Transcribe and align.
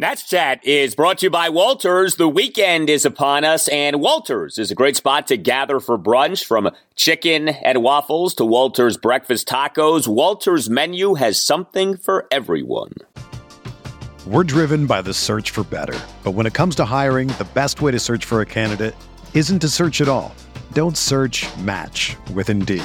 Nats 0.00 0.22
Chat 0.22 0.64
is 0.64 0.94
brought 0.94 1.18
to 1.18 1.26
you 1.26 1.30
by 1.30 1.48
Walters. 1.48 2.14
The 2.14 2.28
weekend 2.28 2.88
is 2.88 3.04
upon 3.04 3.42
us, 3.42 3.66
and 3.66 4.00
Walters 4.00 4.56
is 4.56 4.70
a 4.70 4.76
great 4.76 4.94
spot 4.94 5.26
to 5.26 5.36
gather 5.36 5.80
for 5.80 5.98
brunch 5.98 6.44
from 6.44 6.70
chicken 6.94 7.48
and 7.48 7.82
waffles 7.82 8.32
to 8.34 8.44
Walters 8.44 8.96
breakfast 8.96 9.48
tacos. 9.48 10.06
Walters' 10.06 10.70
menu 10.70 11.14
has 11.14 11.42
something 11.42 11.96
for 11.96 12.28
everyone. 12.30 12.92
We're 14.24 14.44
driven 14.44 14.86
by 14.86 15.02
the 15.02 15.12
search 15.12 15.50
for 15.50 15.64
better. 15.64 15.98
But 16.22 16.30
when 16.30 16.46
it 16.46 16.54
comes 16.54 16.76
to 16.76 16.84
hiring, 16.84 17.26
the 17.30 17.48
best 17.52 17.82
way 17.82 17.90
to 17.90 17.98
search 17.98 18.24
for 18.24 18.40
a 18.40 18.46
candidate 18.46 18.94
isn't 19.34 19.58
to 19.58 19.68
search 19.68 20.00
at 20.00 20.06
all. 20.06 20.32
Don't 20.74 20.96
search 20.96 21.44
match 21.56 22.14
with 22.34 22.50
Indeed. 22.50 22.84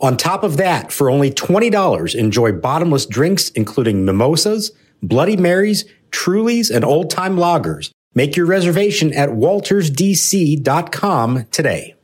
On 0.00 0.16
top 0.16 0.44
of 0.44 0.56
that, 0.58 0.92
for 0.92 1.10
only 1.10 1.30
$20, 1.30 2.14
enjoy 2.14 2.52
bottomless 2.52 3.04
drinks 3.04 3.48
including 3.50 4.04
mimosas, 4.04 4.70
Bloody 5.02 5.36
Marys, 5.36 5.84
Trulies, 6.10 6.74
and 6.74 6.84
old 6.84 7.10
time 7.10 7.36
lagers. 7.36 7.90
Make 8.14 8.36
your 8.36 8.46
reservation 8.46 9.12
at 9.12 9.30
waltersdc.com 9.30 11.46
today. 11.50 11.96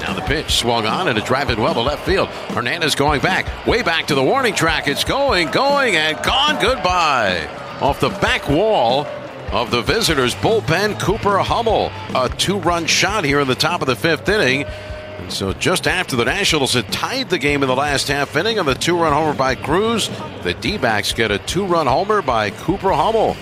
Now 0.00 0.14
the 0.14 0.22
pitch 0.26 0.52
swung 0.52 0.86
on 0.86 1.08
and 1.08 1.18
it 1.18 1.24
drive 1.24 1.50
it 1.50 1.58
well 1.58 1.74
to 1.74 1.80
left 1.80 2.06
field. 2.06 2.28
Hernandez 2.28 2.94
going 2.94 3.20
back, 3.20 3.66
way 3.66 3.82
back 3.82 4.06
to 4.06 4.14
the 4.14 4.22
warning 4.22 4.54
track. 4.54 4.86
It's 4.88 5.04
going, 5.04 5.50
going, 5.50 5.96
and 5.96 6.16
gone. 6.22 6.58
Goodbye. 6.60 7.46
Off 7.80 8.00
the 8.00 8.08
back 8.08 8.48
wall 8.48 9.06
of 9.50 9.70
the 9.70 9.82
visitors' 9.82 10.34
bullpen, 10.34 11.00
Cooper 11.00 11.38
Hummel. 11.38 11.90
A 12.14 12.28
two 12.28 12.58
run 12.58 12.86
shot 12.86 13.24
here 13.24 13.40
in 13.40 13.48
the 13.48 13.54
top 13.54 13.80
of 13.80 13.86
the 13.86 13.96
fifth 13.96 14.28
inning. 14.28 14.64
And 14.64 15.32
so 15.32 15.52
just 15.52 15.88
after 15.88 16.16
the 16.16 16.24
Nationals 16.24 16.74
had 16.74 16.90
tied 16.92 17.30
the 17.30 17.38
game 17.38 17.62
in 17.62 17.68
the 17.68 17.74
last 17.74 18.08
half 18.08 18.36
inning 18.36 18.58
on 18.58 18.66
the 18.66 18.74
two 18.74 18.96
run 18.96 19.12
homer 19.12 19.34
by 19.34 19.54
Cruz, 19.54 20.08
the 20.42 20.54
D 20.54 20.78
backs 20.78 21.12
get 21.12 21.30
a 21.30 21.38
two 21.38 21.66
run 21.66 21.86
homer 21.86 22.22
by 22.22 22.50
Cooper 22.50 22.92
Hummel. 22.92 23.36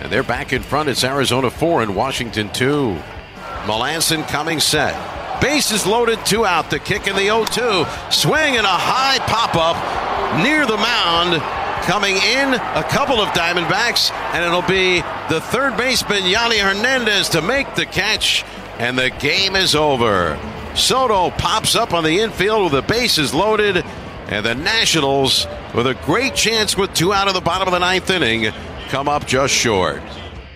And 0.00 0.12
they're 0.12 0.22
back 0.22 0.52
in 0.52 0.62
front. 0.62 0.88
It's 0.88 1.02
Arizona 1.02 1.50
4 1.50 1.82
and 1.82 1.96
Washington 1.96 2.50
2. 2.52 2.96
Melancon 3.64 4.28
coming 4.28 4.60
set. 4.60 4.94
Bases 5.40 5.86
loaded, 5.86 6.24
two 6.24 6.46
out. 6.46 6.70
The 6.70 6.78
kick 6.78 7.06
in 7.06 7.16
the 7.16 7.22
0 7.22 7.44
2. 7.44 7.86
Swing 8.10 8.56
and 8.56 8.66
a 8.66 8.68
high 8.68 9.18
pop 9.26 9.54
up 9.56 10.42
near 10.42 10.66
the 10.66 10.76
mound. 10.76 11.65
Coming 11.86 12.16
in, 12.16 12.52
a 12.52 12.82
couple 12.90 13.20
of 13.20 13.28
Diamondbacks, 13.28 14.10
and 14.34 14.44
it'll 14.44 14.60
be 14.62 15.02
the 15.28 15.40
third 15.40 15.76
baseman, 15.76 16.24
Yonny 16.24 16.58
Hernandez, 16.58 17.28
to 17.28 17.40
make 17.40 17.76
the 17.76 17.86
catch, 17.86 18.44
and 18.80 18.98
the 18.98 19.10
game 19.10 19.54
is 19.54 19.76
over. 19.76 20.36
Soto 20.74 21.30
pops 21.30 21.76
up 21.76 21.94
on 21.94 22.02
the 22.02 22.18
infield 22.18 22.64
with 22.64 22.72
the 22.72 22.82
bases 22.92 23.32
loaded, 23.32 23.84
and 24.26 24.44
the 24.44 24.56
Nationals, 24.56 25.46
with 25.76 25.86
a 25.86 25.94
great 26.04 26.34
chance 26.34 26.76
with 26.76 26.92
two 26.92 27.12
out 27.12 27.28
of 27.28 27.34
the 27.34 27.40
bottom 27.40 27.68
of 27.68 27.72
the 27.72 27.78
ninth 27.78 28.10
inning, 28.10 28.52
come 28.88 29.08
up 29.08 29.24
just 29.24 29.54
short. 29.54 30.02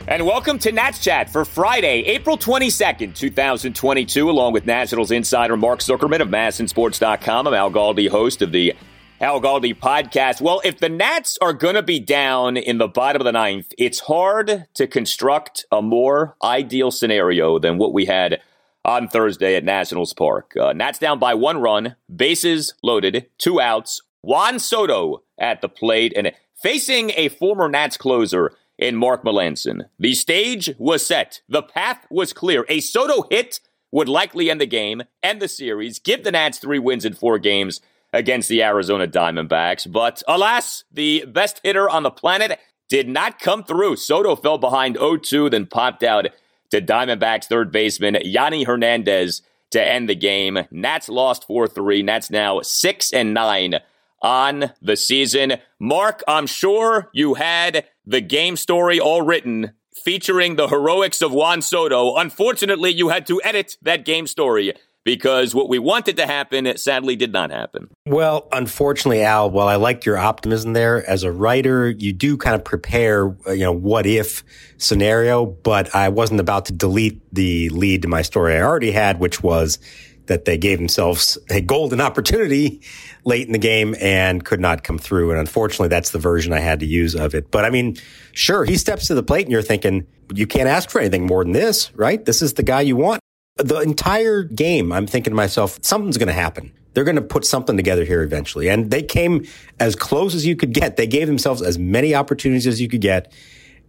And 0.09 0.27
welcome 0.27 0.59
to 0.59 0.73
Nats 0.73 0.99
Chat 0.99 1.31
for 1.31 1.45
Friday, 1.45 2.07
April 2.07 2.39
22nd, 2.39 3.15
2022, 3.15 4.29
along 4.29 4.53
with 4.53 4.67
Nationals 4.67 5.13
insider 5.13 5.57
Mark 5.57 5.79
Zuckerman 5.79 6.23
of 6.23 6.29
MASNsports.com. 6.29 7.47
I'm 7.47 7.55
Al 7.55 7.71
Galdi, 7.71 8.09
host 8.09 8.43
of 8.43 8.51
the 8.51 8.75
Al 9.23 9.39
Galdi 9.39 9.79
podcast. 9.79 10.41
Well, 10.41 10.63
if 10.65 10.79
the 10.79 10.89
Nats 10.89 11.37
are 11.43 11.53
going 11.53 11.75
to 11.75 11.83
be 11.83 12.01
down 12.01 12.57
in 12.57 12.79
the 12.79 12.89
bottom 12.89 13.21
of 13.21 13.27
the 13.27 13.33
ninth, 13.33 13.75
it's 13.77 14.01
hard 14.01 14.67
to 14.73 14.87
construct 14.87 15.67
a 15.71 15.83
more 15.83 16.37
ideal 16.43 16.91
scenario 16.91 17.59
than 17.59 17.77
what 17.77 17.93
we 17.93 18.07
had 18.07 18.41
on 18.83 19.09
Thursday 19.09 19.57
at 19.57 19.65
Nationals 19.65 20.15
Park. 20.15 20.55
Uh, 20.59 20.73
Nats 20.73 20.99
down 20.99 21.19
by 21.19 21.35
one 21.35 21.61
run, 21.61 21.97
bases 22.17 22.73
loaded, 22.83 23.27
two 23.37 23.61
outs. 23.61 24.01
Juan 24.23 24.59
Soto 24.59 25.23
at 25.39 25.61
the 25.61 25.69
plate 25.69 26.15
and 26.17 26.33
facing 26.55 27.11
a 27.11 27.29
former 27.29 27.69
Nats 27.69 27.99
closer 27.99 28.55
in 28.79 28.97
Mark 28.97 29.23
Melancon. 29.23 29.83
The 29.99 30.15
stage 30.15 30.71
was 30.79 31.05
set. 31.05 31.43
The 31.47 31.63
path 31.63 32.07
was 32.09 32.33
clear. 32.33 32.65
A 32.71 32.81
Soto 32.81 33.27
hit 33.31 33.61
would 33.93 34.09
likely 34.09 34.51
end 34.51 34.63
the 34.63 34.67
game, 34.67 35.03
end 35.23 35.43
the 35.43 35.49
series, 35.49 35.99
give 35.99 36.25
the 36.25 36.33
Nats 36.33 36.57
three 36.57 36.79
wins 36.79 37.05
in 37.05 37.13
four 37.13 37.39
games 37.39 37.83
against 38.13 38.49
the 38.49 38.63
Arizona 38.63 39.07
Diamondbacks. 39.07 39.91
But 39.91 40.23
alas, 40.27 40.85
the 40.93 41.25
best 41.27 41.61
hitter 41.63 41.89
on 41.89 42.03
the 42.03 42.11
planet 42.11 42.59
did 42.89 43.09
not 43.09 43.39
come 43.39 43.63
through. 43.65 43.97
Soto 43.97 44.37
fell 44.37 44.59
behind 44.59 44.97
0-2, 44.97 45.51
then 45.51 45.67
popped 45.67 46.03
out 46.03 46.27
to 46.71 46.81
Diamondbacks 46.81 47.45
third 47.45 47.71
baseman 47.73 48.15
Yonny 48.15 48.67
Hernandez 48.67 49.43
to 49.71 49.83
end 49.83 50.09
the 50.09 50.15
game. 50.15 50.59
Nats 50.71 51.09
lost 51.09 51.47
4-3. 51.49 52.05
Nats 52.05 52.31
now 52.31 52.61
6 52.61 53.13
and 53.13 53.33
9 53.33 53.77
on 54.23 54.73
the 54.83 54.97
season. 54.97 55.55
Mark, 55.79 56.23
I'm 56.29 56.47
sure 56.47 57.11
you 57.13 57.35
had 57.35 57.87
the 58.05 58.21
game 58.21 58.57
story 58.57 59.01
all 59.01 59.23
written 59.23 59.73
featuring 60.05 60.57
the 60.57 60.69
heroics 60.69 61.23
of 61.23 61.33
Juan 61.33 61.63
Soto. 61.63 62.17
Unfortunately, 62.17 62.91
you 62.91 63.09
had 63.09 63.27
to 63.27 63.41
edit 63.43 63.77
that 63.83 64.05
game 64.05 64.27
story 64.27 64.73
because 65.05 65.55
what 65.55 65.69
we 65.69 65.79
wanted 65.79 66.17
to 66.19 66.27
happen 66.27 66.67
it 66.67 66.79
sadly 66.79 67.17
did 67.17 67.33
not 67.33 67.51
happen. 67.51 67.89
Well, 68.07 68.49
unfortunately, 68.53 69.23
Al, 69.23 69.51
while 69.51 69.69
I 69.69 69.77
liked 69.77 70.05
your 70.05 70.19
optimism 70.19 70.73
there, 70.73 71.09
as 71.09 71.23
a 71.23 71.33
writer, 71.33 71.89
you 71.89 72.13
do 72.13 72.37
kind 72.37 72.55
of 72.55 72.65
prepare, 72.65 73.35
uh, 73.47 73.53
you 73.53 73.65
know, 73.65 73.73
what 73.73 74.07
if 74.07 74.45
scenario, 74.79 75.47
but 75.47 75.95
I 75.95 76.09
wasn't 76.09 76.41
about 76.41 76.67
to 76.67 76.73
delete 76.73 77.23
the 77.35 77.69
lead 77.71 78.03
to 78.03 78.09
my 78.09 78.23
story 78.23 78.57
I 78.57 78.63
already 78.63 78.93
had, 78.93 79.21
which 79.21 79.43
was 79.43 79.79
that 80.27 80.45
they 80.45 80.57
gave 80.57 80.79
themselves 80.79 81.37
a 81.49 81.61
golden 81.61 82.01
opportunity 82.01 82.81
late 83.25 83.47
in 83.47 83.53
the 83.53 83.59
game 83.59 83.97
and 84.01 84.45
could 84.45 84.61
not 84.61 84.85
come 84.85 84.97
through. 84.97 85.31
And 85.31 85.41
unfortunately, 85.41 85.89
that's 85.89 86.11
the 86.11 86.21
version 86.21 86.53
I 86.53 86.61
had 86.61 86.79
to 86.81 86.87
use 86.87 87.17
of 87.17 87.35
it. 87.35 87.51
But 87.51 87.65
I 87.65 87.71
mean, 87.71 87.97
sure, 88.33 88.65
he 88.65 88.77
steps 88.77 89.09
to 89.09 89.15
the 89.15 89.25
plate 89.25 89.47
and 89.47 89.53
you're 89.53 89.61
thinking, 89.61 90.07
you 90.33 90.47
can't 90.47 90.69
ask 90.69 90.89
for 90.89 91.01
anything 91.01 91.27
more 91.27 91.43
than 91.43 91.53
this, 91.53 91.93
right? 91.97 92.25
This 92.25 92.43
is 92.43 92.55
the 92.55 92.63
guy 92.63 92.83
you 92.83 92.95
want 92.95 93.21
the 93.65 93.81
entire 93.81 94.43
game, 94.43 94.93
I'm 94.93 95.07
thinking 95.07 95.31
to 95.31 95.35
myself, 95.35 95.79
something's 95.83 96.19
going 96.19 96.29
to 96.29 96.33
happen. 96.33 96.73
They're 96.95 97.05
going 97.05 97.17
to 97.17 97.23
put 97.23 97.45
something 97.45 97.77
together 97.77 98.05
here 98.05 98.23
eventually. 98.23 98.69
And 98.69 98.91
they 98.91 99.03
came 99.03 99.47
as 99.79 99.95
close 99.95 100.35
as 100.35 100.45
you 100.45 100.57
could 100.57 100.73
get. 100.73 100.97
They 100.97 101.07
gave 101.07 101.27
themselves 101.29 101.63
as 101.63 101.79
many 101.79 102.15
opportunities 102.15 102.67
as 102.67 102.81
you 102.81 102.89
could 102.89 103.01
get 103.01 103.33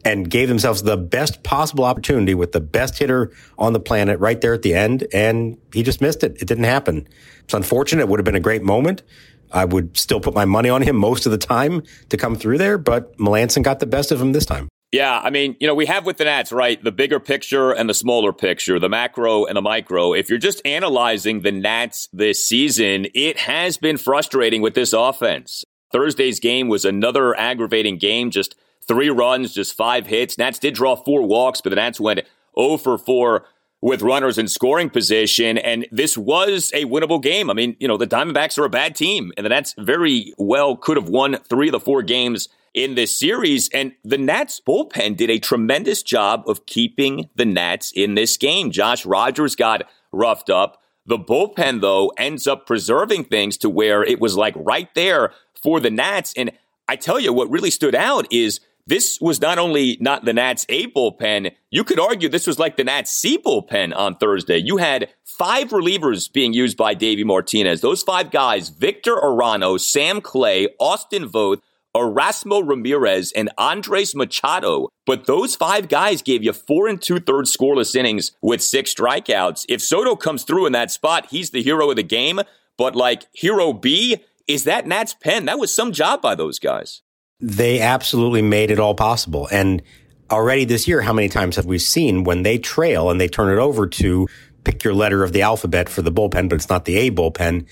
and 0.04 0.30
gave 0.30 0.50
themselves 0.50 0.84
the 0.84 0.98
best 0.98 1.44
possible 1.44 1.84
opportunity 1.84 2.34
with 2.34 2.52
the 2.52 2.60
best 2.60 2.98
hitter 3.00 3.31
on 3.58 3.74
the 3.74 3.80
planet 3.80 4.19
right 4.19 4.40
there 4.42 4.54
at 4.54 4.62
the 4.62 4.74
end. 4.74 5.08
And 5.13 5.58
he 5.74 5.84
just 5.84 6.02
missed 6.02 6.24
it. 6.24 6.38
It 6.42 6.48
didn't 6.48 6.66
happen. 6.66 7.08
It's 7.44 7.54
unfortunate. 7.54 8.04
It 8.04 8.10
would 8.10 8.19
have 8.19 8.25
been 8.25 8.36
a 8.36 8.40
great 8.40 8.63
moment. 8.63 9.04
I 9.52 9.66
would 9.66 9.98
still 9.98 10.19
put 10.19 10.34
my 10.34 10.46
money 10.46 10.69
on 10.69 10.81
him 10.81 10.96
most 10.96 11.25
of 11.25 11.31
the 11.31 11.38
time 11.38 11.84
to 12.10 12.18
come 12.18 12.36
through 12.36 12.58
there, 12.58 12.78
but 12.78 13.18
Melancon 13.18 13.63
got 13.63 13.80
the 13.80 13.86
best 13.86 14.12
of 14.12 14.22
him 14.22 14.31
this 14.31 14.46
time. 14.46 14.69
Yeah, 14.92 15.22
I 15.24 15.30
mean, 15.30 15.56
you 15.62 15.68
know, 15.68 15.76
we 15.76 15.86
have 15.86 16.06
with 16.06 16.18
the 16.18 16.26
Nats, 16.26 16.52
right? 16.52 16.82
The 16.84 16.92
bigger 16.92 17.22
picture 17.22 17.72
and 17.72 17.90
the 17.90 17.94
smaller 17.94 18.34
picture, 18.34 18.78
the 18.78 18.90
macro 18.90 19.46
and 19.46 19.56
the 19.56 19.62
micro. 19.62 20.14
If 20.14 20.30
you're 20.30 20.38
just 20.38 20.62
analyzing 20.66 21.42
the 21.42 21.52
Nats 21.52 22.10
this 22.12 22.44
season, 22.44 23.08
it 23.16 23.40
has 23.40 23.78
been 23.78 23.96
frustrating 23.96 24.62
with 24.62 24.74
this 24.74 24.92
offense. 24.92 25.64
Thursday's 25.94 26.42
game 26.42 26.68
was 26.68 26.84
another 26.84 27.38
aggravating 27.38 27.98
game, 27.98 28.32
just 28.32 28.56
three 28.86 29.10
runs, 29.10 29.54
just 29.54 29.78
five 29.78 30.08
hits. 30.08 30.38
Nats 30.38 30.60
did 30.60 30.74
draw 30.74 30.98
four 30.98 31.24
walks, 31.26 31.62
but 31.62 31.70
the 31.70 31.78
Nats 31.78 32.00
went 32.00 32.22
0 32.60 32.76
for 32.76 32.98
4 32.98 33.46
with 33.82 34.02
runners 34.02 34.38
in 34.38 34.50
scoring 34.50 34.90
position. 34.90 35.58
And 35.58 35.88
this 35.92 36.18
was 36.18 36.70
a 36.74 36.84
winnable 36.84 37.22
game. 37.22 37.50
I 37.50 37.54
mean, 37.54 37.78
you 37.80 37.88
know, 37.88 37.98
the 37.98 38.08
Diamondbacks 38.08 38.58
are 38.58 38.66
a 38.66 38.70
bad 38.70 38.96
team, 38.96 39.32
and 39.38 39.46
the 39.46 39.50
Nats 39.50 39.74
very 39.78 40.34
well 40.38 40.76
could 40.76 40.98
have 40.98 41.08
won 41.08 41.38
three 41.50 41.70
of 41.70 41.72
the 41.72 41.80
four 41.80 42.04
games 42.04 42.50
in 42.74 42.96
this 42.96 43.18
series. 43.18 43.70
And 43.70 43.94
the 44.04 44.18
Nats 44.18 44.62
bullpen 44.66 45.18
did 45.18 45.30
a 45.30 45.40
tremendous 45.40 46.04
job 46.04 46.44
of 46.48 46.66
keeping 46.66 47.30
the 47.36 47.46
Nats 47.46 47.92
in 47.96 48.16
this 48.16 48.38
game. 48.38 48.72
Josh 48.72 49.06
Rogers 49.06 49.56
got 49.56 49.84
roughed 50.12 50.50
up. 50.50 50.82
The 51.06 51.18
bullpen, 51.18 51.82
though, 51.82 52.10
ends 52.18 52.48
up 52.48 52.68
preserving 52.68 53.26
things 53.26 53.58
to 53.58 53.70
where 53.70 54.04
it 54.04 54.20
was 54.20 54.38
like 54.38 54.54
right 54.56 54.94
there 54.94 55.34
for 55.62 55.80
the 55.80 55.90
Nats. 55.90 56.34
And 56.38 56.52
I 56.88 56.96
tell 56.96 57.20
you, 57.20 57.34
what 57.34 57.50
really 57.50 57.72
stood 57.72 57.96
out 57.96 58.32
is 58.32 58.60
this 58.88 59.20
was 59.22 59.42
not 59.42 59.58
only 59.58 59.98
not 60.00 60.26
the 60.26 60.34
Nats 60.34 60.66
A 60.70 60.88
bullpen, 60.88 61.52
you 61.70 61.84
could 61.84 62.00
argue 62.00 62.30
this 62.30 62.48
was 62.48 62.60
like 62.60 62.78
the 62.78 62.84
Nats 62.84 63.12
C 63.12 63.38
bullpen 63.38 63.96
on 63.96 64.16
Thursday. 64.16 64.58
You 64.58 64.78
had 64.78 65.10
five 65.24 65.70
relievers 65.70 66.32
being 66.32 66.54
used 66.54 66.78
by 66.78 66.94
Davey 66.94 67.24
Martinez. 67.24 67.82
Those 67.82 68.04
five 68.04 68.32
guys, 68.32 68.70
Victor 68.70 69.16
Arano, 69.16 69.80
Sam 69.80 70.22
Clay, 70.22 70.68
Austin 70.80 71.30
Voth, 71.30 71.62
Erasmo 71.96 72.68
Ramirez, 72.68 73.32
and 73.34 73.50
Andres 73.58 74.16
Machado. 74.16 74.90
But 75.06 75.26
those 75.26 75.56
five 75.56 75.88
guys 75.88 76.22
gave 76.22 76.44
you 76.44 76.54
four 76.54 76.88
and 76.88 77.02
two 77.02 77.20
thirds 77.20 77.56
scoreless 77.56 77.96
innings 77.96 78.32
with 78.42 78.64
six 78.64 78.94
strikeouts. 78.94 79.66
If 79.68 79.82
Soto 79.82 80.16
comes 80.16 80.44
through 80.44 80.66
in 80.68 80.74
that 80.74 80.92
spot, 80.92 81.28
he's 81.32 81.50
the 81.50 81.64
hero 81.64 81.90
of 81.90 81.96
the 81.96 82.04
game. 82.04 82.40
But 82.78 82.96
like 82.96 83.28
hero 83.34 83.74
B, 83.74 84.24
is 84.48 84.64
that 84.64 84.88
Nats 84.88 85.14
pen? 85.14 85.46
That 85.46 85.60
was 85.60 85.76
some 85.76 85.92
job 85.92 86.22
by 86.22 86.36
those 86.36 86.60
guys 86.60 87.02
they 87.42 87.82
absolutely 87.82 88.44
made 88.44 88.72
it 88.72 88.80
all 88.80 88.94
possible. 88.94 89.50
And 89.52 89.82
already 90.30 90.64
this 90.64 90.88
year, 90.88 91.02
how 91.02 91.12
many 91.12 91.28
times 91.28 91.56
have 91.56 91.66
we 91.66 91.80
seen 91.80 92.24
when 92.24 92.44
they 92.44 92.60
trail 92.60 93.10
and 93.10 93.20
they 93.20 93.28
turn 93.28 93.52
it 93.52 93.60
over 93.60 93.88
to 93.88 94.28
pick 94.64 94.84
your 94.84 94.94
letter 94.94 95.24
of 95.24 95.34
the 95.34 95.42
alphabet 95.42 95.90
for 95.90 96.04
the 96.04 96.12
bullpen, 96.12 96.48
but 96.48 96.56
it's 96.56 96.70
not 96.70 96.86
the 96.86 96.98
A 96.98 97.12
bullpen? 97.12 97.66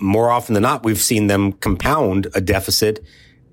More 0.00 0.30
often 0.30 0.54
than 0.54 0.62
not, 0.62 0.82
we've 0.82 1.00
seen 1.00 1.26
them 1.26 1.52
compound 1.52 2.26
a 2.34 2.40
deficit 2.40 3.04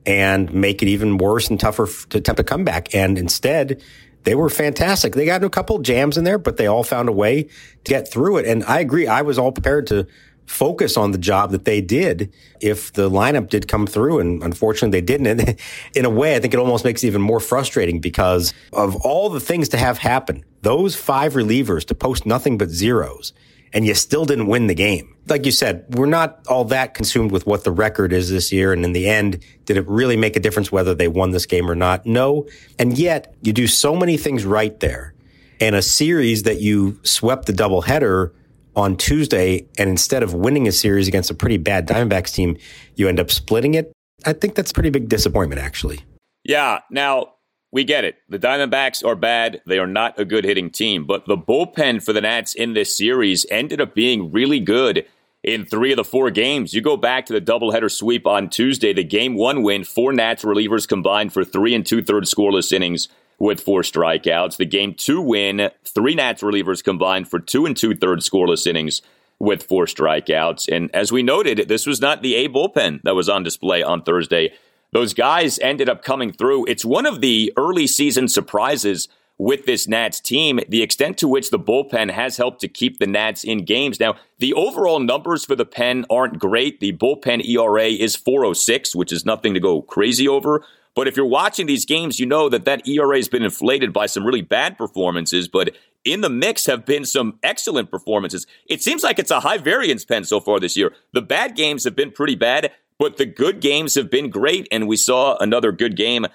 and 0.05 0.53
make 0.53 0.81
it 0.81 0.87
even 0.87 1.17
worse 1.17 1.49
and 1.49 1.59
tougher 1.59 1.87
to 2.09 2.17
attempt 2.17 2.39
a 2.39 2.43
comeback. 2.43 2.93
And 2.95 3.17
instead, 3.17 3.81
they 4.23 4.35
were 4.35 4.49
fantastic. 4.49 5.13
They 5.13 5.25
got 5.25 5.43
a 5.43 5.49
couple 5.49 5.79
jams 5.79 6.17
in 6.17 6.23
there, 6.23 6.37
but 6.37 6.57
they 6.57 6.67
all 6.67 6.83
found 6.83 7.09
a 7.09 7.13
way 7.13 7.43
to 7.43 7.49
get 7.83 8.11
through 8.11 8.37
it. 8.37 8.45
And 8.45 8.63
I 8.65 8.79
agree. 8.79 9.07
I 9.07 9.21
was 9.21 9.37
all 9.37 9.51
prepared 9.51 9.87
to 9.87 10.07
focus 10.45 10.97
on 10.97 11.11
the 11.11 11.17
job 11.17 11.51
that 11.51 11.65
they 11.65 11.79
did 11.79 12.33
if 12.59 12.91
the 12.93 13.09
lineup 13.09 13.49
did 13.49 13.67
come 13.67 13.85
through. 13.85 14.19
And 14.19 14.43
unfortunately, 14.43 14.99
they 14.99 15.05
didn't. 15.05 15.27
And 15.27 15.59
in 15.95 16.05
a 16.05 16.09
way, 16.09 16.35
I 16.35 16.39
think 16.39 16.53
it 16.53 16.59
almost 16.59 16.83
makes 16.83 17.03
it 17.03 17.07
even 17.07 17.21
more 17.21 17.39
frustrating 17.39 17.99
because 17.99 18.53
of 18.73 18.95
all 18.97 19.29
the 19.29 19.39
things 19.39 19.69
to 19.69 19.77
have 19.77 19.99
happen. 19.99 20.43
Those 20.61 20.95
five 20.95 21.33
relievers 21.33 21.85
to 21.85 21.95
post 21.95 22.25
nothing 22.25 22.57
but 22.57 22.69
zeros 22.69 23.31
and 23.73 23.85
you 23.85 23.93
still 23.93 24.25
didn't 24.25 24.47
win 24.47 24.67
the 24.67 24.75
game. 24.75 25.15
Like 25.27 25.45
you 25.45 25.51
said, 25.51 25.85
we're 25.95 26.07
not 26.07 26.45
all 26.47 26.65
that 26.65 26.93
consumed 26.93 27.31
with 27.31 27.45
what 27.45 27.63
the 27.63 27.71
record 27.71 28.13
is 28.13 28.29
this 28.29 28.51
year. 28.51 28.73
And 28.73 28.83
in 28.83 28.93
the 28.93 29.07
end, 29.07 29.43
did 29.65 29.77
it 29.77 29.87
really 29.87 30.17
make 30.17 30.35
a 30.35 30.39
difference 30.39 30.71
whether 30.71 30.95
they 30.95 31.07
won 31.07 31.31
this 31.31 31.45
game 31.45 31.69
or 31.69 31.75
not? 31.75 32.05
No. 32.05 32.47
And 32.79 32.97
yet 32.97 33.35
you 33.41 33.53
do 33.53 33.67
so 33.67 33.95
many 33.95 34.17
things 34.17 34.45
right 34.45 34.79
there. 34.79 35.13
And 35.61 35.75
a 35.75 35.81
series 35.81 36.43
that 36.43 36.61
you 36.61 36.99
swept 37.03 37.45
the 37.45 37.53
doubleheader 37.53 38.31
on 38.75 38.95
Tuesday, 38.95 39.67
and 39.77 39.89
instead 39.89 40.23
of 40.23 40.33
winning 40.33 40.67
a 40.67 40.71
series 40.71 41.07
against 41.07 41.29
a 41.29 41.33
pretty 41.33 41.57
bad 41.57 41.85
Diamondbacks 41.87 42.33
team, 42.33 42.57
you 42.95 43.09
end 43.09 43.19
up 43.19 43.29
splitting 43.29 43.73
it. 43.73 43.91
I 44.25 44.31
think 44.31 44.55
that's 44.55 44.71
pretty 44.71 44.89
big 44.89 45.09
disappointment, 45.09 45.59
actually. 45.59 46.05
Yeah. 46.45 46.79
Now, 46.89 47.33
we 47.71 47.83
get 47.83 48.03
it. 48.03 48.17
The 48.27 48.39
Diamondbacks 48.39 49.05
are 49.05 49.15
bad. 49.15 49.61
They 49.65 49.77
are 49.77 49.87
not 49.87 50.19
a 50.19 50.25
good 50.25 50.43
hitting 50.43 50.69
team. 50.69 51.05
But 51.05 51.25
the 51.27 51.37
bullpen 51.37 52.03
for 52.03 52.13
the 52.13 52.21
Nats 52.21 52.55
in 52.55 52.73
this 52.73 52.95
series 52.95 53.45
ended 53.51 53.79
up 53.79 53.93
being 53.93 54.31
really 54.31 54.59
good 54.59 55.05
in 55.43 55.65
three 55.65 55.91
of 55.91 55.97
the 55.97 56.03
four 56.03 56.31
games. 56.31 56.73
You 56.73 56.81
go 56.81 56.97
back 56.97 57.25
to 57.27 57.33
the 57.33 57.41
doubleheader 57.41 57.91
sweep 57.91 58.25
on 58.25 58.49
Tuesday, 58.49 58.91
the 58.93 59.03
game 59.03 59.35
one 59.35 59.63
win, 59.63 59.83
four 59.83 60.11
Nats 60.11 60.43
relievers 60.43 60.87
combined 60.87 61.31
for 61.31 61.45
three 61.45 61.73
and 61.73 61.85
two 61.85 62.01
thirds 62.01 62.33
scoreless 62.33 62.71
innings 62.71 63.07
with 63.37 63.61
four 63.61 63.81
strikeouts. 63.81 64.57
The 64.57 64.65
game 64.65 64.93
two 64.93 65.21
win, 65.21 65.69
three 65.85 66.15
Nats 66.15 66.41
relievers 66.41 66.83
combined 66.83 67.29
for 67.29 67.39
two 67.39 67.65
and 67.65 67.77
two 67.77 67.95
thirds 67.95 68.29
scoreless 68.29 68.67
innings 68.67 69.01
with 69.39 69.63
four 69.63 69.85
strikeouts. 69.85 70.67
And 70.69 70.93
as 70.93 71.11
we 71.11 71.23
noted, 71.23 71.69
this 71.69 71.85
was 71.85 72.01
not 72.01 72.21
the 72.21 72.35
A 72.35 72.49
bullpen 72.49 73.01
that 73.03 73.15
was 73.15 73.29
on 73.29 73.43
display 73.43 73.81
on 73.81 74.03
Thursday. 74.03 74.53
Those 74.91 75.13
guys 75.13 75.59
ended 75.59 75.89
up 75.89 76.03
coming 76.03 76.31
through. 76.31 76.65
It's 76.65 76.83
one 76.83 77.05
of 77.05 77.21
the 77.21 77.53
early 77.55 77.87
season 77.87 78.27
surprises 78.27 79.07
with 79.37 79.65
this 79.65 79.87
Nats 79.87 80.19
team, 80.19 80.59
the 80.67 80.81
extent 80.83 81.17
to 81.19 81.27
which 81.27 81.49
the 81.49 81.59
bullpen 81.59 82.11
has 82.11 82.37
helped 82.37 82.59
to 82.61 82.67
keep 82.67 82.99
the 82.99 83.07
Nats 83.07 83.43
in 83.43 83.63
games. 83.63 83.99
Now, 83.99 84.15
the 84.39 84.53
overall 84.53 84.99
numbers 84.99 85.45
for 85.45 85.55
the 85.55 85.65
pen 85.65 86.05
aren't 86.09 86.39
great. 86.39 86.79
The 86.81 86.91
bullpen 86.91 87.47
ERA 87.47 87.85
is 87.85 88.17
406, 88.17 88.95
which 88.95 89.13
is 89.13 89.25
nothing 89.25 89.53
to 89.53 89.59
go 89.59 89.81
crazy 89.81 90.27
over. 90.27 90.63
But 90.93 91.07
if 91.07 91.15
you're 91.15 91.25
watching 91.25 91.67
these 91.67 91.85
games, 91.85 92.19
you 92.19 92.25
know 92.25 92.49
that 92.49 92.65
that 92.65 92.85
ERA 92.85 93.15
has 93.15 93.29
been 93.29 93.43
inflated 93.43 93.93
by 93.93 94.07
some 94.07 94.25
really 94.25 94.41
bad 94.41 94.77
performances, 94.77 95.47
but 95.47 95.73
in 96.03 96.19
the 96.19 96.29
mix 96.29 96.65
have 96.65 96.85
been 96.85 97.05
some 97.05 97.39
excellent 97.41 97.91
performances. 97.91 98.45
It 98.65 98.81
seems 98.81 99.03
like 99.03 99.19
it's 99.19 99.31
a 99.31 99.39
high 99.39 99.57
variance 99.57 100.03
pen 100.03 100.25
so 100.25 100.41
far 100.41 100.59
this 100.59 100.75
year. 100.75 100.93
The 101.13 101.21
bad 101.21 101.55
games 101.55 101.85
have 101.85 101.95
been 101.95 102.11
pretty 102.11 102.35
bad, 102.35 102.71
but 102.99 103.17
the 103.17 103.25
good 103.25 103.61
games 103.61 103.95
have 103.95 104.11
been 104.11 104.29
great. 104.29 104.67
And 104.71 104.87
we 104.87 104.97
saw 104.97 105.37
another 105.37 105.71
good 105.71 105.95
game 105.95 106.27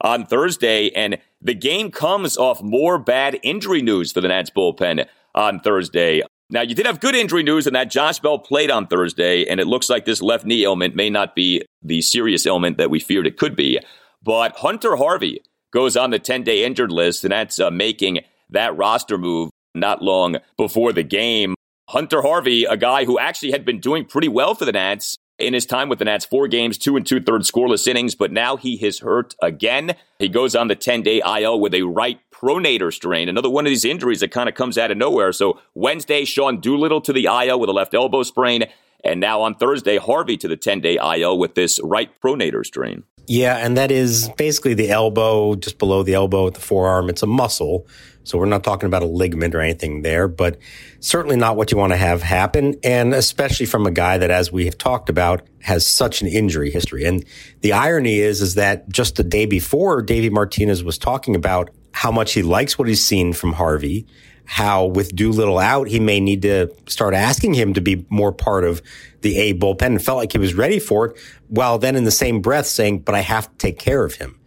on 0.00 0.24
Thursday. 0.24 0.90
And 0.90 1.18
the 1.42 1.54
game 1.54 1.90
comes 1.90 2.38
off 2.38 2.62
more 2.62 2.98
bad 2.98 3.38
injury 3.42 3.82
news 3.82 4.12
for 4.12 4.20
the 4.20 4.28
Nats 4.28 4.50
bullpen 4.50 5.06
on 5.34 5.60
Thursday. 5.60 6.22
Now, 6.48 6.60
you 6.60 6.74
did 6.74 6.86
have 6.86 7.00
good 7.00 7.14
injury 7.14 7.42
news 7.42 7.66
in 7.66 7.72
that 7.72 7.90
Josh 7.90 8.18
Bell 8.18 8.38
played 8.38 8.70
on 8.70 8.86
Thursday, 8.86 9.46
and 9.46 9.58
it 9.58 9.66
looks 9.66 9.88
like 9.88 10.04
this 10.04 10.20
left 10.20 10.44
knee 10.44 10.64
ailment 10.64 10.94
may 10.94 11.08
not 11.08 11.34
be 11.34 11.62
the 11.82 12.02
serious 12.02 12.46
ailment 12.46 12.76
that 12.76 12.90
we 12.90 13.00
feared 13.00 13.26
it 13.26 13.38
could 13.38 13.56
be. 13.56 13.80
But 14.22 14.56
Hunter 14.56 14.96
Harvey 14.96 15.40
goes 15.72 15.96
on 15.96 16.10
the 16.10 16.18
10 16.18 16.42
day 16.42 16.64
injured 16.64 16.92
list, 16.92 17.24
and 17.24 17.32
that's 17.32 17.58
uh, 17.58 17.70
making 17.70 18.20
that 18.50 18.76
roster 18.76 19.16
move 19.16 19.50
not 19.74 20.02
long 20.02 20.36
before 20.58 20.92
the 20.92 21.02
game. 21.02 21.54
Hunter 21.88 22.20
Harvey, 22.20 22.64
a 22.64 22.76
guy 22.76 23.06
who 23.06 23.18
actually 23.18 23.52
had 23.52 23.64
been 23.64 23.80
doing 23.80 24.04
pretty 24.04 24.28
well 24.28 24.54
for 24.54 24.66
the 24.66 24.72
Nats 24.72 25.16
in 25.42 25.54
his 25.54 25.66
time 25.66 25.88
with 25.88 25.98
the 25.98 26.04
Nats, 26.04 26.24
four 26.24 26.48
games, 26.48 26.78
two 26.78 26.96
and 26.96 27.06
two 27.06 27.20
thirds 27.20 27.50
scoreless 27.50 27.86
innings, 27.86 28.14
but 28.14 28.32
now 28.32 28.56
he 28.56 28.74
is 28.84 29.00
hurt 29.00 29.34
again. 29.42 29.94
He 30.18 30.28
goes 30.28 30.54
on 30.54 30.68
the 30.68 30.76
10 30.76 31.02
day 31.02 31.20
IL 31.24 31.60
with 31.60 31.74
a 31.74 31.82
right 31.82 32.20
pronator 32.32 32.92
strain, 32.92 33.28
another 33.28 33.50
one 33.50 33.66
of 33.66 33.70
these 33.70 33.84
injuries 33.84 34.20
that 34.20 34.30
kind 34.30 34.48
of 34.48 34.54
comes 34.54 34.76
out 34.78 34.90
of 34.90 34.96
nowhere. 34.96 35.32
So 35.32 35.60
Wednesday, 35.74 36.24
Sean 36.24 36.60
Doolittle 36.60 37.00
to 37.02 37.12
the 37.12 37.26
IL 37.26 37.60
with 37.60 37.68
a 37.68 37.72
left 37.72 37.94
elbow 37.94 38.22
sprain. 38.22 38.64
And 39.04 39.20
now 39.20 39.42
on 39.42 39.56
Thursday, 39.56 39.96
Harvey 39.98 40.36
to 40.36 40.48
the 40.48 40.56
10 40.56 40.80
day 40.80 40.96
IL 40.96 41.38
with 41.38 41.54
this 41.54 41.80
right 41.82 42.10
pronator 42.20 42.64
strain. 42.64 43.04
Yeah, 43.26 43.56
and 43.56 43.76
that 43.76 43.90
is 43.90 44.28
basically 44.30 44.74
the 44.74 44.90
elbow, 44.90 45.54
just 45.54 45.78
below 45.78 46.02
the 46.02 46.14
elbow 46.14 46.48
at 46.48 46.54
the 46.54 46.60
forearm. 46.60 47.08
It's 47.08 47.22
a 47.22 47.26
muscle. 47.26 47.86
So 48.24 48.38
we're 48.38 48.46
not 48.46 48.64
talking 48.64 48.86
about 48.86 49.02
a 49.02 49.06
ligament 49.06 49.54
or 49.54 49.60
anything 49.60 50.02
there, 50.02 50.28
but 50.28 50.58
certainly 51.00 51.36
not 51.36 51.56
what 51.56 51.72
you 51.72 51.78
want 51.78 51.92
to 51.92 51.96
have 51.96 52.22
happen. 52.22 52.76
And 52.84 53.14
especially 53.14 53.66
from 53.66 53.86
a 53.86 53.90
guy 53.90 54.18
that, 54.18 54.30
as 54.30 54.52
we 54.52 54.64
have 54.64 54.78
talked 54.78 55.08
about, 55.08 55.42
has 55.60 55.86
such 55.86 56.22
an 56.22 56.28
injury 56.28 56.70
history. 56.70 57.04
And 57.04 57.24
the 57.60 57.72
irony 57.72 58.18
is, 58.18 58.40
is 58.40 58.54
that 58.54 58.88
just 58.88 59.16
the 59.16 59.24
day 59.24 59.46
before, 59.46 60.02
Davey 60.02 60.30
Martinez 60.30 60.84
was 60.84 60.98
talking 60.98 61.34
about 61.34 61.70
how 61.92 62.10
much 62.12 62.32
he 62.32 62.42
likes 62.42 62.78
what 62.78 62.88
he's 62.88 63.04
seen 63.04 63.32
from 63.32 63.54
Harvey 63.54 64.06
how 64.44 64.86
with 64.86 65.14
Doolittle 65.14 65.58
out, 65.58 65.88
he 65.88 66.00
may 66.00 66.20
need 66.20 66.42
to 66.42 66.70
start 66.86 67.14
asking 67.14 67.54
him 67.54 67.74
to 67.74 67.80
be 67.80 68.04
more 68.10 68.32
part 68.32 68.64
of 68.64 68.82
the 69.22 69.38
A 69.38 69.54
bullpen 69.54 69.86
and 69.86 70.02
felt 70.02 70.18
like 70.18 70.32
he 70.32 70.38
was 70.38 70.54
ready 70.54 70.78
for 70.78 71.06
it, 71.06 71.18
while 71.48 71.78
then 71.78 71.96
in 71.96 72.04
the 72.04 72.10
same 72.10 72.40
breath 72.40 72.66
saying, 72.66 73.00
but 73.00 73.14
I 73.14 73.20
have 73.20 73.50
to 73.50 73.56
take 73.56 73.78
care 73.78 74.04
of 74.04 74.16
him 74.16 74.38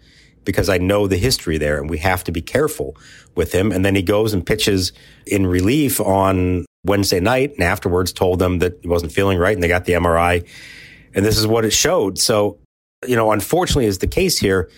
because 0.45 0.69
I 0.69 0.77
know 0.77 1.07
the 1.07 1.17
history 1.17 1.57
there 1.57 1.79
and 1.79 1.89
we 1.89 1.97
have 1.97 2.23
to 2.25 2.31
be 2.31 2.41
careful 2.41 2.95
with 3.35 3.51
him. 3.51 3.71
And 3.71 3.83
then 3.83 3.95
he 3.95 4.01
goes 4.01 4.33
and 4.33 4.45
pitches 4.45 4.93
in 5.25 5.47
relief 5.47 5.99
on 5.99 6.65
Wednesday 6.85 7.19
night 7.19 7.53
and 7.53 7.63
afterwards 7.63 8.13
told 8.13 8.39
them 8.39 8.59
that 8.59 8.77
he 8.81 8.87
wasn't 8.87 9.11
feeling 9.11 9.37
right 9.37 9.53
and 9.53 9.63
they 9.63 9.67
got 9.67 9.85
the 9.85 9.93
MRI. 9.93 10.47
And 11.13 11.25
this 11.25 11.37
is 11.37 11.47
what 11.47 11.65
it 11.65 11.73
showed. 11.73 12.19
So, 12.19 12.59
you 13.07 13.15
know, 13.15 13.31
unfortunately 13.31 13.87
is 13.87 13.97
the 13.97 14.07
case 14.07 14.37
here. 14.37 14.69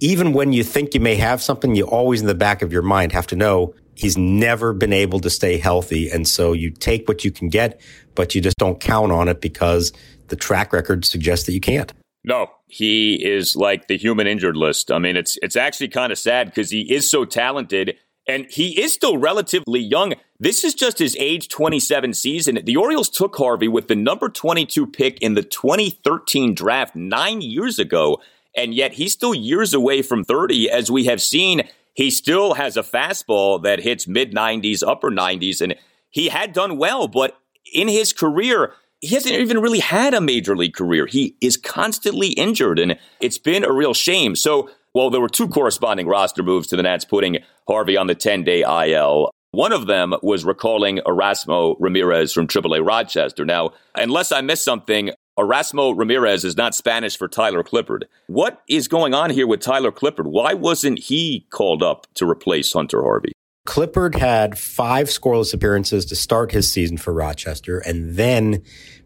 Even 0.00 0.34
when 0.34 0.52
you 0.52 0.62
think 0.62 0.92
you 0.92 1.00
may 1.00 1.14
have 1.14 1.42
something, 1.42 1.74
you 1.74 1.84
always 1.84 2.20
in 2.20 2.26
the 2.26 2.34
back 2.34 2.60
of 2.60 2.70
your 2.70 2.82
mind 2.82 3.12
have 3.12 3.26
to 3.28 3.36
know 3.36 3.74
he's 3.96 4.16
never 4.16 4.72
been 4.72 4.92
able 4.92 5.20
to 5.20 5.30
stay 5.30 5.58
healthy. 5.58 6.10
And 6.10 6.28
so 6.28 6.52
you 6.52 6.70
take 6.70 7.08
what 7.08 7.24
you 7.24 7.30
can 7.30 7.48
get, 7.48 7.80
but 8.14 8.34
you 8.34 8.40
just 8.40 8.58
don't 8.58 8.78
count 8.78 9.10
on 9.10 9.28
it 9.28 9.40
because 9.40 9.92
the 10.28 10.36
track 10.36 10.72
record 10.72 11.04
suggests 11.04 11.46
that 11.46 11.52
you 11.52 11.60
can't. 11.60 11.92
No, 12.24 12.50
he 12.66 13.24
is 13.24 13.56
like 13.56 13.86
the 13.86 13.96
human 13.96 14.26
injured 14.26 14.56
list. 14.56 14.90
I 14.90 14.98
mean, 14.98 15.16
it's 15.16 15.38
it's 15.42 15.56
actually 15.56 15.88
kind 15.88 16.10
of 16.10 16.18
sad 16.18 16.48
because 16.48 16.70
he 16.70 16.92
is 16.92 17.08
so 17.08 17.24
talented 17.24 17.96
and 18.26 18.46
he 18.50 18.80
is 18.80 18.92
still 18.92 19.16
relatively 19.18 19.80
young. 19.80 20.14
This 20.40 20.64
is 20.64 20.74
just 20.74 20.98
his 20.98 21.16
age 21.18 21.48
27 21.48 22.12
season. 22.12 22.58
The 22.64 22.76
Orioles 22.76 23.08
took 23.08 23.36
Harvey 23.36 23.68
with 23.68 23.86
the 23.86 23.94
number 23.94 24.28
22 24.28 24.88
pick 24.88 25.20
in 25.22 25.34
the 25.34 25.42
2013 25.42 26.54
draft 26.54 26.96
9 26.96 27.40
years 27.40 27.78
ago, 27.78 28.20
and 28.56 28.74
yet 28.74 28.94
he's 28.94 29.12
still 29.12 29.34
years 29.34 29.72
away 29.72 30.02
from 30.02 30.24
30 30.24 30.68
as 30.68 30.90
we 30.90 31.04
have 31.04 31.22
seen 31.22 31.68
he 31.96 32.10
still 32.10 32.54
has 32.54 32.76
a 32.76 32.82
fastball 32.82 33.62
that 33.62 33.80
hits 33.80 34.06
mid 34.06 34.32
90s, 34.32 34.86
upper 34.86 35.10
90s, 35.10 35.60
and 35.60 35.74
he 36.10 36.28
had 36.28 36.52
done 36.52 36.76
well, 36.76 37.08
but 37.08 37.36
in 37.72 37.88
his 37.88 38.12
career, 38.12 38.74
he 39.00 39.14
hasn't 39.14 39.34
even 39.34 39.60
really 39.60 39.80
had 39.80 40.14
a 40.14 40.20
major 40.20 40.54
league 40.54 40.74
career. 40.74 41.06
He 41.06 41.36
is 41.40 41.56
constantly 41.56 42.28
injured, 42.28 42.78
and 42.78 42.98
it's 43.20 43.38
been 43.38 43.64
a 43.64 43.72
real 43.72 43.94
shame. 43.94 44.36
So, 44.36 44.70
well, 44.94 45.10
there 45.10 45.20
were 45.20 45.28
two 45.28 45.48
corresponding 45.48 46.06
roster 46.06 46.42
moves 46.42 46.66
to 46.68 46.76
the 46.76 46.82
Nats 46.82 47.04
putting 47.04 47.38
Harvey 47.66 47.96
on 47.96 48.06
the 48.06 48.14
10 48.14 48.44
day 48.44 48.62
IL. 48.62 49.30
One 49.52 49.72
of 49.72 49.86
them 49.86 50.14
was 50.22 50.44
recalling 50.44 50.98
Erasmo 50.98 51.76
Ramirez 51.80 52.32
from 52.32 52.46
AAA 52.46 52.86
Rochester. 52.86 53.46
Now, 53.46 53.70
unless 53.94 54.32
I 54.32 54.42
missed 54.42 54.64
something, 54.64 55.12
Erasmo 55.38 55.94
Ramirez 55.94 56.46
is 56.46 56.56
not 56.56 56.74
Spanish 56.74 57.16
for 57.16 57.28
Tyler 57.28 57.62
Clippard. 57.62 58.04
What 58.26 58.62
is 58.68 58.88
going 58.88 59.12
on 59.12 59.28
here 59.28 59.46
with 59.46 59.60
Tyler 59.60 59.92
Clippard? 59.92 60.24
Why 60.24 60.54
wasn't 60.54 60.98
he 60.98 61.46
called 61.50 61.82
up 61.82 62.06
to 62.14 62.28
replace 62.28 62.72
Hunter 62.72 63.02
Harvey? 63.02 63.32
Clippard 63.66 64.14
had 64.14 64.58
five 64.58 65.08
scoreless 65.08 65.52
appearances 65.52 66.06
to 66.06 66.16
start 66.16 66.52
his 66.52 66.70
season 66.70 66.96
for 66.96 67.12
Rochester, 67.12 67.80
and 67.80 68.14
then 68.14 68.62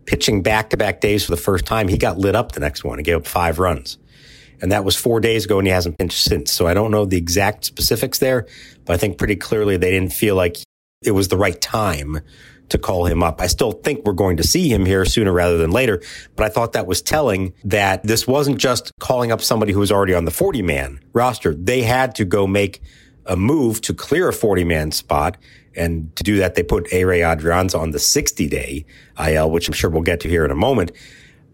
pitching 0.07 0.41
back 0.41 0.71
to 0.71 0.77
back 0.77 1.01
days 1.01 1.25
for 1.25 1.33
the 1.33 1.37
first 1.37 1.65
time, 1.65 1.89
he 1.89 1.99
got 1.99 2.19
lit 2.19 2.37
up 2.37 2.53
the 2.53 2.61
next 2.61 2.85
one 2.85 2.99
and 2.99 3.05
gave 3.05 3.17
up 3.17 3.27
five 3.27 3.59
runs. 3.59 3.99
And 4.63 4.71
that 4.71 4.85
was 4.85 4.95
four 4.95 5.19
days 5.19 5.47
ago, 5.47 5.59
and 5.59 5.67
he 5.67 5.73
hasn't 5.73 5.99
pitched 5.99 6.23
since. 6.23 6.53
So 6.53 6.69
I 6.69 6.75
don't 6.75 6.93
know 6.93 7.07
the 7.07 7.17
exact 7.17 7.65
specifics 7.65 8.19
there, 8.19 8.47
but 8.85 8.93
I 8.93 8.99
think 8.99 9.19
pretty 9.19 9.35
clearly 9.35 9.79
they 9.79 9.91
didn't 9.91 10.13
feel 10.13 10.37
like 10.37 10.59
it 11.03 11.13
was 11.13 11.27
the 11.27 11.39
right 11.39 11.61
time 11.61 12.21
to 12.71 12.79
call 12.79 13.07
him 13.07 13.23
up. 13.23 13.41
I 13.41 13.47
still 13.47 13.73
think 13.73 14.05
we're 14.05 14.13
going 14.13 14.37
to 14.39 14.43
see 14.43 14.73
him 14.73 14.87
here 14.87 15.05
sooner 15.05 15.33
rather 15.33 15.59
than 15.59 15.71
later, 15.71 16.03
but 16.37 16.47
I 16.47 16.49
thought 16.49 16.73
that 16.73 16.87
was 16.87 17.03
telling 17.03 17.53
that 17.65 18.03
this 18.03 18.27
wasn't 18.27 18.59
just 18.59 18.93
calling 18.99 19.31
up 19.31 19.41
somebody 19.41 19.73
who 19.73 19.81
was 19.81 19.93
already 19.93 20.15
on 20.15 20.25
the 20.25 20.31
40 20.31 20.63
man 20.63 21.01
roster. 21.13 21.55
They 21.55 21.83
had 21.83 22.15
to 22.17 22.25
go 22.25 22.47
make 22.47 22.81
a 23.27 23.37
move 23.37 23.81
to 23.83 23.95
clear 23.95 24.29
a 24.29 24.33
40 24.33 24.65
man 24.65 24.93
spot. 24.93 25.37
And 25.77 26.15
to 26.17 26.25
do 26.25 26.39
that, 26.39 26.57
they 26.57 26.65
put 26.65 26.87
Ehire 26.87 27.25
Adrianza 27.25 27.79
on 27.79 27.93
the 27.93 27.99
60 27.99 28.49
day 28.49 28.85
IL, 29.19 29.51
which 29.51 29.69
I'm 29.69 29.75
sure 29.75 29.91
we'll 29.91 30.03
get 30.03 30.21
to 30.21 30.29
here 30.29 30.45
in 30.45 30.51
a 30.51 30.57
moment. 30.57 30.93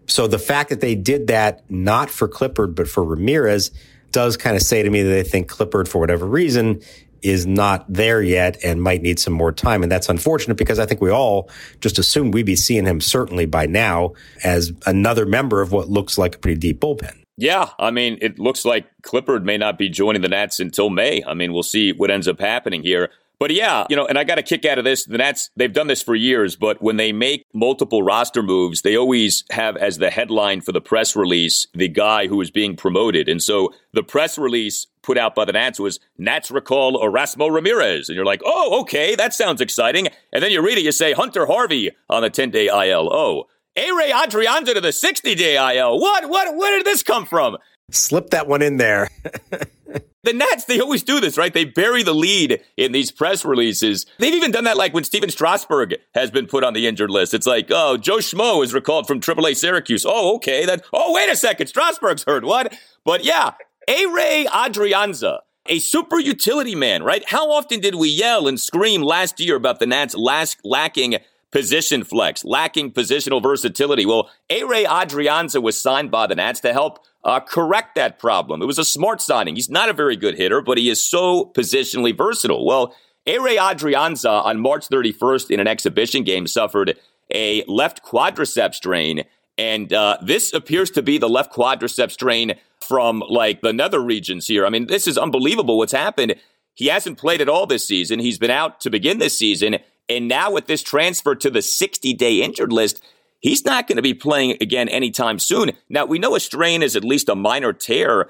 So 0.07 0.25
the 0.25 0.39
fact 0.39 0.69
that 0.69 0.81
they 0.81 0.95
did 0.95 1.27
that 1.27 1.69
not 1.69 2.09
for 2.09 2.27
Clippard, 2.27 2.75
but 2.75 2.87
for 2.87 3.03
Ramirez 3.03 3.71
does 4.11 4.37
kind 4.37 4.55
of 4.55 4.63
say 4.63 4.81
to 4.81 4.89
me 4.89 5.03
that 5.03 5.09
they 5.09 5.23
think 5.23 5.49
Clippard, 5.49 5.87
for 5.87 5.99
whatever 5.99 6.25
reason, 6.25 6.81
is 7.29 7.45
not 7.45 7.85
there 7.91 8.21
yet 8.21 8.57
and 8.63 8.81
might 8.81 9.01
need 9.01 9.19
some 9.19 9.33
more 9.33 9.51
time. 9.51 9.83
And 9.83 9.91
that's 9.91 10.09
unfortunate 10.09 10.55
because 10.55 10.79
I 10.79 10.85
think 10.85 11.01
we 11.01 11.11
all 11.11 11.49
just 11.81 11.99
assumed 11.99 12.33
we'd 12.33 12.45
be 12.45 12.55
seeing 12.55 12.85
him 12.85 13.01
certainly 13.01 13.45
by 13.45 13.65
now 13.65 14.13
as 14.43 14.71
another 14.85 15.25
member 15.25 15.61
of 15.61 15.71
what 15.71 15.89
looks 15.89 16.17
like 16.17 16.35
a 16.35 16.39
pretty 16.39 16.59
deep 16.59 16.79
bullpen. 16.79 17.15
Yeah, 17.37 17.69
I 17.77 17.91
mean, 17.91 18.17
it 18.21 18.39
looks 18.39 18.65
like 18.65 18.87
Clippard 19.03 19.43
may 19.43 19.57
not 19.57 19.77
be 19.77 19.89
joining 19.89 20.23
the 20.23 20.27
Nats 20.27 20.59
until 20.59 20.89
May. 20.89 21.23
I 21.23 21.35
mean, 21.35 21.53
we'll 21.53 21.61
see 21.61 21.91
what 21.93 22.09
ends 22.09 22.27
up 22.27 22.39
happening 22.39 22.81
here. 22.81 23.11
But 23.39 23.51
yeah, 23.51 23.85
you 23.89 23.95
know, 23.95 24.07
and 24.07 24.17
I 24.17 24.23
got 24.23 24.39
a 24.39 24.43
kick 24.43 24.65
out 24.65 24.79
of 24.79 24.83
this. 24.83 25.05
The 25.05 25.19
Nats, 25.19 25.51
they've 25.55 25.71
done 25.71 25.87
this 25.87 26.01
for 26.01 26.15
years, 26.15 26.55
but 26.55 26.81
when 26.81 26.97
they 26.97 27.11
make 27.11 27.45
multiple 27.53 28.01
roster 28.01 28.41
moves, 28.41 28.81
they 28.81 28.97
always 28.97 29.43
have 29.51 29.77
as 29.77 29.99
the 29.99 30.09
headline 30.09 30.61
for 30.61 30.71
the 30.71 30.81
press 30.81 31.15
release 31.15 31.67
the 31.73 31.87
guy 31.87 32.25
who 32.25 32.41
is 32.41 32.49
being 32.49 32.75
promoted. 32.75 33.29
And 33.29 33.41
so 33.41 33.73
the 33.93 34.01
press 34.01 34.39
release 34.39 34.87
put 35.07 35.17
out 35.17 35.33
by 35.33 35.45
the 35.45 35.53
Nats 35.53 35.79
was 35.79 36.01
Nats 36.17 36.51
recall 36.51 37.01
Erasmo 37.01 37.49
Ramirez. 37.49 38.09
And 38.09 38.15
you're 38.17 38.25
like, 38.25 38.41
oh, 38.45 38.81
okay, 38.81 39.15
that 39.15 39.33
sounds 39.33 39.61
exciting. 39.61 40.09
And 40.33 40.43
then 40.43 40.51
you 40.51 40.61
read 40.61 40.77
it, 40.77 40.83
you 40.83 40.91
say 40.91 41.13
Hunter 41.13 41.45
Harvey 41.45 41.91
on 42.09 42.23
the 42.23 42.29
10 42.29 42.51
day 42.51 42.67
IL. 42.67 43.09
Oh, 43.11 43.45
Ehire 43.77 44.11
Adrianza 44.11 44.73
to 44.73 44.81
the 44.81 44.91
60 44.91 45.33
day 45.35 45.55
IL. 45.55 45.97
What, 45.97 46.29
what, 46.29 46.57
where 46.57 46.77
did 46.77 46.85
this 46.85 47.03
come 47.03 47.25
from? 47.25 47.57
Slip 47.89 48.31
that 48.31 48.47
one 48.49 48.61
in 48.61 48.75
there. 48.75 49.07
the 50.23 50.33
Nats, 50.33 50.65
they 50.65 50.81
always 50.81 51.03
do 51.03 51.21
this, 51.21 51.37
right? 51.37 51.53
They 51.53 51.63
bury 51.63 52.03
the 52.03 52.13
lead 52.13 52.61
in 52.75 52.91
these 52.91 53.09
press 53.09 53.45
releases. 53.45 54.05
They've 54.19 54.33
even 54.33 54.51
done 54.51 54.65
that 54.65 54.75
like 54.75 54.93
when 54.93 55.05
Stephen 55.05 55.29
Strasburg 55.29 55.95
has 56.15 56.31
been 56.31 56.47
put 56.47 56.65
on 56.65 56.73
the 56.73 56.85
injured 56.85 57.11
list. 57.11 57.33
It's 57.33 57.47
like, 57.47 57.67
oh, 57.69 57.95
Joe 57.95 58.17
Schmo 58.17 58.61
is 58.61 58.73
recalled 58.73 59.07
from 59.07 59.21
AAA 59.21 59.55
Syracuse. 59.55 60.05
Oh, 60.05 60.35
okay. 60.35 60.65
That, 60.65 60.83
oh, 60.91 61.13
wait 61.13 61.29
a 61.29 61.35
second. 61.37 61.67
Strasburg's 61.67 62.25
hurt. 62.25 62.43
What? 62.43 62.75
But 63.05 63.23
yeah, 63.23 63.51
Ehire 63.87 64.45
Adrianza, 64.47 65.39
a 65.67 65.79
super 65.79 66.19
utility 66.19 66.75
man, 66.75 67.03
right? 67.03 67.23
How 67.27 67.51
often 67.51 67.79
did 67.79 67.95
we 67.95 68.09
yell 68.09 68.47
and 68.47 68.59
scream 68.59 69.01
last 69.01 69.39
year 69.39 69.55
about 69.55 69.79
the 69.79 69.85
Nats 69.85 70.15
last 70.15 70.59
lacking 70.63 71.17
position 71.51 72.03
flex, 72.03 72.43
lacking 72.43 72.91
positional 72.91 73.41
versatility. 73.41 74.05
Well, 74.05 74.29
Ehire 74.49 74.85
Adrianza 74.85 75.61
was 75.61 75.79
signed 75.79 76.11
by 76.11 76.27
the 76.27 76.35
Nats 76.35 76.59
to 76.61 76.73
help 76.73 76.99
uh, 77.23 77.39
correct 77.39 77.95
that 77.95 78.19
problem. 78.19 78.61
It 78.61 78.65
was 78.65 78.79
a 78.79 78.85
smart 78.85 79.21
signing. 79.21 79.55
He's 79.55 79.69
not 79.69 79.89
a 79.89 79.93
very 79.93 80.15
good 80.15 80.35
hitter, 80.35 80.61
but 80.61 80.77
he 80.77 80.89
is 80.89 81.01
so 81.01 81.45
positionally 81.55 82.15
versatile. 82.15 82.65
Well, 82.65 82.93
Ehire 83.25 83.57
Adrianza 83.57 84.43
on 84.45 84.59
March 84.59 84.87
31st 84.87 85.51
in 85.51 85.59
an 85.59 85.67
exhibition 85.67 86.23
game 86.23 86.47
suffered 86.47 86.97
a 87.33 87.63
left 87.67 88.03
quadriceps 88.03 88.75
strain. 88.75 89.23
And 89.57 89.91
uh, 89.91 90.17
this 90.21 90.53
appears 90.53 90.91
to 90.91 91.01
be 91.01 91.17
the 91.17 91.29
left 91.29 91.53
quadriceps 91.53 92.11
strain 92.11 92.55
from 92.79 93.23
like 93.27 93.61
the 93.61 93.73
nether 93.73 93.99
regions 93.99 94.47
here. 94.47 94.65
I 94.65 94.69
mean, 94.69 94.87
this 94.87 95.07
is 95.07 95.17
unbelievable 95.17 95.77
what's 95.77 95.91
happened. 95.91 96.35
He 96.73 96.87
hasn't 96.87 97.17
played 97.17 97.41
at 97.41 97.49
all 97.49 97.65
this 97.65 97.87
season. 97.87 98.19
He's 98.19 98.37
been 98.37 98.51
out 98.51 98.79
to 98.81 98.91
begin 98.91 99.17
this 99.17 99.37
season. 99.37 99.77
And 100.07 100.27
now 100.27 100.51
with 100.51 100.67
this 100.67 100.83
transfer 100.83 101.35
to 101.35 101.49
the 101.49 101.61
60 101.61 102.13
day 102.13 102.41
injured 102.41 102.71
list, 102.71 103.03
he's 103.39 103.65
not 103.65 103.87
going 103.87 103.95
to 103.95 104.03
be 104.03 104.13
playing 104.13 104.57
again 104.61 104.87
anytime 104.89 105.39
soon. 105.39 105.71
Now, 105.89 106.05
we 106.05 106.19
know 106.19 106.35
a 106.35 106.39
strain 106.39 106.83
is 106.83 106.95
at 106.95 107.03
least 107.03 107.29
a 107.29 107.35
minor 107.35 107.73
tear. 107.73 108.29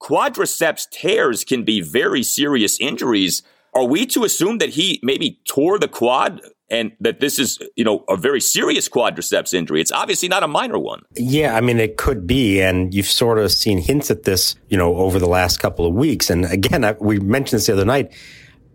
Quadriceps 0.00 0.88
tears 0.90 1.44
can 1.44 1.64
be 1.64 1.80
very 1.80 2.22
serious 2.22 2.80
injuries. 2.80 3.42
Are 3.74 3.84
we 3.84 4.06
to 4.06 4.24
assume 4.24 4.58
that 4.58 4.70
he 4.70 4.98
maybe 5.02 5.38
tore 5.46 5.78
the 5.78 5.88
quad 5.88 6.40
and 6.72 6.92
that 7.00 7.20
this 7.20 7.38
is, 7.38 7.58
you 7.76 7.84
know, 7.84 8.04
a 8.08 8.16
very 8.16 8.40
serious 8.40 8.88
quadriceps 8.88 9.54
injury? 9.54 9.80
It's 9.80 9.92
obviously 9.92 10.28
not 10.28 10.42
a 10.42 10.48
minor 10.48 10.78
one. 10.78 11.02
Yeah, 11.14 11.54
I 11.54 11.60
mean, 11.60 11.78
it 11.78 11.98
could 11.98 12.26
be. 12.26 12.60
And 12.60 12.92
you've 12.92 13.06
sort 13.06 13.38
of 13.38 13.52
seen 13.52 13.78
hints 13.78 14.10
at 14.10 14.24
this, 14.24 14.56
you 14.68 14.78
know, 14.78 14.96
over 14.96 15.18
the 15.18 15.28
last 15.28 15.60
couple 15.60 15.86
of 15.86 15.94
weeks. 15.94 16.30
And 16.30 16.46
again, 16.46 16.84
I, 16.84 16.92
we 16.92 17.20
mentioned 17.20 17.58
this 17.58 17.66
the 17.66 17.74
other 17.74 17.84
night 17.84 18.12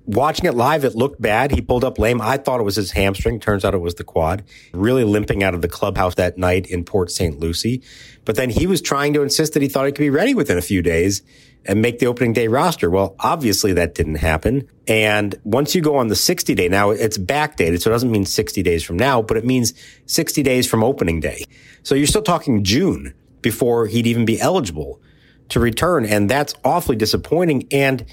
watching 0.08 0.46
it 0.46 0.54
live, 0.54 0.86
it 0.86 0.96
looked 0.96 1.22
bad. 1.22 1.51
He 1.51 1.62
pulled 1.62 1.84
up 1.84 2.00
lame. 2.00 2.22
I 2.22 2.38
thought 2.38 2.60
it 2.60 2.63
was 2.63 2.77
his 2.77 2.92
hamstring. 2.92 3.39
Turns 3.39 3.66
out 3.66 3.74
it 3.74 3.80
was 3.80 3.96
the 3.96 4.04
quad. 4.04 4.44
Really 4.74 5.04
limping 5.04 5.44
out 5.44 5.54
of 5.54 5.62
the 5.62 5.68
clubhouse 5.68 6.16
that 6.16 6.38
night 6.38 6.66
in 6.68 6.84
Port 6.84 7.12
St. 7.12 7.39
Lucie. 7.39 7.84
But 8.25 8.36
then 8.36 8.50
he 8.50 8.66
was 8.66 8.82
trying 8.82 9.13
to 9.13 9.22
insist 9.22 9.54
that 9.54 9.62
he 9.62 9.68
thought 9.68 9.86
he 9.86 9.92
could 9.92 10.00
be 10.00 10.10
ready 10.10 10.34
within 10.34 10.58
a 10.58 10.62
few 10.62 10.82
days 10.82 11.22
and 11.68 11.82
make 11.82 12.00
the 12.00 12.08
opening 12.08 12.34
day 12.34 12.48
roster. 12.48 12.90
Well, 12.90 13.16
obviously 13.20 13.74
that 13.74 13.94
didn't 13.94 14.16
happen. 14.16 14.68
And 14.88 15.36
once 15.44 15.76
you 15.76 15.82
go 15.82 15.98
on 15.98 16.08
the 16.08 16.16
60 16.16 16.56
day, 16.56 16.70
now 16.70 16.92
it's 16.92 17.18
backdated. 17.18 17.82
So 17.82 17.90
it 17.90 17.94
doesn't 17.94 18.12
mean 18.12 18.26
60 18.26 18.64
days 18.64 18.84
from 18.84 18.98
now, 18.98 19.22
but 19.22 19.38
it 19.38 19.46
means 19.46 19.74
60 20.06 20.42
days 20.44 20.68
from 20.68 20.84
opening 20.84 21.20
day. 21.20 21.44
So 21.84 21.94
you're 21.94 22.08
still 22.08 22.22
talking 22.22 22.64
June 22.64 23.14
before 23.42 23.88
he'd 23.88 24.08
even 24.08 24.26
be 24.26 24.40
eligible 24.40 25.02
to 25.50 25.60
return. 25.60 26.06
And 26.06 26.30
that's 26.30 26.54
awfully 26.64 26.96
disappointing. 26.96 27.68
And 27.72 28.06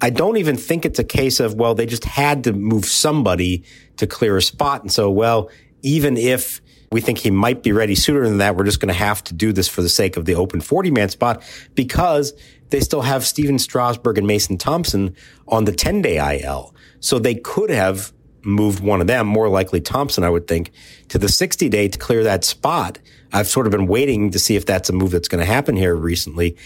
I 0.00 0.10
don't 0.10 0.38
even 0.38 0.56
think 0.56 0.84
it's 0.84 0.98
a 0.98 1.04
case 1.04 1.38
of, 1.38 1.54
well, 1.54 1.74
they 1.74 1.86
just 1.86 2.04
had 2.04 2.44
to 2.44 2.52
move 2.52 2.86
somebody 2.86 3.64
to 3.98 4.06
clear 4.06 4.36
a 4.36 4.42
spot. 4.42 4.82
And 4.82 4.90
so, 4.90 5.10
well, 5.10 5.50
even 5.82 6.16
if 6.16 6.60
we 6.92 7.00
think 7.00 7.18
he 7.18 7.30
might 7.30 7.62
be 7.62 7.72
ready 7.72 7.94
sooner 7.94 8.22
than 8.22 8.38
that, 8.38 8.56
we're 8.56 8.64
just 8.64 8.80
going 8.80 8.92
to 8.92 8.94
have 8.94 9.24
to 9.24 9.34
do 9.34 9.52
this 9.52 9.68
for 9.68 9.82
the 9.82 9.88
sake 9.88 10.16
of 10.16 10.24
the 10.24 10.34
open 10.34 10.60
40 10.60 10.90
man 10.90 11.08
spot 11.08 11.42
because 11.74 12.32
they 12.70 12.80
still 12.80 13.02
have 13.02 13.24
Stephen 13.24 13.58
Strasburg 13.58 14.18
and 14.18 14.26
Mason 14.26 14.58
Thompson 14.58 15.16
on 15.48 15.64
the 15.64 15.72
10 15.72 16.02
day 16.02 16.40
IL. 16.40 16.74
So 17.00 17.18
they 17.18 17.34
could 17.34 17.70
have 17.70 18.12
moved 18.44 18.80
one 18.80 19.00
of 19.00 19.06
them, 19.06 19.26
more 19.26 19.48
likely 19.48 19.80
Thompson, 19.80 20.24
I 20.24 20.30
would 20.30 20.46
think, 20.46 20.72
to 21.08 21.18
the 21.18 21.28
60 21.28 21.68
day 21.68 21.88
to 21.88 21.98
clear 21.98 22.24
that 22.24 22.44
spot. 22.44 22.98
I've 23.32 23.46
sort 23.46 23.66
of 23.66 23.70
been 23.70 23.86
waiting 23.86 24.30
to 24.30 24.38
see 24.38 24.56
if 24.56 24.66
that's 24.66 24.88
a 24.88 24.92
move 24.92 25.10
that's 25.10 25.28
going 25.28 25.44
to 25.44 25.50
happen 25.50 25.76
here 25.76 25.94
recently, 25.94 26.56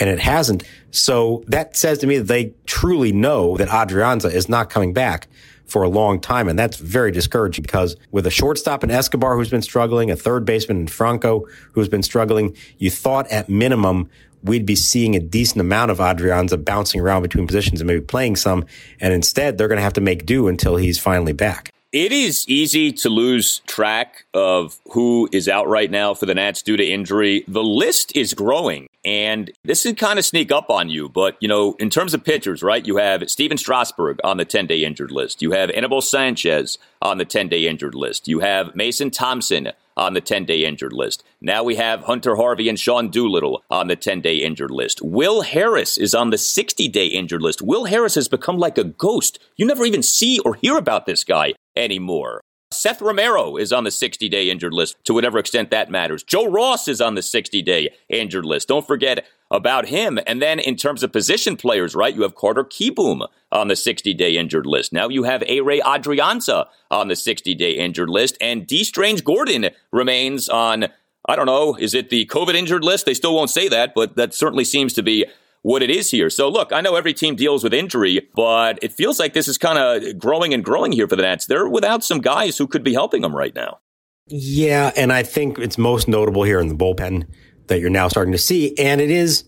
and 0.00 0.10
it 0.10 0.18
hasn't. 0.18 0.64
So 0.90 1.44
that 1.46 1.76
says 1.76 1.98
to 1.98 2.06
me 2.06 2.18
that 2.18 2.28
they 2.28 2.54
truly 2.66 3.12
know 3.12 3.56
that 3.58 3.68
Adrianza 3.68 4.32
is 4.32 4.48
not 4.48 4.70
coming 4.70 4.92
back 4.92 5.28
for 5.66 5.82
a 5.82 5.88
long 5.88 6.20
time. 6.20 6.48
And 6.48 6.58
that's 6.58 6.76
very 6.76 7.10
discouraging 7.10 7.62
because 7.62 7.96
with 8.10 8.26
a 8.26 8.30
shortstop 8.30 8.84
in 8.84 8.90
Escobar 8.90 9.36
who's 9.36 9.50
been 9.50 9.62
struggling, 9.62 10.10
a 10.10 10.16
third 10.16 10.44
baseman 10.44 10.80
in 10.80 10.86
Franco 10.86 11.46
who's 11.72 11.88
been 11.88 12.02
struggling, 12.02 12.56
you 12.78 12.90
thought 12.90 13.30
at 13.30 13.48
minimum 13.48 14.08
we'd 14.42 14.66
be 14.66 14.76
seeing 14.76 15.16
a 15.16 15.20
decent 15.20 15.60
amount 15.60 15.90
of 15.90 15.98
Adrianza 15.98 16.62
bouncing 16.62 17.00
around 17.00 17.22
between 17.22 17.46
positions 17.46 17.80
and 17.80 17.88
maybe 17.88 18.00
playing 18.00 18.36
some. 18.36 18.64
And 19.00 19.12
instead, 19.12 19.58
they're 19.58 19.68
going 19.68 19.78
to 19.78 19.82
have 19.82 19.94
to 19.94 20.00
make 20.00 20.24
do 20.24 20.48
until 20.48 20.76
he's 20.76 20.98
finally 20.98 21.32
back. 21.32 21.72
It 21.92 22.12
is 22.12 22.46
easy 22.48 22.92
to 22.92 23.08
lose 23.08 23.60
track 23.60 24.26
of 24.34 24.78
who 24.90 25.28
is 25.32 25.48
out 25.48 25.66
right 25.66 25.90
now 25.90 26.14
for 26.14 26.26
the 26.26 26.34
Nats 26.34 26.62
due 26.62 26.76
to 26.76 26.84
injury. 26.84 27.44
The 27.48 27.62
list 27.62 28.14
is 28.14 28.34
growing, 28.34 28.86
and 29.06 29.52
this 29.62 29.84
can 29.84 29.94
kind 29.94 30.18
of 30.18 30.24
sneak 30.24 30.50
up 30.50 30.68
on 30.68 30.88
you. 30.90 31.08
But, 31.08 31.36
you 31.40 31.46
know, 31.46 31.76
in 31.78 31.90
terms 31.90 32.12
of 32.12 32.24
pitchers, 32.24 32.60
right, 32.60 32.84
you 32.84 32.96
have 32.96 33.30
Stephen 33.30 33.56
Strasburg 33.56 34.18
on 34.24 34.36
the 34.36 34.44
10 34.44 34.66
day 34.66 34.84
injured 34.84 35.12
list. 35.12 35.40
You 35.40 35.52
have 35.52 35.70
Anibal 35.70 36.02
Sanchez 36.02 36.76
on 37.00 37.18
the 37.18 37.24
10 37.24 37.48
day 37.48 37.68
injured 37.68 37.94
list. 37.94 38.26
You 38.26 38.40
have 38.40 38.74
Mason 38.74 39.12
Thompson 39.12 39.70
on 39.96 40.14
the 40.14 40.20
10 40.20 40.44
day 40.44 40.64
injured 40.64 40.92
list. 40.92 41.22
Now 41.40 41.62
we 41.62 41.76
have 41.76 42.02
Hunter 42.02 42.34
Harvey 42.34 42.68
and 42.68 42.78
Sean 42.78 43.08
Doolittle 43.08 43.62
on 43.70 43.86
the 43.86 43.96
10 43.96 44.20
day 44.20 44.38
injured 44.38 44.72
list. 44.72 45.00
Will 45.00 45.42
Harris 45.42 45.96
is 45.96 46.12
on 46.12 46.30
the 46.30 46.38
60 46.38 46.88
day 46.88 47.06
injured 47.06 47.42
list. 47.42 47.62
Will 47.62 47.84
Harris 47.84 48.16
has 48.16 48.26
become 48.26 48.58
like 48.58 48.76
a 48.76 48.84
ghost. 48.84 49.38
You 49.56 49.66
never 49.66 49.86
even 49.86 50.02
see 50.02 50.40
or 50.40 50.54
hear 50.54 50.76
about 50.76 51.06
this 51.06 51.22
guy 51.22 51.54
anymore. 51.76 52.40
Seth 52.76 53.00
Romero 53.00 53.56
is 53.56 53.72
on 53.72 53.84
the 53.84 53.90
60 53.90 54.28
day 54.28 54.50
injured 54.50 54.72
list 54.72 54.96
to 55.04 55.14
whatever 55.14 55.38
extent 55.38 55.70
that 55.70 55.90
matters. 55.90 56.22
Joe 56.22 56.48
Ross 56.48 56.88
is 56.88 57.00
on 57.00 57.14
the 57.14 57.22
60 57.22 57.62
day 57.62 57.90
injured 58.08 58.44
list. 58.44 58.68
Don't 58.68 58.86
forget 58.86 59.26
about 59.50 59.86
him. 59.86 60.18
And 60.26 60.42
then 60.42 60.58
in 60.58 60.76
terms 60.76 61.02
of 61.02 61.12
position 61.12 61.56
players, 61.56 61.94
right, 61.94 62.14
you 62.14 62.22
have 62.22 62.34
Carter 62.34 62.64
Kieboom 62.64 63.26
on 63.52 63.68
the 63.68 63.76
60 63.76 64.12
day 64.14 64.36
injured 64.36 64.66
list. 64.66 64.92
Now 64.92 65.08
you 65.08 65.22
have 65.22 65.42
Ehire 65.42 65.80
Adrianza 65.80 66.66
on 66.90 67.08
the 67.08 67.16
60 67.16 67.54
day 67.54 67.72
injured 67.72 68.10
list. 68.10 68.36
And 68.40 68.66
Dee 68.66 68.84
Strange-Gordon 68.84 69.70
remains 69.92 70.48
on, 70.48 70.86
I 71.28 71.36
don't 71.36 71.46
know, 71.46 71.76
is 71.76 71.94
it 71.94 72.10
the 72.10 72.26
COVID 72.26 72.54
injured 72.54 72.84
list? 72.84 73.06
They 73.06 73.14
still 73.14 73.34
won't 73.34 73.50
say 73.50 73.68
that, 73.68 73.94
but 73.94 74.16
that 74.16 74.34
certainly 74.34 74.64
seems 74.64 74.92
to 74.94 75.02
be 75.02 75.26
what 75.66 75.82
it 75.82 75.90
is 75.90 76.12
here. 76.12 76.30
So 76.30 76.48
look, 76.48 76.72
I 76.72 76.80
know 76.80 76.94
every 76.94 77.12
team 77.12 77.34
deals 77.34 77.64
with 77.64 77.74
injury, 77.74 78.28
but 78.36 78.78
it 78.82 78.92
feels 78.92 79.18
like 79.18 79.32
this 79.32 79.48
is 79.48 79.58
kind 79.58 79.76
of 79.76 80.16
growing 80.16 80.54
and 80.54 80.64
growing 80.64 80.92
here 80.92 81.08
for 81.08 81.16
the 81.16 81.22
Nats. 81.22 81.46
They're 81.46 81.68
without 81.68 82.04
some 82.04 82.20
guys 82.20 82.56
who 82.56 82.68
could 82.68 82.84
be 82.84 82.92
helping 82.94 83.22
them 83.22 83.34
right 83.34 83.52
now. 83.52 83.80
Yeah, 84.28 84.92
and 84.96 85.12
I 85.12 85.24
think 85.24 85.58
it's 85.58 85.76
most 85.76 86.06
notable 86.06 86.44
here 86.44 86.60
in 86.60 86.68
the 86.68 86.76
bullpen 86.76 87.26
that 87.66 87.80
you're 87.80 87.90
now 87.90 88.06
starting 88.06 88.30
to 88.30 88.38
see. 88.38 88.78
And 88.78 89.00
it 89.00 89.10
is, 89.10 89.42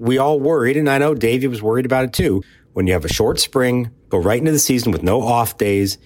we 0.00 0.18
all 0.18 0.40
worried, 0.40 0.76
and 0.76 0.90
I 0.90 0.98
know 0.98 1.14
Davey 1.14 1.46
was 1.46 1.62
worried 1.62 1.86
about 1.86 2.04
it 2.04 2.12
too. 2.12 2.42
When 2.72 2.88
you 2.88 2.92
have 2.92 3.04
a 3.04 3.12
short 3.12 3.38
spring, 3.38 3.92
go 4.08 4.18
right 4.18 4.40
into 4.40 4.50
the 4.50 4.58
season 4.58 4.90
with 4.90 5.04
no 5.04 5.22
off 5.22 5.56
days, 5.56 5.98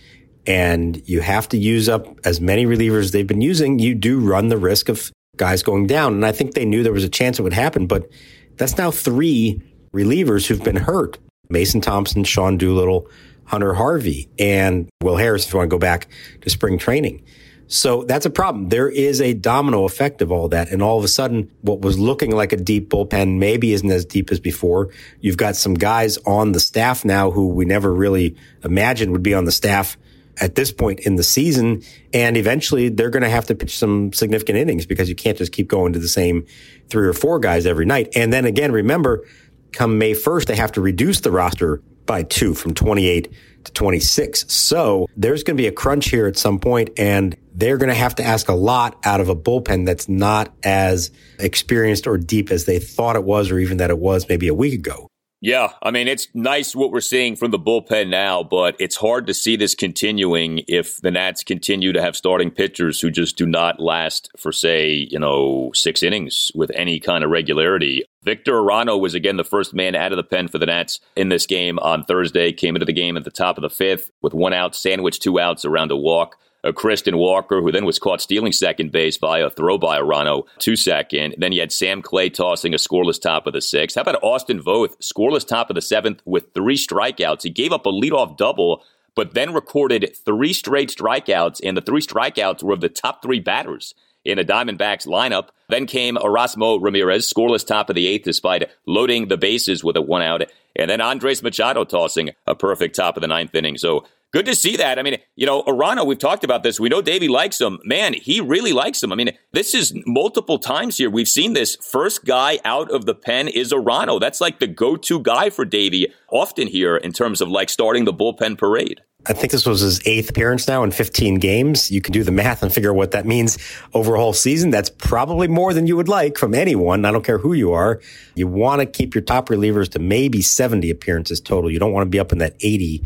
and 0.46 1.00
you 1.08 1.22
have 1.22 1.48
to 1.48 1.56
use 1.56 1.88
up 1.88 2.06
as 2.26 2.38
many 2.38 2.66
relievers 2.66 3.12
they've 3.12 3.26
been 3.26 3.40
using, 3.40 3.78
you 3.78 3.94
do 3.94 4.20
run 4.20 4.48
the 4.48 4.58
risk 4.58 4.90
of 4.90 5.10
guys 5.38 5.62
going 5.62 5.86
down. 5.86 6.12
And 6.12 6.26
I 6.26 6.32
think 6.32 6.52
they 6.52 6.66
knew 6.66 6.82
there 6.82 6.92
was 6.92 7.02
a 7.02 7.08
chance 7.08 7.38
it 7.38 7.42
would 7.42 7.54
happen, 7.54 7.86
but 7.86 8.10
that's 8.56 8.78
now 8.78 8.90
three 8.90 9.62
relievers 9.92 10.46
who've 10.46 10.62
been 10.62 10.76
hurt. 10.76 11.18
Mason 11.48 11.80
Thompson, 11.80 12.24
Sean 12.24 12.56
Doolittle, 12.56 13.08
Hunter 13.44 13.74
Harvey, 13.74 14.28
and 14.38 14.88
Will 15.02 15.16
Harris, 15.16 15.46
if 15.46 15.52
you 15.52 15.58
want 15.58 15.70
to 15.70 15.74
go 15.74 15.78
back 15.78 16.08
to 16.40 16.50
spring 16.50 16.78
training. 16.78 17.22
So 17.66 18.04
that's 18.04 18.26
a 18.26 18.30
problem. 18.30 18.68
There 18.68 18.88
is 18.88 19.20
a 19.20 19.32
domino 19.34 19.84
effect 19.84 20.20
of 20.20 20.30
all 20.30 20.48
that. 20.48 20.70
And 20.70 20.82
all 20.82 20.98
of 20.98 21.04
a 21.04 21.08
sudden, 21.08 21.50
what 21.62 21.80
was 21.80 21.98
looking 21.98 22.30
like 22.30 22.52
a 22.52 22.56
deep 22.56 22.90
bullpen 22.90 23.38
maybe 23.38 23.72
isn't 23.72 23.90
as 23.90 24.04
deep 24.04 24.30
as 24.30 24.38
before. 24.38 24.90
You've 25.20 25.36
got 25.38 25.56
some 25.56 25.74
guys 25.74 26.18
on 26.18 26.52
the 26.52 26.60
staff 26.60 27.04
now 27.04 27.30
who 27.30 27.48
we 27.48 27.64
never 27.64 27.92
really 27.92 28.36
imagined 28.62 29.12
would 29.12 29.22
be 29.22 29.34
on 29.34 29.44
the 29.44 29.52
staff 29.52 29.96
at 30.40 30.54
this 30.54 30.72
point 30.72 31.00
in 31.00 31.16
the 31.16 31.22
season. 31.22 31.82
And 32.12 32.36
eventually 32.36 32.88
they're 32.88 33.10
going 33.10 33.22
to 33.22 33.30
have 33.30 33.46
to 33.46 33.54
pitch 33.54 33.76
some 33.76 34.12
significant 34.12 34.58
innings 34.58 34.86
because 34.86 35.08
you 35.08 35.14
can't 35.14 35.38
just 35.38 35.52
keep 35.52 35.68
going 35.68 35.92
to 35.92 35.98
the 35.98 36.08
same 36.08 36.46
three 36.88 37.06
or 37.06 37.12
four 37.12 37.38
guys 37.38 37.66
every 37.66 37.86
night. 37.86 38.08
And 38.14 38.32
then 38.32 38.44
again, 38.44 38.72
remember, 38.72 39.24
come 39.72 39.98
May 39.98 40.12
1st, 40.12 40.46
they 40.46 40.56
have 40.56 40.72
to 40.72 40.80
reduce 40.80 41.20
the 41.20 41.30
roster 41.30 41.82
by 42.06 42.22
two 42.22 42.54
from 42.54 42.74
28 42.74 43.32
to 43.64 43.72
26. 43.72 44.52
So 44.52 45.06
there's 45.16 45.42
going 45.42 45.56
to 45.56 45.62
be 45.62 45.66
a 45.66 45.72
crunch 45.72 46.10
here 46.10 46.26
at 46.26 46.36
some 46.36 46.58
point 46.58 46.90
and 46.98 47.36
they're 47.54 47.78
going 47.78 47.88
to 47.88 47.94
have 47.94 48.14
to 48.16 48.24
ask 48.24 48.48
a 48.48 48.54
lot 48.54 48.98
out 49.04 49.20
of 49.20 49.28
a 49.28 49.36
bullpen 49.36 49.86
that's 49.86 50.08
not 50.08 50.52
as 50.62 51.10
experienced 51.38 52.06
or 52.06 52.18
deep 52.18 52.50
as 52.50 52.66
they 52.66 52.78
thought 52.78 53.16
it 53.16 53.24
was 53.24 53.50
or 53.50 53.58
even 53.58 53.78
that 53.78 53.90
it 53.90 53.98
was 53.98 54.28
maybe 54.28 54.48
a 54.48 54.54
week 54.54 54.74
ago. 54.74 55.08
Yeah, 55.44 55.72
I 55.82 55.90
mean, 55.90 56.08
it's 56.08 56.28
nice 56.32 56.74
what 56.74 56.90
we're 56.90 57.02
seeing 57.02 57.36
from 57.36 57.50
the 57.50 57.58
bullpen 57.58 58.08
now, 58.08 58.42
but 58.42 58.76
it's 58.78 58.96
hard 58.96 59.26
to 59.26 59.34
see 59.34 59.56
this 59.56 59.74
continuing 59.74 60.62
if 60.68 61.02
the 61.02 61.10
Nats 61.10 61.44
continue 61.44 61.92
to 61.92 62.00
have 62.00 62.16
starting 62.16 62.50
pitchers 62.50 62.98
who 62.98 63.10
just 63.10 63.36
do 63.36 63.44
not 63.44 63.78
last 63.78 64.30
for, 64.38 64.52
say, 64.52 65.06
you 65.10 65.18
know, 65.18 65.70
six 65.74 66.02
innings 66.02 66.50
with 66.54 66.70
any 66.74 66.98
kind 66.98 67.22
of 67.22 67.28
regularity. 67.28 68.06
Victor 68.22 68.54
Arano 68.54 68.98
was 68.98 69.12
again 69.12 69.36
the 69.36 69.44
first 69.44 69.74
man 69.74 69.94
out 69.94 70.12
of 70.12 70.16
the 70.16 70.22
pen 70.22 70.48
for 70.48 70.56
the 70.56 70.64
Nats 70.64 70.98
in 71.14 71.28
this 71.28 71.44
game 71.44 71.78
on 71.80 72.04
Thursday. 72.04 72.50
Came 72.50 72.74
into 72.74 72.86
the 72.86 72.94
game 72.94 73.18
at 73.18 73.24
the 73.24 73.30
top 73.30 73.58
of 73.58 73.62
the 73.62 73.68
fifth 73.68 74.10
with 74.22 74.32
one 74.32 74.54
out, 74.54 74.74
sandwich 74.74 75.20
two 75.20 75.38
outs 75.38 75.66
around 75.66 75.90
a 75.90 75.96
walk 75.96 76.38
a 76.64 76.72
Christian 76.72 77.18
Walker, 77.18 77.60
who 77.60 77.70
then 77.70 77.84
was 77.84 77.98
caught 77.98 78.20
stealing 78.20 78.50
second 78.50 78.90
base 78.90 79.18
by 79.18 79.38
a 79.38 79.50
throw 79.50 79.78
by 79.78 80.00
Arano 80.00 80.44
to 80.60 80.74
second. 80.74 81.36
Then 81.38 81.52
you 81.52 81.60
had 81.60 81.70
Sam 81.70 82.02
Clay 82.02 82.30
tossing 82.30 82.74
a 82.74 82.78
scoreless 82.78 83.20
top 83.20 83.46
of 83.46 83.52
the 83.52 83.60
sixth. 83.60 83.94
How 83.94 84.02
about 84.02 84.22
Austin 84.22 84.60
Voth, 84.60 84.96
scoreless 85.00 85.46
top 85.46 85.70
of 85.70 85.74
the 85.74 85.82
seventh 85.82 86.22
with 86.24 86.52
three 86.54 86.76
strikeouts? 86.76 87.42
He 87.42 87.50
gave 87.50 87.72
up 87.72 87.86
a 87.86 87.92
leadoff 87.92 88.36
double, 88.36 88.82
but 89.14 89.34
then 89.34 89.54
recorded 89.54 90.16
three 90.24 90.52
straight 90.52 90.88
strikeouts, 90.88 91.60
and 91.62 91.76
the 91.76 91.82
three 91.82 92.00
strikeouts 92.00 92.62
were 92.62 92.72
of 92.72 92.80
the 92.80 92.88
top 92.88 93.22
three 93.22 93.40
batters 93.40 93.94
in 94.24 94.38
the 94.38 94.44
Diamondbacks 94.44 95.06
lineup. 95.06 95.48
Then 95.68 95.86
came 95.86 96.16
Erasmo 96.16 96.82
Ramirez, 96.82 97.30
scoreless 97.30 97.66
top 97.66 97.90
of 97.90 97.94
the 97.94 98.06
eighth 98.06 98.24
despite 98.24 98.70
loading 98.86 99.28
the 99.28 99.36
bases 99.36 99.84
with 99.84 99.96
a 99.96 100.02
one 100.02 100.22
out. 100.22 100.42
And 100.76 100.90
then 100.90 101.00
Andres 101.00 101.42
Machado 101.42 101.84
tossing 101.84 102.30
a 102.46 102.54
perfect 102.54 102.96
top 102.96 103.16
of 103.16 103.20
the 103.20 103.28
ninth 103.28 103.54
inning. 103.54 103.76
So 103.76 104.06
good 104.34 104.46
to 104.46 104.54
see 104.56 104.76
that. 104.76 104.98
I 104.98 105.02
mean, 105.02 105.18
you 105.36 105.46
know, 105.46 105.62
Arano, 105.62 106.04
we've 106.04 106.18
talked 106.18 106.42
about 106.42 106.64
this. 106.64 106.80
We 106.80 106.88
know 106.88 107.00
Davey 107.00 107.28
likes 107.28 107.60
him. 107.60 107.78
Man, 107.84 108.14
he 108.14 108.40
really 108.40 108.72
likes 108.72 109.00
him. 109.00 109.12
I 109.12 109.14
mean, 109.14 109.30
this 109.52 109.76
is 109.76 109.94
multiple 110.06 110.58
times 110.58 110.98
here. 110.98 111.08
We've 111.08 111.28
seen 111.28 111.52
this. 111.52 111.76
First 111.76 112.24
guy 112.24 112.58
out 112.64 112.90
of 112.90 113.06
the 113.06 113.14
pen 113.14 113.46
is 113.46 113.72
Arano. 113.72 114.18
That's 114.18 114.40
like 114.40 114.58
the 114.58 114.66
go 114.66 114.96
to 114.96 115.20
guy 115.20 115.50
for 115.50 115.64
Davey 115.64 116.12
often 116.32 116.66
here 116.66 116.96
in 116.96 117.12
terms 117.12 117.40
of 117.40 117.48
like 117.48 117.68
starting 117.68 118.06
the 118.06 118.12
bullpen 118.12 118.58
parade. 118.58 119.02
I 119.26 119.34
think 119.34 119.52
this 119.52 119.64
was 119.64 119.80
his 119.80 120.04
eighth 120.04 120.30
appearance 120.30 120.66
now 120.66 120.82
in 120.82 120.90
15 120.90 121.36
games. 121.36 121.92
You 121.92 122.00
can 122.00 122.12
do 122.12 122.24
the 122.24 122.32
math 122.32 122.64
and 122.64 122.72
figure 122.74 122.90
out 122.90 122.96
what 122.96 123.12
that 123.12 123.26
means 123.26 123.56
over 123.94 124.16
a 124.16 124.18
whole 124.18 124.32
season. 124.32 124.70
That's 124.70 124.90
probably 124.90 125.46
more 125.46 125.72
than 125.72 125.86
you 125.86 125.96
would 125.96 126.08
like 126.08 126.36
from 126.38 126.54
anyone. 126.54 127.04
I 127.04 127.12
don't 127.12 127.24
care 127.24 127.38
who 127.38 127.52
you 127.52 127.72
are. 127.72 128.00
You 128.34 128.48
want 128.48 128.80
to 128.80 128.86
keep 128.86 129.14
your 129.14 129.22
top 129.22 129.48
relievers 129.48 129.88
to 129.92 130.00
maybe 130.00 130.42
70 130.42 130.90
appearances 130.90 131.40
total. 131.40 131.70
You 131.70 131.78
don't 131.78 131.92
want 131.92 132.04
to 132.04 132.10
be 132.10 132.18
up 132.18 132.32
in 132.32 132.38
that 132.38 132.56
80 132.60 133.04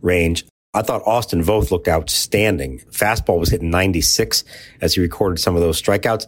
range. 0.00 0.46
I 0.78 0.82
thought 0.82 1.02
Austin 1.04 1.42
Voth 1.42 1.72
looked 1.72 1.88
outstanding. 1.88 2.78
Fastball 2.92 3.40
was 3.40 3.50
hitting 3.50 3.68
96 3.68 4.44
as 4.80 4.94
he 4.94 5.00
recorded 5.00 5.40
some 5.40 5.56
of 5.56 5.60
those 5.60 5.80
strikeouts. 5.82 6.26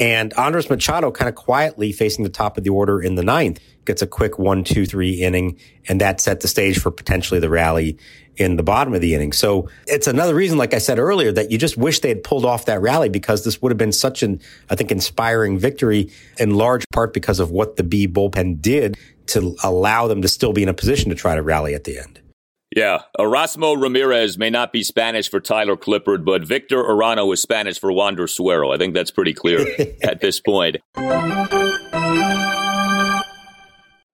And 0.00 0.34
Andres 0.34 0.68
Machado 0.68 1.12
kind 1.12 1.28
of 1.28 1.36
quietly 1.36 1.92
facing 1.92 2.24
the 2.24 2.30
top 2.30 2.58
of 2.58 2.64
the 2.64 2.70
order 2.70 3.00
in 3.00 3.14
the 3.14 3.22
ninth 3.22 3.60
gets 3.84 4.02
a 4.02 4.06
quick 4.08 4.40
one, 4.40 4.64
two, 4.64 4.86
three 4.86 5.22
inning. 5.22 5.56
And 5.88 6.00
that 6.00 6.20
set 6.20 6.40
the 6.40 6.48
stage 6.48 6.80
for 6.80 6.90
potentially 6.90 7.38
the 7.38 7.48
rally 7.48 7.96
in 8.36 8.56
the 8.56 8.64
bottom 8.64 8.92
of 8.92 9.00
the 9.00 9.14
inning. 9.14 9.32
So 9.32 9.68
it's 9.86 10.08
another 10.08 10.34
reason, 10.34 10.58
like 10.58 10.74
I 10.74 10.78
said 10.78 10.98
earlier, 10.98 11.30
that 11.30 11.52
you 11.52 11.58
just 11.58 11.76
wish 11.76 12.00
they 12.00 12.08
had 12.08 12.24
pulled 12.24 12.44
off 12.44 12.64
that 12.64 12.80
rally 12.80 13.08
because 13.08 13.44
this 13.44 13.62
would 13.62 13.70
have 13.70 13.78
been 13.78 13.92
such 13.92 14.24
an, 14.24 14.40
I 14.68 14.74
think, 14.74 14.90
inspiring 14.90 15.58
victory 15.58 16.10
in 16.40 16.54
large 16.54 16.84
part 16.92 17.12
because 17.12 17.38
of 17.38 17.52
what 17.52 17.76
the 17.76 17.84
B 17.84 18.08
bullpen 18.08 18.60
did 18.60 18.96
to 19.26 19.54
allow 19.62 20.08
them 20.08 20.22
to 20.22 20.28
still 20.28 20.52
be 20.52 20.64
in 20.64 20.68
a 20.68 20.74
position 20.74 21.10
to 21.10 21.14
try 21.14 21.36
to 21.36 21.42
rally 21.42 21.74
at 21.74 21.84
the 21.84 22.00
end. 22.00 22.18
Yeah, 22.74 23.02
Erasmo 23.18 23.80
Ramirez 23.80 24.38
may 24.38 24.48
not 24.48 24.72
be 24.72 24.82
Spanish 24.82 25.28
for 25.28 25.40
Tyler 25.40 25.76
Clippard, 25.76 26.24
but 26.24 26.42
Victor 26.42 26.82
Arano 26.82 27.32
is 27.34 27.42
Spanish 27.42 27.78
for 27.78 27.92
Wander 27.92 28.26
Suero. 28.26 28.72
I 28.72 28.78
think 28.78 28.94
that's 28.94 29.10
pretty 29.10 29.34
clear 29.34 29.66
at 30.02 30.22
this 30.22 30.40
point. 30.40 30.78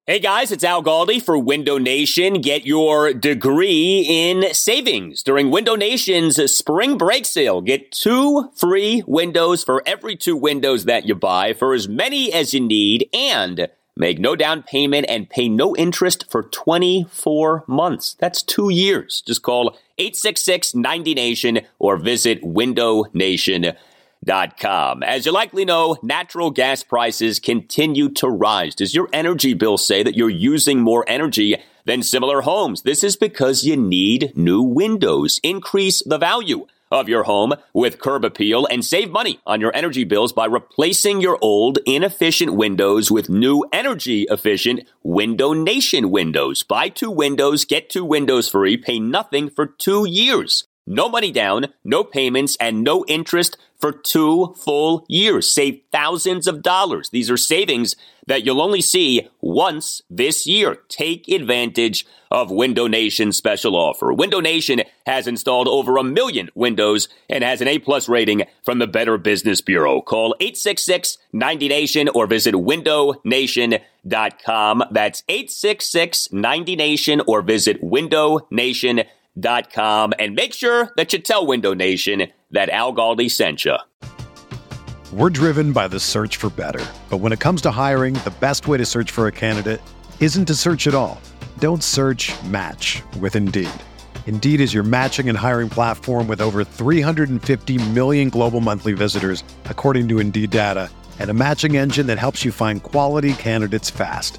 Hey 0.08 0.20
guys, 0.20 0.50
it's 0.50 0.64
Al 0.64 0.82
Galdi 0.82 1.22
for 1.22 1.38
Window 1.38 1.78
Nation. 1.78 2.40
Get 2.40 2.66
your 2.66 3.12
degree 3.12 4.06
in 4.08 4.52
savings 4.54 5.22
during 5.22 5.50
Window 5.50 5.76
Nation's 5.76 6.42
spring 6.50 6.96
break 6.96 7.26
sale. 7.26 7.60
Get 7.60 7.92
two 7.92 8.50
free 8.56 9.04
windows 9.06 9.62
for 9.62 9.82
every 9.86 10.16
two 10.16 10.34
windows 10.34 10.86
that 10.86 11.06
you 11.06 11.14
buy 11.14 11.52
for 11.52 11.74
as 11.74 11.88
many 11.88 12.32
as 12.32 12.54
you 12.54 12.60
need 12.60 13.08
and 13.12 13.68
Make 13.98 14.18
no 14.20 14.37
down 14.37 14.62
payment 14.62 15.06
and 15.08 15.28
pay 15.28 15.48
no 15.48 15.74
interest 15.74 16.30
for 16.30 16.44
24 16.44 17.64
months. 17.66 18.14
That's 18.20 18.44
two 18.44 18.70
years. 18.70 19.24
Just 19.26 19.42
call 19.42 19.76
866 19.98 20.76
90 20.76 21.14
Nation 21.14 21.61
or 21.80 21.96
visit 21.96 22.40
windownation.com. 22.44 25.02
As 25.02 25.26
you 25.26 25.32
likely 25.32 25.64
know, 25.64 25.96
natural 26.00 26.52
gas 26.52 26.84
prices 26.84 27.40
continue 27.40 28.08
to 28.11 28.28
rise. 28.28 28.76
Does 28.76 28.94
your 28.94 29.08
energy 29.12 29.54
bill 29.54 29.76
say 29.76 30.04
that 30.04 30.16
you're 30.16 30.30
using 30.30 30.80
more 30.80 31.04
energy 31.08 31.56
than 31.84 32.04
similar 32.04 32.42
homes? 32.42 32.82
This 32.82 33.02
is 33.02 33.16
because 33.16 33.64
you 33.64 33.76
need 33.76 34.32
new 34.37 34.62
windows. 34.62 35.40
Increase 35.42 36.04
the 36.04 36.18
value 36.18 36.68
of 36.92 37.09
your 37.09 37.24
home 37.24 37.55
with 37.72 37.98
Curb 37.98 38.24
Appeal 38.24 38.66
and 38.66 38.85
save 38.85 39.11
money 39.11 39.40
on 39.46 39.61
your 39.61 39.74
energy 39.74 40.05
bills 40.05 40.33
by 40.33 40.46
replacing 40.46 41.20
your 41.20 41.38
old 41.42 41.79
inefficient 41.87 42.55
windows 42.55 43.11
with 43.11 43.29
new 43.29 43.64
energy 43.72 44.27
efficient 44.31 44.88
Window 45.03 45.53
Nation 45.53 46.11
windows. 46.11 46.62
Buy 46.62 46.88
two 46.88 47.11
windows, 47.11 47.64
get 47.64 47.90
two 47.90 48.05
windows 48.05 48.48
free, 48.48 48.77
pay 48.77 49.01
nothing 49.01 49.51
for 49.51 49.66
two 49.66 50.07
years. 50.07 50.67
No 50.90 51.11
money 51.11 51.31
down, 51.31 51.66
no 51.85 52.03
payments, 52.03 52.57
and 52.59 52.83
no 52.83 53.05
interest 53.07 53.59
for 53.79 53.92
two 53.92 54.55
full 54.57 55.05
years. 55.07 55.53
Save 55.53 55.83
thousands 55.92 56.46
of 56.46 56.62
dollars. 56.62 57.11
These 57.11 57.31
are 57.31 57.37
savings 57.37 57.94
that 58.27 58.46
you'll 58.46 58.62
only 58.62 58.81
see 58.81 59.29
once 59.42 60.01
this 60.09 60.46
year. 60.46 60.79
Take 60.88 61.29
advantage 61.29 62.07
of 62.31 62.51
Window 62.51 62.87
Nation's 62.87 63.37
special 63.37 63.77
offer. 63.77 64.14
Window 64.14 64.40
Nation 64.40 64.81
has 65.07 65.27
installed 65.27 65.68
over 65.68 65.98
a 65.98 66.03
million 66.03 66.48
windows 66.55 67.11
and 67.29 67.44
has 67.44 67.61
an 67.61 67.68
A 67.68 67.79
plus 67.79 68.09
rating 68.09 68.44
from 68.62 68.79
the 68.79 68.87
Better 68.87 69.18
Business 69.18 69.61
Bureau. 69.61 70.01
Call 70.01 70.35
866 70.40 71.18
90 71.35 71.68
Nation 71.68 72.09
or 72.14 72.27
visit 72.27 72.55
windownation.com. 72.55 74.85
That's 74.90 75.22
866 75.29 76.33
90 76.33 76.77
Nation 76.77 77.20
or 77.27 77.42
visit 77.42 77.83
windownation.com 77.83 79.05
windownation.com 79.38 80.14
and 80.18 80.35
make 80.35 80.55
sure 80.55 80.92
that 80.96 81.12
you 81.12 81.18
tell 81.18 81.46
Window 81.46 81.74
Nation 81.74 82.29
that 82.51 82.70
Al 82.70 82.94
Galdi 82.94 83.31
sent 83.31 83.64
you. 83.64 83.77
We're 85.12 85.31
driven 85.31 85.72
by 85.72 85.88
the 85.88 85.98
search 85.98 86.37
for 86.37 86.51
better. 86.51 86.85
But 87.09 87.18
when 87.18 87.33
it 87.33 87.40
comes 87.40 87.62
to 87.62 87.70
hiring, 87.70 88.14
the 88.14 88.35
best 88.40 88.68
way 88.68 88.77
to 88.77 88.85
search 88.85 89.11
for 89.11 89.27
a 89.27 89.33
candidate 89.33 89.81
isn't 90.20 90.46
to 90.46 90.55
search 90.55 90.87
at 90.87 90.94
all. 90.94 91.20
Don't 91.59 91.83
search 91.83 92.31
match 92.44 93.03
with 93.18 93.35
Indeed. 93.35 93.70
Indeed 94.27 94.61
is 94.61 94.74
your 94.74 94.83
matching 94.83 95.31
and 95.31 95.38
hiring 95.38 95.70
platform 95.70 96.29
with 96.29 96.42
over 96.42 96.62
350 96.62 97.79
million 97.92 98.29
global 98.29 98.61
monthly 98.61 98.92
visitors, 98.92 99.42
according 99.64 100.09
to 100.09 100.18
Indeed 100.18 100.51
data, 100.51 100.90
and 101.18 101.31
a 101.31 101.35
matching 101.35 101.77
engine 101.77 102.07
that 102.09 102.18
helps 102.18 102.44
you 102.44 102.53
find 102.53 102.83
quality 102.83 103.33
candidates 103.33 103.88
fast. 103.88 104.38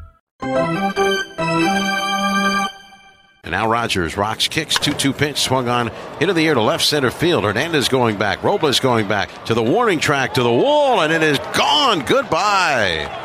And 3.43 3.51
now 3.51 3.69
Rogers 3.69 4.15
rocks, 4.15 4.47
kicks, 4.47 4.79
2 4.79 4.93
2 4.93 5.13
pitch, 5.13 5.37
swung 5.37 5.67
on 5.67 5.91
into 6.19 6.33
the 6.33 6.47
air 6.47 6.53
to 6.53 6.61
left 6.61 6.85
center 6.85 7.11
field. 7.11 7.43
Hernandez 7.43 7.89
going 7.89 8.17
back, 8.17 8.43
Robles 8.43 8.79
going 8.79 9.07
back 9.07 9.45
to 9.45 9.53
the 9.53 9.63
warning 9.63 9.99
track, 9.99 10.35
to 10.35 10.43
the 10.43 10.51
wall, 10.51 11.01
and 11.01 11.11
it 11.11 11.21
is 11.21 11.37
gone. 11.53 11.99
Goodbye. 12.05 13.17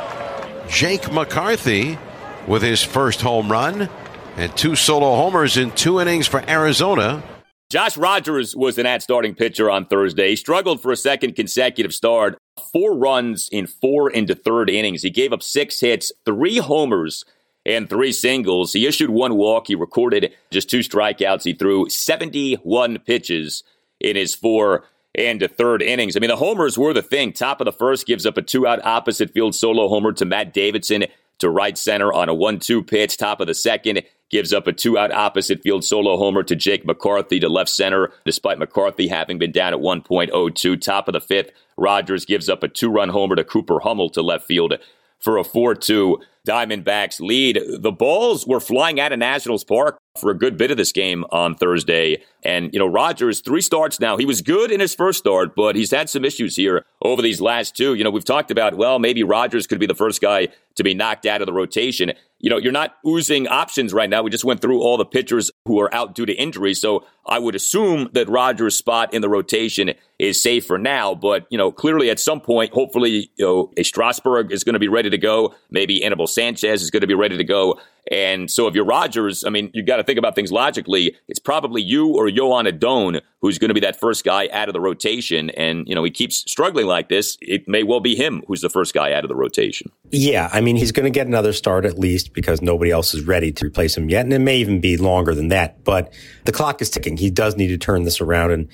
Jake 0.69 1.13
McCarthy 1.13 1.99
with 2.47 2.63
his 2.63 2.83
first 2.83 3.21
home 3.21 3.53
run 3.53 3.89
and 4.37 4.57
two 4.57 4.75
solo 4.75 5.17
homers 5.17 5.57
in 5.57 5.71
two 5.71 6.01
innings 6.01 6.27
for 6.27 6.43
Arizona. 6.49 7.23
Josh 7.69 7.97
Rogers 7.97 8.55
was 8.55 8.79
an 8.79 8.87
at 8.87 9.03
starting 9.03 9.35
pitcher 9.35 9.69
on 9.69 9.87
Thursday. 9.87 10.31
He 10.31 10.37
struggled 10.37 10.81
for 10.81 10.93
a 10.93 10.97
second 10.97 11.35
consecutive 11.35 11.93
start. 11.93 12.39
Four 12.73 12.97
runs 12.97 13.49
in 13.51 13.67
four 13.67 14.09
into 14.09 14.37
third 14.37 14.71
innings. 14.71 15.03
He 15.03 15.11
gave 15.11 15.33
up 15.33 15.43
six 15.43 15.81
hits, 15.81 16.13
three 16.25 16.59
homers, 16.59 17.25
and 17.65 17.91
three 17.91 18.13
singles. 18.13 18.73
He 18.73 18.87
issued 18.87 19.11
one 19.11 19.35
walk. 19.35 19.67
He 19.67 19.75
recorded 19.75 20.33
just 20.53 20.71
two 20.71 20.79
strikeouts. 20.79 21.43
He 21.43 21.55
threw 21.55 21.89
71 21.89 23.01
pitches 23.01 23.65
in 23.99 24.15
his 24.15 24.37
four 24.37 24.85
and 25.17 25.43
a 25.43 25.49
third 25.49 25.83
innings. 25.83 26.17
I 26.17 26.21
mean, 26.21 26.31
the 26.31 26.37
homers 26.37 26.79
were 26.79 26.93
the 26.93 27.03
thing. 27.03 27.33
Top 27.33 27.61
of 27.61 27.65
the 27.65 27.73
first 27.73 28.07
gives 28.07 28.27
up 28.27 28.37
a 28.37 28.43
two 28.43 28.67
out 28.67 28.85
opposite 28.85 29.33
field 29.33 29.57
solo 29.57 29.89
homer 29.89 30.13
to 30.13 30.25
Matt 30.25 30.53
Davidson 30.53 31.07
to 31.39 31.51
right 31.51 31.77
center 31.77 32.13
on 32.13 32.29
a 32.29 32.35
1 32.35 32.59
2 32.59 32.83
pitch. 32.83 33.17
Top 33.17 33.41
of 33.41 33.47
the 33.47 33.55
second 33.55 34.03
gives 34.31 34.53
up 34.53 34.67
a 34.67 34.73
two 34.73 34.99
out 34.99 35.13
opposite 35.13 35.63
field 35.63 35.85
solo 35.85 36.17
homer 36.17 36.43
to 36.43 36.57
Jake 36.57 36.85
McCarthy 36.85 37.39
to 37.41 37.49
left 37.49 37.71
center, 37.71 38.13
despite 38.25 38.59
McCarthy 38.59 39.09
having 39.09 39.39
been 39.39 39.53
down 39.53 39.73
at 39.73 39.81
1.02. 39.81 40.81
Top 40.81 41.09
of 41.09 41.13
the 41.13 41.21
fifth, 41.21 41.51
Rogers 41.77 42.25
gives 42.25 42.49
up 42.49 42.63
a 42.63 42.69
two 42.69 42.91
run 42.91 43.11
homer 43.11 43.37
to 43.37 43.45
Cooper 43.45 43.81
Hummel 43.81 44.11
to 44.11 44.23
left 44.23 44.47
field 44.47 44.75
for 45.19 45.39
a 45.39 45.45
4 45.45 45.75
2 45.75 46.19
Diamondbacks 46.47 47.21
lead. 47.21 47.61
The 47.81 47.93
balls 47.93 48.47
were 48.47 48.61
flying 48.61 48.99
out 49.01 49.13
of 49.13 49.19
Nationals 49.19 49.65
Park 49.65 49.99
for 50.19 50.31
a 50.31 50.39
good 50.39 50.57
bit 50.57 50.71
of 50.71 50.79
this 50.79 50.93
game 50.93 51.25
on 51.31 51.55
Thursday. 51.55 52.23
And, 52.43 52.73
you 52.73 52.79
know, 52.79 52.87
Rogers, 52.87 53.41
three 53.41 53.61
starts 53.61 54.01
now. 54.01 54.17
He 54.17 54.25
was 54.25 54.41
good 54.41 54.71
in 54.71 54.81
his 54.81 54.95
first 54.95 55.19
start, 55.19 55.55
but 55.55 55.77
he's 55.77 55.91
had 55.91 56.09
some 56.09 56.25
issues 56.25 56.57
here 56.57 56.87
over 57.03 57.21
these 57.21 57.41
last 57.41 57.77
two. 57.77 57.95
You 57.95 58.05
know, 58.05 58.11
we've 58.11 58.25
talked 58.25 58.51
about, 58.51 58.77
well, 58.77 58.99
maybe 58.99 59.23
Rogers 59.23 59.67
could 59.67 59.81
be 59.81 59.87
the 59.87 59.95
first 59.95 60.23
guy 60.23 60.49
to 60.77 60.85
be 60.85 60.95
knocked 60.95 61.27
out 61.27 61.43
of 61.43 61.47
the 61.47 61.53
rotation. 61.53 62.13
You 62.39 62.51
know, 62.51 62.59
you're 62.59 62.73
not 62.73 62.97
oozing 63.07 63.49
options 63.49 63.93
right 63.93 64.09
now. 64.09 64.23
We 64.23 64.31
just 64.31 64.45
went 64.45 64.61
through 64.61 64.81
all 64.81 64.97
the 64.97 65.07
pitchers 65.07 65.51
who 65.65 65.81
are 65.81 65.93
out 65.95 66.15
due 66.15 66.27
to 66.27 66.35
injury. 66.35 66.75
So 66.75 67.05
I 67.27 67.39
would 67.39 67.55
assume 67.55 68.09
that 68.13 68.29
Rogers' 68.29 68.77
spot 68.77 69.13
in 69.13 69.23
the 69.23 69.29
rotation 69.29 69.95
is 70.19 70.43
safe 70.43 70.67
for 70.67 70.79
now. 70.79 71.15
But, 71.15 71.47
you 71.51 71.59
know, 71.59 71.73
clearly 71.73 72.11
at 72.11 72.21
some 72.21 72.41
point, 72.41 72.73
hopefully, 72.73 73.31
you 73.37 73.45
know, 73.45 73.73
a 73.77 73.83
Strasburg 73.83 74.53
is 74.53 74.65
going 74.65 74.75
to 74.75 74.79
be 74.79 74.89
ready 74.89 75.11
to 75.11 75.19
go. 75.19 75.55
Maybe 75.71 76.05
Anibal 76.05 76.27
Sanchez 76.37 76.83
is 76.83 76.91
going 76.91 77.01
to 77.01 77.07
be 77.07 77.15
ready 77.15 77.37
to 77.37 77.45
go. 77.45 77.81
And 78.13 78.51
so 78.51 78.69
if 78.69 78.75
you're 78.75 78.85
Rogers, 78.85 79.43
I 79.43 79.51
mean, 79.51 79.71
you've 79.75 79.87
got 79.87 79.97
to 79.97 80.05
think 80.05 80.19
about 80.19 80.35
things 80.35 80.53
logically. 80.53 81.17
It's 81.29 81.41
probably 81.41 81.83
you 81.83 82.15
or 82.15 82.31
Joan 82.31 82.67
Adon 82.67 83.21
who's 83.41 83.59
going 83.59 83.71
to 83.71 83.75
be 83.75 83.81
that 83.81 83.99
first 83.99 84.23
guy 84.23 84.49
out 84.53 84.69
of 84.69 84.75
the 84.75 84.81
rotation. 84.81 85.51
And, 85.51 85.89
you 85.89 85.95
know, 85.95 86.05
he 86.05 86.11
keeps 86.11 86.39
struggling 86.51 86.87
like 86.87 87.09
this. 87.09 87.37
It 87.41 87.67
may 87.67 87.83
well 87.83 88.01
be 88.01 88.15
him 88.15 88.43
who's 88.47 88.61
the 88.61 88.69
first 88.69 88.95
guy 88.95 89.13
out 89.13 89.25
of 89.25 89.29
the 89.29 89.35
rotation. 89.35 89.91
Yeah. 90.11 90.51
I 90.53 90.61
mean, 90.61 90.77
he's 90.77 90.93
going 90.93 91.05
to 91.05 91.11
get 91.11 91.27
another 91.27 91.53
start 91.53 91.85
at 91.85 91.99
least 91.99 92.33
because 92.33 92.63
nobody 92.63 92.91
else 92.91 93.15
is 93.15 93.25
ready 93.25 93.51
to 93.53 93.67
replace 93.67 93.97
him 93.97 94.09
yet. 94.09 94.25
And 94.25 94.33
it 94.33 94.39
may 94.39 94.59
even 94.59 94.81
be 94.81 94.97
longer 94.97 95.35
than 95.35 95.49
that. 95.49 95.83
But 95.85 96.13
the 96.45 96.53
clock 96.53 96.81
is 96.83 96.91
ticking. 96.91 97.17
He 97.17 97.31
does 97.31 97.57
need 97.57 97.69
to 97.69 97.79
turn 97.79 98.05
this 98.05 98.21
around. 98.21 98.53
And 98.53 98.69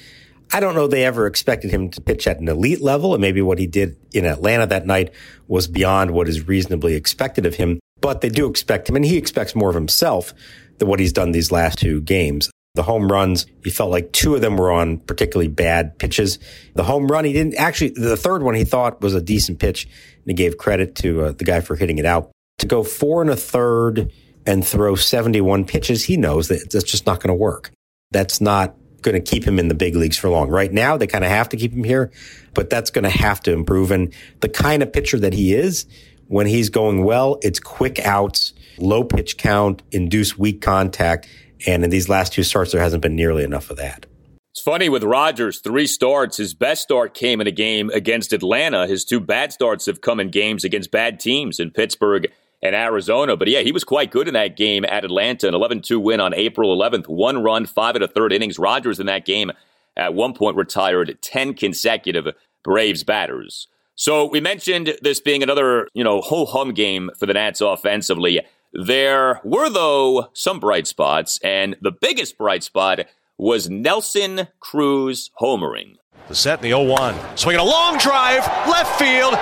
I 0.53 0.61
don't 0.61 0.75
know 0.75 0.87
they 0.87 1.05
ever 1.05 1.27
expected 1.27 1.71
him 1.71 1.89
to 1.91 2.01
pitch 2.01 2.27
at 2.27 2.41
an 2.41 2.49
elite 2.49 2.81
level. 2.81 3.15
And 3.15 3.21
maybe 3.21 3.41
what 3.41 3.59
he 3.59 3.67
did 3.67 3.97
in 4.13 4.27
Atlanta 4.27 4.67
that 4.67 4.87
night 4.87 5.13
was 5.49 5.67
beyond 5.67 6.11
what 6.11 6.29
is 6.29 6.47
reasonably 6.47 6.95
expected 6.95 7.47
of 7.47 7.55
him 7.55 7.81
but 8.03 8.21
they 8.21 8.29
do 8.29 8.51
expect 8.51 8.91
him, 8.91 8.97
and 8.97 9.05
he 9.05 9.17
expects 9.17 9.55
more 9.55 9.71
of 9.71 9.75
himself 9.75 10.35
than 10.77 10.89
what 10.89 11.01
he's 11.01 11.15
done 11.15 11.31
these 11.31 11.51
last 11.51 11.79
two 11.79 12.03
games. 12.03 12.51
The 12.75 12.83
home 12.83 13.11
runs, 13.11 13.47
he 13.63 13.71
felt 13.71 13.91
like 13.91 14.13
two 14.13 14.35
of 14.35 14.41
them 14.41 14.57
were 14.57 14.73
on 14.73 14.99
particularly 14.99 15.49
bad 15.49 15.99
pitches. 15.99 16.39
The 16.75 16.83
home 16.83 17.07
run, 17.07 17.25
he 17.25 17.33
didn't 17.33 17.55
actually, 17.55 17.91
the 17.91 18.17
third 18.17 18.43
one 18.43 18.55
he 18.55 18.65
thought 18.65 19.01
was 19.01 19.15
a 19.15 19.23
decent 19.23 19.59
pitch, 19.61 19.85
and 19.85 20.27
he 20.27 20.35
gave 20.35 20.59
credit 20.59 20.97
to 20.97 21.23
uh, 21.23 21.33
the 21.33 21.45
guy 21.45 21.61
for 21.61 21.77
hitting 21.77 21.99
it 21.99 22.05
out. 22.05 22.31
To 22.59 22.67
go 22.67 22.83
four 22.83 23.23
and 23.23 23.31
a 23.31 23.37
third 23.37 24.13
and 24.45 24.67
throw 24.67 24.97
71 24.97 25.65
pitches, 25.67 26.05
he 26.05 26.17
knows 26.17 26.49
that 26.49 26.71
that's 26.71 26.85
just 26.85 27.07
not 27.07 27.21
going 27.21 27.29
to 27.29 27.35
work. 27.35 27.71
That's 28.11 28.41
not 28.41 28.75
going 29.03 29.15
to 29.15 29.31
keep 29.31 29.45
him 29.45 29.59
in 29.59 29.69
the 29.69 29.75
big 29.75 29.95
leagues 29.95 30.17
for 30.17 30.29
long. 30.29 30.49
Right 30.49 30.73
now, 30.73 30.97
they 30.97 31.07
kind 31.07 31.25
of 31.25 31.31
have 31.31 31.49
to 31.51 31.57
keep 31.57 31.73
him 31.73 31.85
here, 31.85 32.11
but 32.55 32.71
that's 32.71 32.91
going 32.91 33.05
to 33.05 33.11
have 33.11 33.41
to 33.41 33.53
improve. 33.53 33.91
And 33.91 34.15
the 34.41 34.49
kind 34.49 34.83
of 34.83 34.93
pitcher 34.93 35.19
that 35.19 35.33
he 35.33 35.55
is, 35.55 35.87
when 36.29 36.47
he's 36.47 36.71
going 36.71 37.05
well, 37.05 37.39
it's 37.43 37.61
quick 37.61 37.99
outs, 38.01 38.55
low 38.79 39.05
pitch 39.05 39.37
count, 39.37 39.83
induce 39.93 40.39
weak 40.39 40.63
contact. 40.63 41.29
And 41.67 41.85
in 41.85 41.91
these 41.91 42.09
last 42.09 42.33
two 42.33 42.43
starts, 42.43 42.73
there 42.73 42.81
hasn't 42.81 43.03
been 43.03 43.15
nearly 43.15 43.45
enough 43.45 43.71
of 43.71 43.77
that. 43.77 44.07
It's 44.53 44.61
funny 44.61 44.89
with 44.89 45.03
Rogers, 45.03 45.61
three 45.61 45.87
starts. 45.87 46.37
His 46.37 46.53
best 46.53 46.83
start 46.83 47.15
came 47.15 47.41
in 47.41 47.47
a 47.47 47.53
game 47.53 47.89
against 47.91 48.35
Atlanta. 48.35 48.87
His 48.87 49.05
two 49.05 49.19
bad 49.19 49.53
starts 49.53 49.87
have 49.87 50.03
come 50.03 50.21
in 50.21 50.29
games 50.29 50.63
against 50.65 50.91
bad 50.91 51.19
teams 51.19 51.59
in 51.59 51.71
Pittsburgh 51.71 52.31
and 52.63 52.75
Arizona. 52.75 53.37
But 53.37 53.49
yeah, 53.49 53.61
he 53.61 53.73
was 53.73 53.85
quite 53.85 54.11
good 54.11 54.29
in 54.29 54.35
that 54.35 54.57
game 54.57 54.85
at 54.85 55.05
Atlanta. 55.05 55.49
An 55.49 55.55
11 55.55 55.83
2 55.83 55.99
win 55.99 56.21
on 56.21 56.35
April 56.35 56.77
11th. 56.77 57.09
One 57.09 57.43
run, 57.43 57.67
five 57.67 57.95
and 57.95 58.05
a 58.05 58.09
third 58.09 58.33
innings. 58.33 58.59
Rogers 58.59 59.01
in 59.01 59.07
that 59.07 59.25
game 59.25 59.51
at 59.97 60.15
one 60.15 60.33
point 60.33 60.57
retired 60.57 61.19
10 61.21 61.55
consecutive 61.55 62.29
Braves 62.63 63.05
batters. 63.05 63.67
So 63.95 64.25
we 64.25 64.41
mentioned 64.41 64.97
this 65.03 65.21
being 65.21 65.43
another, 65.43 65.89
you 65.95 66.03
know, 66.03 66.21
ho 66.21 66.47
hum 66.47 66.73
game 66.73 67.11
for 67.19 67.27
the 67.27 67.35
Nats 67.35 67.61
offensively. 67.61 68.41
There 68.73 69.41
were, 69.45 69.69
though, 69.69 70.31
some 70.33 70.59
bright 70.59 70.87
spots, 70.87 71.39
and 71.45 71.77
the 71.83 71.93
biggest 71.93 72.39
bright 72.39 72.63
spot 72.63 73.01
was 73.37 73.69
Nelson 73.69 74.49
Cruz 74.61 75.31
homering. 75.41 75.97
The 76.29 76.35
set 76.35 76.61
in 76.61 76.71
the 76.71 76.77
0 76.77 76.85
1. 76.85 77.37
Swinging 77.37 77.61
a 77.61 77.65
long 77.65 77.99
drive, 77.99 78.47
left 78.67 78.99
field. 78.99 79.35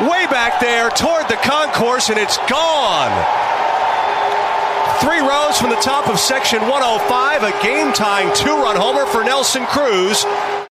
Way 0.00 0.26
back 0.26 0.60
there 0.60 0.90
toward 0.90 1.28
the 1.28 1.36
concourse, 1.36 2.10
and 2.10 2.18
it's 2.18 2.38
gone. 2.48 3.12
Three 5.00 5.20
rows 5.20 5.58
from 5.58 5.70
the 5.70 5.76
top 5.76 6.08
of 6.08 6.18
section 6.18 6.60
105, 6.62 7.42
a 7.42 7.62
game 7.62 7.92
tying 7.92 8.34
two 8.34 8.54
run 8.54 8.76
homer 8.76 9.06
for 9.06 9.22
Nelson 9.22 9.66
Cruz. 9.66 10.24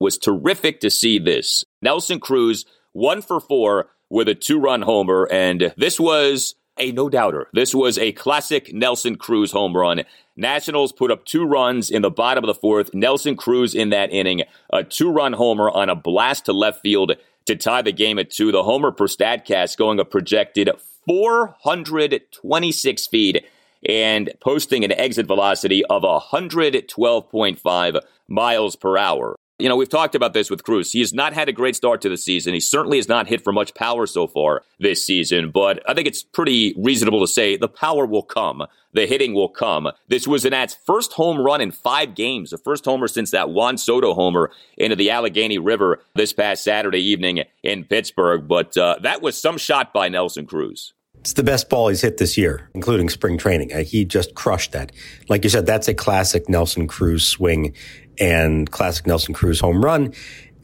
Was 0.01 0.19
terrific 0.19 0.81
to 0.81 0.91
see 0.91 1.19
this. 1.19 1.65
Nelson 1.81 2.21
Cruz, 2.21 2.67
one 2.93 3.23
for 3.23 3.41
four 3.41 3.89
with 4.11 4.29
a 4.29 4.35
two 4.35 4.59
run 4.59 4.83
homer, 4.83 5.29
and 5.31 5.73
this 5.77 5.99
was 5.99 6.55
a 6.79 6.93
no 6.93 7.09
doubter. 7.09 7.49
This 7.53 7.75
was 7.75 7.99
a 7.99 8.13
classic 8.13 8.73
Nelson 8.73 9.17
Cruz 9.17 9.53
home 9.53 9.77
run. 9.77 10.03
Nationals 10.37 10.93
put 10.93 11.11
up 11.11 11.25
two 11.25 11.45
runs 11.45 11.91
in 11.91 12.03
the 12.03 12.11
bottom 12.11 12.45
of 12.45 12.49
the 12.49 12.61
fourth. 12.61 12.93
Nelson 12.93 13.37
Cruz 13.37 13.75
in 13.75 13.91
that 13.91 14.13
inning, 14.13 14.43
a 14.71 14.85
two 14.85 15.11
run 15.11 15.33
homer 15.33 15.71
on 15.71 15.89
a 15.89 15.95
blast 15.95 16.47
to 16.47 16.53
left 16.53 16.83
field 16.83 17.13
to 17.47 17.57
tie 17.57 17.83
the 17.83 17.93
game 17.93 18.19
at 18.19 18.31
two. 18.31 18.53
The 18.53 18.63
homer 18.63 18.93
per 18.93 19.07
Statcast 19.07 19.77
going 19.77 19.99
a 19.99 20.05
projected 20.05 20.71
426 21.07 23.07
feet 23.07 23.45
and 23.89 24.31
posting 24.41 24.85
an 24.85 24.93
exit 24.93 25.27
velocity 25.27 25.85
of 25.87 26.03
112.5 26.03 28.01
miles 28.29 28.77
per 28.77 28.99
hour. 28.99 29.37
You 29.59 29.71
know, 29.71 29.77
we've 29.77 29.89
talked 29.89 30.15
about 30.15 30.35
this 30.35 30.51
with 30.51 30.65
Cruz. 30.65 30.93
He 30.93 31.01
has 31.01 31.15
not 31.15 31.33
had 31.33 31.49
a 31.49 31.53
great 31.53 31.75
start 31.75 32.03
to 32.03 32.11
the 32.11 32.19
season. 32.19 32.53
He 32.53 32.61
certainly 32.61 32.99
has 32.99 33.09
not 33.09 33.27
hit 33.27 33.43
for 33.43 33.55
much 33.55 33.75
power 33.75 34.07
so 34.07 34.27
far 34.27 34.63
this 34.79 35.05
season, 35.05 35.51
but 35.51 35.83
I 35.89 35.95
think 35.95 36.07
it's 36.07 36.23
pretty 36.23 36.75
reasonable 36.77 37.21
to 37.21 37.27
say 37.27 37.57
the 37.57 37.67
power 37.67 38.05
will 38.05 38.23
come. 38.23 38.67
The 38.93 39.07
hitting 39.07 39.33
will 39.33 39.49
come. 39.49 39.89
This 40.09 40.29
was 40.29 40.45
an 40.45 40.51
Nats' 40.51 40.77
first 40.85 41.15
home 41.15 41.39
run 41.41 41.63
in 41.63 41.71
five 41.71 42.15
games, 42.15 42.51
the 42.51 42.59
first 42.59 42.85
homer 42.85 43.09
since 43.09 43.31
that 43.31 43.49
Juan 43.49 43.79
Soto 43.79 44.13
homer 44.13 44.51
into 44.77 44.95
the 44.95 45.11
Allegheny 45.11 45.57
River 45.57 46.01
this 46.15 46.35
past 46.35 46.63
Saturday 46.63 47.01
evening 47.01 47.43
in 47.63 47.85
Pittsburgh. 47.85 48.47
But 48.47 48.77
uh, 48.77 48.97
that 49.01 49.23
was 49.23 49.41
some 49.41 49.57
shot 49.57 49.91
by 49.91 50.11
Nelson 50.11 50.47
Cruz. 50.47 50.93
It's 51.21 51.33
the 51.33 51.43
best 51.43 51.69
ball 51.69 51.89
he's 51.89 52.03
hit 52.03 52.19
this 52.19 52.39
year, 52.39 52.71
including 52.75 53.09
spring 53.09 53.37
training. 53.37 53.73
Uh, 53.73 53.83
he 53.83 54.05
just 54.05 54.35
crushed 54.35 54.73
that. 54.73 54.93
Like 55.29 55.45
you 55.45 55.51
said, 55.51 55.67
that's 55.67 55.89
a 55.89 55.95
classic 55.95 56.49
Nelson 56.49 56.87
Cruz 56.87 57.27
swing 57.27 57.75
and 58.19 58.71
classic 58.71 59.07
Nelson 59.07 59.35
Cruz 59.35 59.61
home 59.61 59.85
run. 59.85 60.13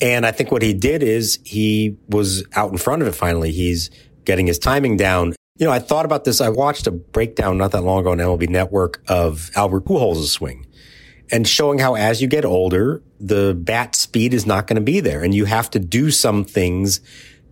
And 0.01 0.27
I 0.27 0.33
think 0.33 0.51
what 0.51 0.63
he 0.63 0.75
did 0.75 1.03
is 1.03 1.39
he 1.45 1.97
was 2.09 2.45
out 2.55 2.71
in 2.73 2.79
front 2.79 3.03
of 3.03 3.09
it 3.09 3.15
finally. 3.15 3.53
He's 3.53 3.91
getting 4.25 4.47
his 4.47 4.59
timing 4.59 4.97
down. 4.97 5.35
You 5.57 5.67
know, 5.67 5.73
I 5.73 5.79
thought 5.79 6.05
about 6.05 6.25
this. 6.25 6.41
I 6.41 6.49
watched 6.49 6.87
a 6.87 6.91
breakdown 6.91 7.59
not 7.59 7.73
that 7.73 7.83
long 7.83 8.01
ago 8.01 8.13
on 8.13 8.19
MLB 8.19 8.49
Network 8.49 9.03
of 9.07 9.51
Albert 9.55 9.85
Pujols' 9.85 10.27
swing 10.29 10.67
and 11.31 11.47
showing 11.47 11.79
how 11.79 11.95
as 11.95 12.21
you 12.21 12.29
get 12.29 12.45
older, 12.45 13.03
the 13.21 13.55
bat 13.55 13.95
speed 13.95 14.35
is 14.35 14.47
not 14.47 14.67
going 14.67 14.77
to 14.77 14.83
be 14.83 15.01
there 15.01 15.23
and 15.23 15.35
you 15.35 15.45
have 15.45 15.71
to 15.71 15.79
do 15.79 16.11
some 16.11 16.45
things 16.45 17.01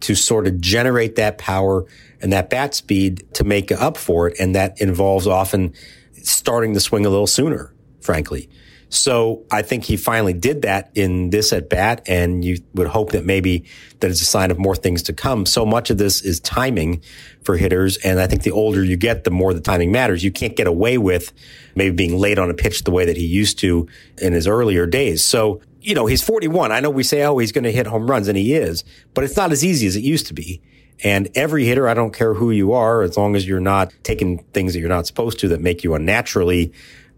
to 0.01 0.15
sort 0.15 0.47
of 0.47 0.61
generate 0.61 1.17
that 1.17 1.39
power 1.39 1.85
and 2.21 2.33
that 2.33 2.51
bat 2.51 2.75
speed 2.75 3.27
to 3.35 3.45
make 3.45 3.71
up 3.71 3.97
for 3.97 4.29
it. 4.29 4.37
And 4.41 4.55
that 4.55 4.81
involves 4.81 5.27
often 5.27 5.75
starting 6.23 6.73
the 6.73 6.81
swing 6.81 7.07
a 7.07 7.11
little 7.11 7.27
sooner, 7.27 7.75
frankly. 8.01 8.49
So 8.91 9.45
I 9.53 9.63
think 9.63 9.85
he 9.85 9.97
finally 9.97 10.33
did 10.33 10.63
that 10.63 10.91
in 10.97 11.31
this 11.31 11.53
at 11.53 11.71
bat, 11.71 12.03
and 12.07 12.45
you 12.45 12.59
would 12.75 12.89
hope 12.89 13.13
that 13.13 13.25
maybe 13.25 13.65
that 14.01 14.11
is 14.11 14.21
a 14.21 14.25
sign 14.25 14.51
of 14.51 14.59
more 14.59 14.75
things 14.75 15.03
to 15.05 15.13
come. 15.13 15.47
So 15.47 15.65
much 15.65 15.91
of 15.91 15.99
this 15.99 16.21
is 16.21 16.41
timing 16.41 17.01
for 17.43 17.57
hitters, 17.57 17.97
and 17.99 18.21
I 18.21 18.27
think 18.27 18.43
the 18.43 18.51
older 18.51 18.85
you 18.85 18.97
get, 18.97 19.23
the 19.23 19.31
more 19.31 19.55
the 19.55 19.61
timing 19.61 19.93
matters. 19.93 20.25
You 20.25 20.33
can't 20.33 20.57
get 20.57 20.67
away 20.67 20.99
with 20.99 21.33
maybe 21.77 21.95
being 21.95 22.19
late 22.19 22.39
on 22.39 22.51
a 22.51 22.55
pitch 22.55 22.83
the 22.83 22.91
way 22.91 23.05
that 23.05 23.17
he 23.17 23.25
used 23.25 23.61
to 23.61 23.87
in 24.19 24.33
his 24.33 24.49
earlier 24.49 24.87
days. 24.87 25.25
So 25.25 25.61
you 25.81 25.95
know 25.95 26.07
he's 26.07 26.23
41. 26.23 26.73
I 26.73 26.81
know 26.81 26.91
we 26.91 27.05
say, 27.05 27.23
oh, 27.23 27.39
he's 27.39 27.53
going 27.53 27.65
to 27.65 27.73
hit 27.73 27.87
home 27.87 28.11
runs, 28.11 28.27
and 28.27 28.37
he 28.37 28.55
is, 28.55 28.83
but 29.15 29.23
it's 29.23 29.37
not 29.37 29.53
as 29.53 29.65
easy 29.65 29.87
as 29.87 29.95
it 29.95 30.03
used 30.03 30.27
to 30.27 30.35
be. 30.35 30.61
And 31.03 31.31
every 31.35 31.65
hitter, 31.65 31.89
I 31.89 31.95
don't 31.95 32.13
care 32.13 32.35
who 32.35 32.51
you 32.51 32.73
are, 32.73 33.03
as 33.03 33.17
long 33.17 33.35
as 33.35 33.47
you're 33.47 33.61
not 33.61 33.95
taking 34.03 34.39
things 34.53 34.75
that 34.75 34.81
you're 34.81 34.89
not 34.89 35.07
supposed 35.07 35.39
to 35.41 35.49
that 35.49 35.61
make 35.61 35.83
you 35.83 35.95
unnaturally 35.95 36.73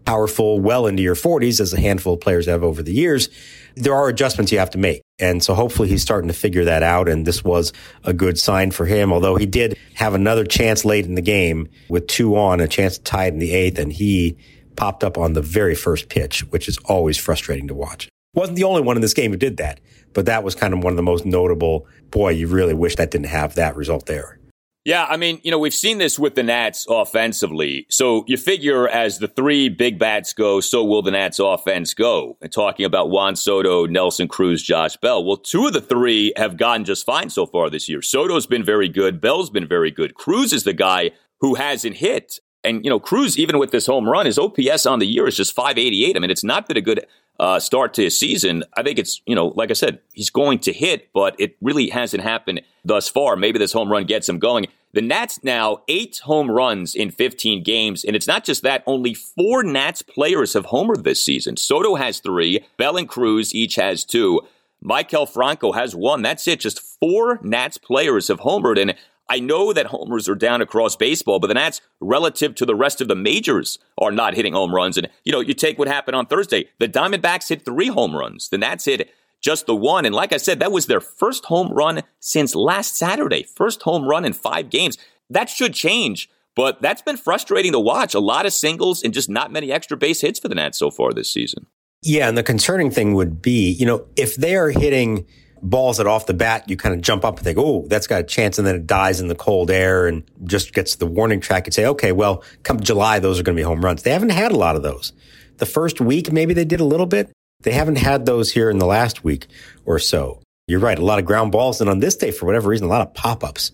powerful 0.05 0.59
well 0.59 0.87
into 0.87 1.03
your 1.03 1.15
40s, 1.15 1.59
as 1.59 1.73
a 1.73 1.79
handful 1.79 2.13
of 2.13 2.21
players 2.21 2.45
have 2.45 2.63
over 2.63 2.83
the 2.83 2.93
years, 2.93 3.29
there 3.75 3.93
are 3.93 4.07
adjustments 4.07 4.51
you 4.51 4.59
have 4.59 4.69
to 4.71 4.77
make. 4.77 5.01
And 5.19 5.43
so 5.43 5.53
hopefully 5.53 5.87
he's 5.87 6.01
starting 6.01 6.27
to 6.27 6.33
figure 6.33 6.65
that 6.65 6.83
out. 6.83 7.07
And 7.07 7.25
this 7.25 7.43
was 7.43 7.73
a 8.03 8.13
good 8.13 8.37
sign 8.37 8.71
for 8.71 8.85
him, 8.85 9.11
although 9.11 9.35
he 9.35 9.45
did 9.45 9.77
have 9.95 10.13
another 10.13 10.45
chance 10.45 10.85
late 10.85 11.05
in 11.05 11.15
the 11.15 11.21
game 11.21 11.69
with 11.89 12.07
two 12.07 12.35
on, 12.35 12.59
a 12.59 12.67
chance 12.67 12.97
to 12.97 13.03
tie 13.03 13.25
it 13.25 13.33
in 13.33 13.39
the 13.39 13.53
eighth. 13.53 13.79
And 13.79 13.91
he 13.91 14.37
popped 14.75 15.03
up 15.03 15.17
on 15.17 15.33
the 15.33 15.41
very 15.41 15.75
first 15.75 16.09
pitch, 16.09 16.41
which 16.51 16.67
is 16.67 16.77
always 16.85 17.17
frustrating 17.17 17.67
to 17.67 17.73
watch. 17.73 18.09
Wasn't 18.33 18.55
the 18.55 18.63
only 18.63 18.81
one 18.81 18.97
in 18.97 19.01
this 19.01 19.13
game 19.13 19.31
who 19.31 19.37
did 19.37 19.57
that, 19.57 19.79
but 20.13 20.25
that 20.25 20.43
was 20.43 20.55
kind 20.55 20.73
of 20.73 20.83
one 20.83 20.91
of 20.91 20.97
the 20.97 21.03
most 21.03 21.25
notable. 21.25 21.85
Boy, 22.09 22.29
you 22.29 22.47
really 22.47 22.73
wish 22.73 22.95
that 22.95 23.11
didn't 23.11 23.27
have 23.27 23.55
that 23.55 23.75
result 23.75 24.07
there. 24.07 24.39
Yeah, 24.85 25.05
I 25.09 25.15
mean, 25.15 25.39
you 25.43 25.51
know, 25.51 25.59
we've 25.59 25.73
seen 25.73 25.97
this 25.97 26.19
with 26.19 26.35
the 26.35 26.43
Nats 26.43 26.85
offensively. 26.89 27.85
So 27.89 28.25
you 28.27 28.35
figure 28.35 28.89
as 28.89 29.19
the 29.19 29.29
three 29.29 29.69
big 29.69 29.97
bats 29.97 30.33
go, 30.33 30.59
so 30.59 30.83
will 30.83 31.01
the 31.01 31.11
Nats 31.11 31.39
offense 31.39 31.93
go. 31.93 32.37
And 32.41 32.51
talking 32.51 32.85
about 32.85 33.09
Juan 33.09 33.37
Soto, 33.37 33.85
Nelson 33.85 34.27
Cruz, 34.27 34.61
Josh 34.61 34.97
Bell. 34.97 35.23
Well, 35.23 35.37
two 35.37 35.67
of 35.67 35.73
the 35.73 35.79
three 35.79 36.33
have 36.35 36.57
gone 36.57 36.83
just 36.83 37.05
fine 37.05 37.29
so 37.29 37.45
far 37.45 37.69
this 37.69 37.87
year. 37.87 38.01
Soto's 38.01 38.45
been 38.45 38.63
very 38.63 38.89
good. 38.89 39.21
Bell's 39.21 39.49
been 39.49 39.67
very 39.67 39.89
good. 39.89 40.15
Cruz 40.15 40.51
is 40.51 40.65
the 40.65 40.73
guy 40.73 41.11
who 41.39 41.55
hasn't 41.55 41.95
hit. 41.97 42.41
And, 42.65 42.83
you 42.83 42.89
know, 42.89 42.99
Cruz, 42.99 43.39
even 43.39 43.59
with 43.59 43.71
this 43.71 43.85
home 43.85 44.07
run, 44.07 44.25
his 44.25 44.37
OPS 44.37 44.85
on 44.85 44.99
the 44.99 45.07
year 45.07 45.27
is 45.27 45.37
just 45.37 45.55
588. 45.55 46.15
I 46.15 46.19
mean, 46.19 46.29
it's 46.29 46.43
not 46.43 46.67
been 46.67 46.77
a 46.77 46.81
good 46.81 47.05
uh, 47.39 47.59
start 47.59 47.93
to 47.95 48.03
his 48.03 48.19
season. 48.19 48.63
I 48.75 48.83
think 48.83 48.99
it's, 48.99 49.21
you 49.25 49.35
know, 49.35 49.47
like 49.47 49.69
I 49.69 49.73
said, 49.73 49.99
he's 50.13 50.29
going 50.29 50.59
to 50.59 50.73
hit, 50.73 51.09
but 51.13 51.35
it 51.39 51.55
really 51.61 51.89
hasn't 51.89 52.23
happened 52.23 52.61
thus 52.85 53.09
far. 53.09 53.35
Maybe 53.35 53.59
this 53.59 53.73
home 53.73 53.91
run 53.91 54.05
gets 54.05 54.29
him 54.29 54.39
going. 54.39 54.67
The 54.93 55.01
Nats 55.01 55.43
now 55.43 55.79
eight 55.87 56.19
home 56.19 56.51
runs 56.51 56.93
in 56.93 57.09
15 57.09 57.63
games. 57.63 58.03
And 58.03 58.15
it's 58.15 58.27
not 58.27 58.43
just 58.43 58.61
that, 58.61 58.83
only 58.85 59.15
four 59.15 59.63
Nats 59.63 60.03
players 60.03 60.53
have 60.53 60.67
homered 60.67 61.03
this 61.03 61.23
season. 61.23 61.57
Soto 61.57 61.95
has 61.95 62.19
three, 62.19 62.63
Bell 62.77 62.97
and 62.97 63.09
Cruz 63.09 63.55
each 63.55 63.75
has 63.75 64.05
two. 64.05 64.41
Maikel 64.83 65.27
Franco 65.27 65.71
has 65.71 65.95
one. 65.95 66.21
That's 66.21 66.47
it. 66.47 66.59
Just 66.59 66.81
four 66.81 67.39
Nats 67.41 67.77
players 67.77 68.27
have 68.27 68.41
homered. 68.41 68.79
And 68.79 68.95
I 69.29 69.39
know 69.39 69.73
that 69.73 69.87
homers 69.87 70.27
are 70.27 70.35
down 70.35 70.61
across 70.61 70.95
baseball, 70.95 71.39
but 71.39 71.47
the 71.47 71.53
Nats, 71.53 71.81
relative 72.01 72.55
to 72.55 72.65
the 72.65 72.75
rest 72.75 73.01
of 73.01 73.07
the 73.07 73.15
majors, 73.15 73.79
are 73.97 74.11
not 74.11 74.35
hitting 74.35 74.53
home 74.53 74.75
runs. 74.75 74.97
And, 74.97 75.09
you 75.23 75.31
know, 75.31 75.39
you 75.39 75.53
take 75.53 75.79
what 75.79 75.87
happened 75.87 76.15
on 76.15 76.25
Thursday. 76.25 76.69
The 76.79 76.89
Diamondbacks 76.89 77.49
hit 77.49 77.63
three 77.63 77.87
home 77.87 78.15
runs. 78.15 78.49
The 78.49 78.57
Nats 78.57 78.85
hit 78.85 79.09
just 79.41 79.65
the 79.65 79.75
one. 79.75 80.05
And 80.05 80.13
like 80.13 80.33
I 80.33 80.37
said, 80.37 80.59
that 80.59 80.71
was 80.71 80.87
their 80.87 81.01
first 81.01 81.45
home 81.45 81.71
run 81.71 82.03
since 82.19 82.55
last 82.55 82.95
Saturday. 82.95 83.43
First 83.43 83.83
home 83.83 84.05
run 84.05 84.25
in 84.25 84.33
five 84.33 84.69
games. 84.69 84.97
That 85.29 85.49
should 85.49 85.73
change. 85.73 86.29
But 86.55 86.81
that's 86.81 87.01
been 87.01 87.17
frustrating 87.17 87.71
to 87.71 87.79
watch. 87.79 88.13
A 88.13 88.19
lot 88.19 88.45
of 88.45 88.53
singles 88.53 89.03
and 89.03 89.13
just 89.13 89.29
not 89.29 89.51
many 89.51 89.71
extra 89.71 89.97
base 89.97 90.21
hits 90.21 90.39
for 90.39 90.47
the 90.47 90.55
Nats 90.55 90.77
so 90.77 90.91
far 90.91 91.11
this 91.11 91.31
season. 91.31 91.65
Yeah. 92.01 92.27
And 92.27 92.37
the 92.37 92.43
concerning 92.43 92.91
thing 92.91 93.13
would 93.15 93.41
be, 93.41 93.71
you 93.71 93.85
know, 93.85 94.05
if 94.15 94.35
they 94.35 94.55
are 94.55 94.69
hitting 94.69 95.25
balls 95.63 95.97
that 95.97 96.05
off 96.05 96.25
the 96.25 96.33
bat, 96.33 96.69
you 96.69 96.77
kind 96.77 96.93
of 96.93 97.01
jump 97.01 97.25
up 97.25 97.37
and 97.37 97.43
think, 97.43 97.57
oh, 97.57 97.85
that's 97.87 98.05
got 98.05 98.19
a 98.19 98.23
chance. 98.23 98.57
And 98.57 98.67
then 98.67 98.75
it 98.75 98.85
dies 98.85 99.21
in 99.21 99.29
the 99.29 99.35
cold 99.35 99.71
air 99.71 100.05
and 100.05 100.23
just 100.43 100.73
gets 100.73 100.97
the 100.97 101.07
warning 101.07 101.39
track 101.39 101.65
and 101.65 101.73
say, 101.73 101.85
okay, 101.85 102.11
well, 102.11 102.43
come 102.63 102.79
July, 102.79 103.19
those 103.19 103.39
are 103.39 103.43
going 103.43 103.55
to 103.55 103.59
be 103.59 103.63
home 103.63 103.83
runs. 103.83 104.03
They 104.03 104.11
haven't 104.11 104.29
had 104.29 104.51
a 104.51 104.57
lot 104.57 104.75
of 104.75 104.83
those. 104.83 105.13
The 105.57 105.65
first 105.65 106.01
week, 106.01 106.31
maybe 106.31 106.53
they 106.53 106.65
did 106.65 106.81
a 106.81 106.85
little 106.85 107.05
bit. 107.05 107.31
They 107.61 107.71
haven't 107.71 107.95
had 107.95 108.25
those 108.25 108.51
here 108.51 108.69
in 108.69 108.77
the 108.77 108.85
last 108.85 109.23
week 109.23 109.47
or 109.85 109.97
so. 109.97 110.41
You're 110.67 110.79
right. 110.79 110.99
A 110.99 111.05
lot 111.05 111.19
of 111.19 111.25
ground 111.25 111.51
balls. 111.51 111.81
And 111.81 111.89
on 111.89 111.99
this 111.99 112.15
day, 112.15 112.31
for 112.31 112.45
whatever 112.45 112.69
reason, 112.69 112.87
a 112.87 112.89
lot 112.89 113.01
of 113.01 113.13
pop 113.13 113.43
ups 113.43 113.71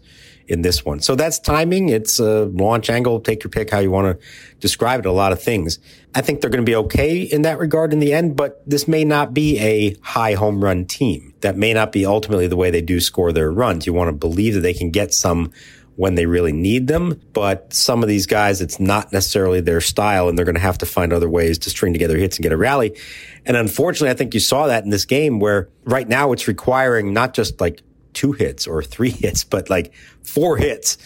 in 0.47 0.61
this 0.63 0.83
one. 0.83 0.99
So 0.99 1.15
that's 1.15 1.39
timing. 1.39 1.89
It's 1.89 2.19
a 2.19 2.45
launch 2.45 2.89
angle. 2.89 3.19
Take 3.19 3.43
your 3.43 3.51
pick 3.51 3.69
how 3.69 3.79
you 3.79 3.91
want 3.91 4.19
to 4.19 4.25
describe 4.59 4.99
it. 4.99 5.05
A 5.05 5.11
lot 5.11 5.31
of 5.31 5.41
things. 5.41 5.79
I 6.15 6.21
think 6.21 6.41
they're 6.41 6.49
going 6.49 6.65
to 6.65 6.69
be 6.69 6.75
okay 6.75 7.21
in 7.21 7.43
that 7.43 7.59
regard 7.59 7.93
in 7.93 7.99
the 7.99 8.13
end, 8.13 8.35
but 8.35 8.67
this 8.67 8.87
may 8.87 9.03
not 9.03 9.33
be 9.33 9.59
a 9.59 9.95
high 10.01 10.33
home 10.33 10.63
run 10.63 10.85
team. 10.85 11.33
That 11.41 11.55
may 11.55 11.73
not 11.73 11.91
be 11.91 12.05
ultimately 12.05 12.47
the 12.47 12.55
way 12.55 12.71
they 12.71 12.81
do 12.81 12.99
score 12.99 13.31
their 13.31 13.51
runs. 13.51 13.85
You 13.85 13.93
want 13.93 14.07
to 14.07 14.13
believe 14.13 14.55
that 14.55 14.61
they 14.61 14.73
can 14.73 14.89
get 14.89 15.13
some 15.13 15.51
when 15.99 16.15
they 16.15 16.25
really 16.25 16.53
need 16.53 16.87
them. 16.87 17.19
But 17.33 17.73
some 17.73 18.01
of 18.01 18.09
these 18.09 18.25
guys, 18.25 18.61
it's 18.61 18.79
not 18.79 19.11
necessarily 19.11 19.61
their 19.61 19.81
style 19.81 20.29
and 20.29 20.37
they're 20.37 20.45
going 20.45 20.55
to 20.55 20.61
have 20.61 20.77
to 20.77 20.85
find 20.85 21.11
other 21.11 21.29
ways 21.29 21.59
to 21.59 21.69
string 21.69 21.93
together 21.93 22.17
hits 22.17 22.37
and 22.37 22.43
get 22.43 22.53
a 22.53 22.57
rally. 22.57 22.97
And 23.45 23.57
unfortunately, 23.57 24.09
I 24.09 24.13
think 24.13 24.33
you 24.33 24.39
saw 24.39 24.67
that 24.67 24.85
in 24.85 24.91
this 24.91 25.05
game 25.05 25.39
where 25.39 25.69
right 25.83 26.07
now 26.07 26.31
it's 26.31 26.47
requiring 26.47 27.13
not 27.13 27.33
just 27.33 27.59
like 27.59 27.81
two 28.13 28.31
hits 28.31 28.65
or 28.65 28.81
three 28.81 29.09
hits, 29.11 29.43
but 29.43 29.69
like 29.69 29.93
four 30.23 30.57
hits 30.57 30.97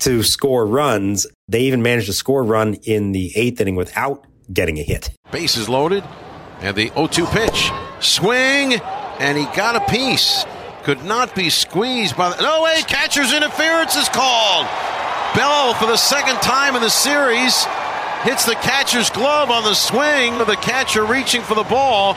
to 0.00 0.22
score 0.22 0.66
runs. 0.66 1.26
They 1.48 1.62
even 1.62 1.82
managed 1.82 2.06
to 2.06 2.12
score 2.12 2.42
a 2.42 2.44
run 2.44 2.74
in 2.74 3.12
the 3.12 3.32
eighth 3.34 3.60
inning 3.60 3.76
without 3.76 4.26
getting 4.52 4.78
a 4.78 4.82
hit. 4.82 5.10
Bases 5.30 5.68
loaded, 5.68 6.04
and 6.60 6.76
the 6.76 6.88
0 6.88 7.06
2 7.06 7.26
pitch. 7.26 7.70
Swing, 8.00 8.74
and 9.20 9.38
he 9.38 9.44
got 9.56 9.76
a 9.76 9.92
piece. 9.92 10.44
Could 10.84 11.04
not 11.04 11.34
be 11.34 11.48
squeezed 11.48 12.16
by 12.16 12.30
the. 12.30 12.42
No 12.42 12.62
way, 12.62 12.82
catcher's 12.86 13.32
interference 13.32 13.96
is 13.96 14.08
called. 14.08 14.66
Bell, 15.34 15.74
for 15.74 15.86
the 15.86 15.96
second 15.96 16.36
time 16.42 16.74
in 16.74 16.82
the 16.82 16.90
series, 16.90 17.64
hits 18.22 18.44
the 18.44 18.56
catcher's 18.56 19.08
glove 19.10 19.50
on 19.50 19.62
the 19.64 19.74
swing. 19.74 20.38
The 20.38 20.58
catcher 20.60 21.04
reaching 21.04 21.42
for 21.42 21.54
the 21.54 21.62
ball. 21.62 22.16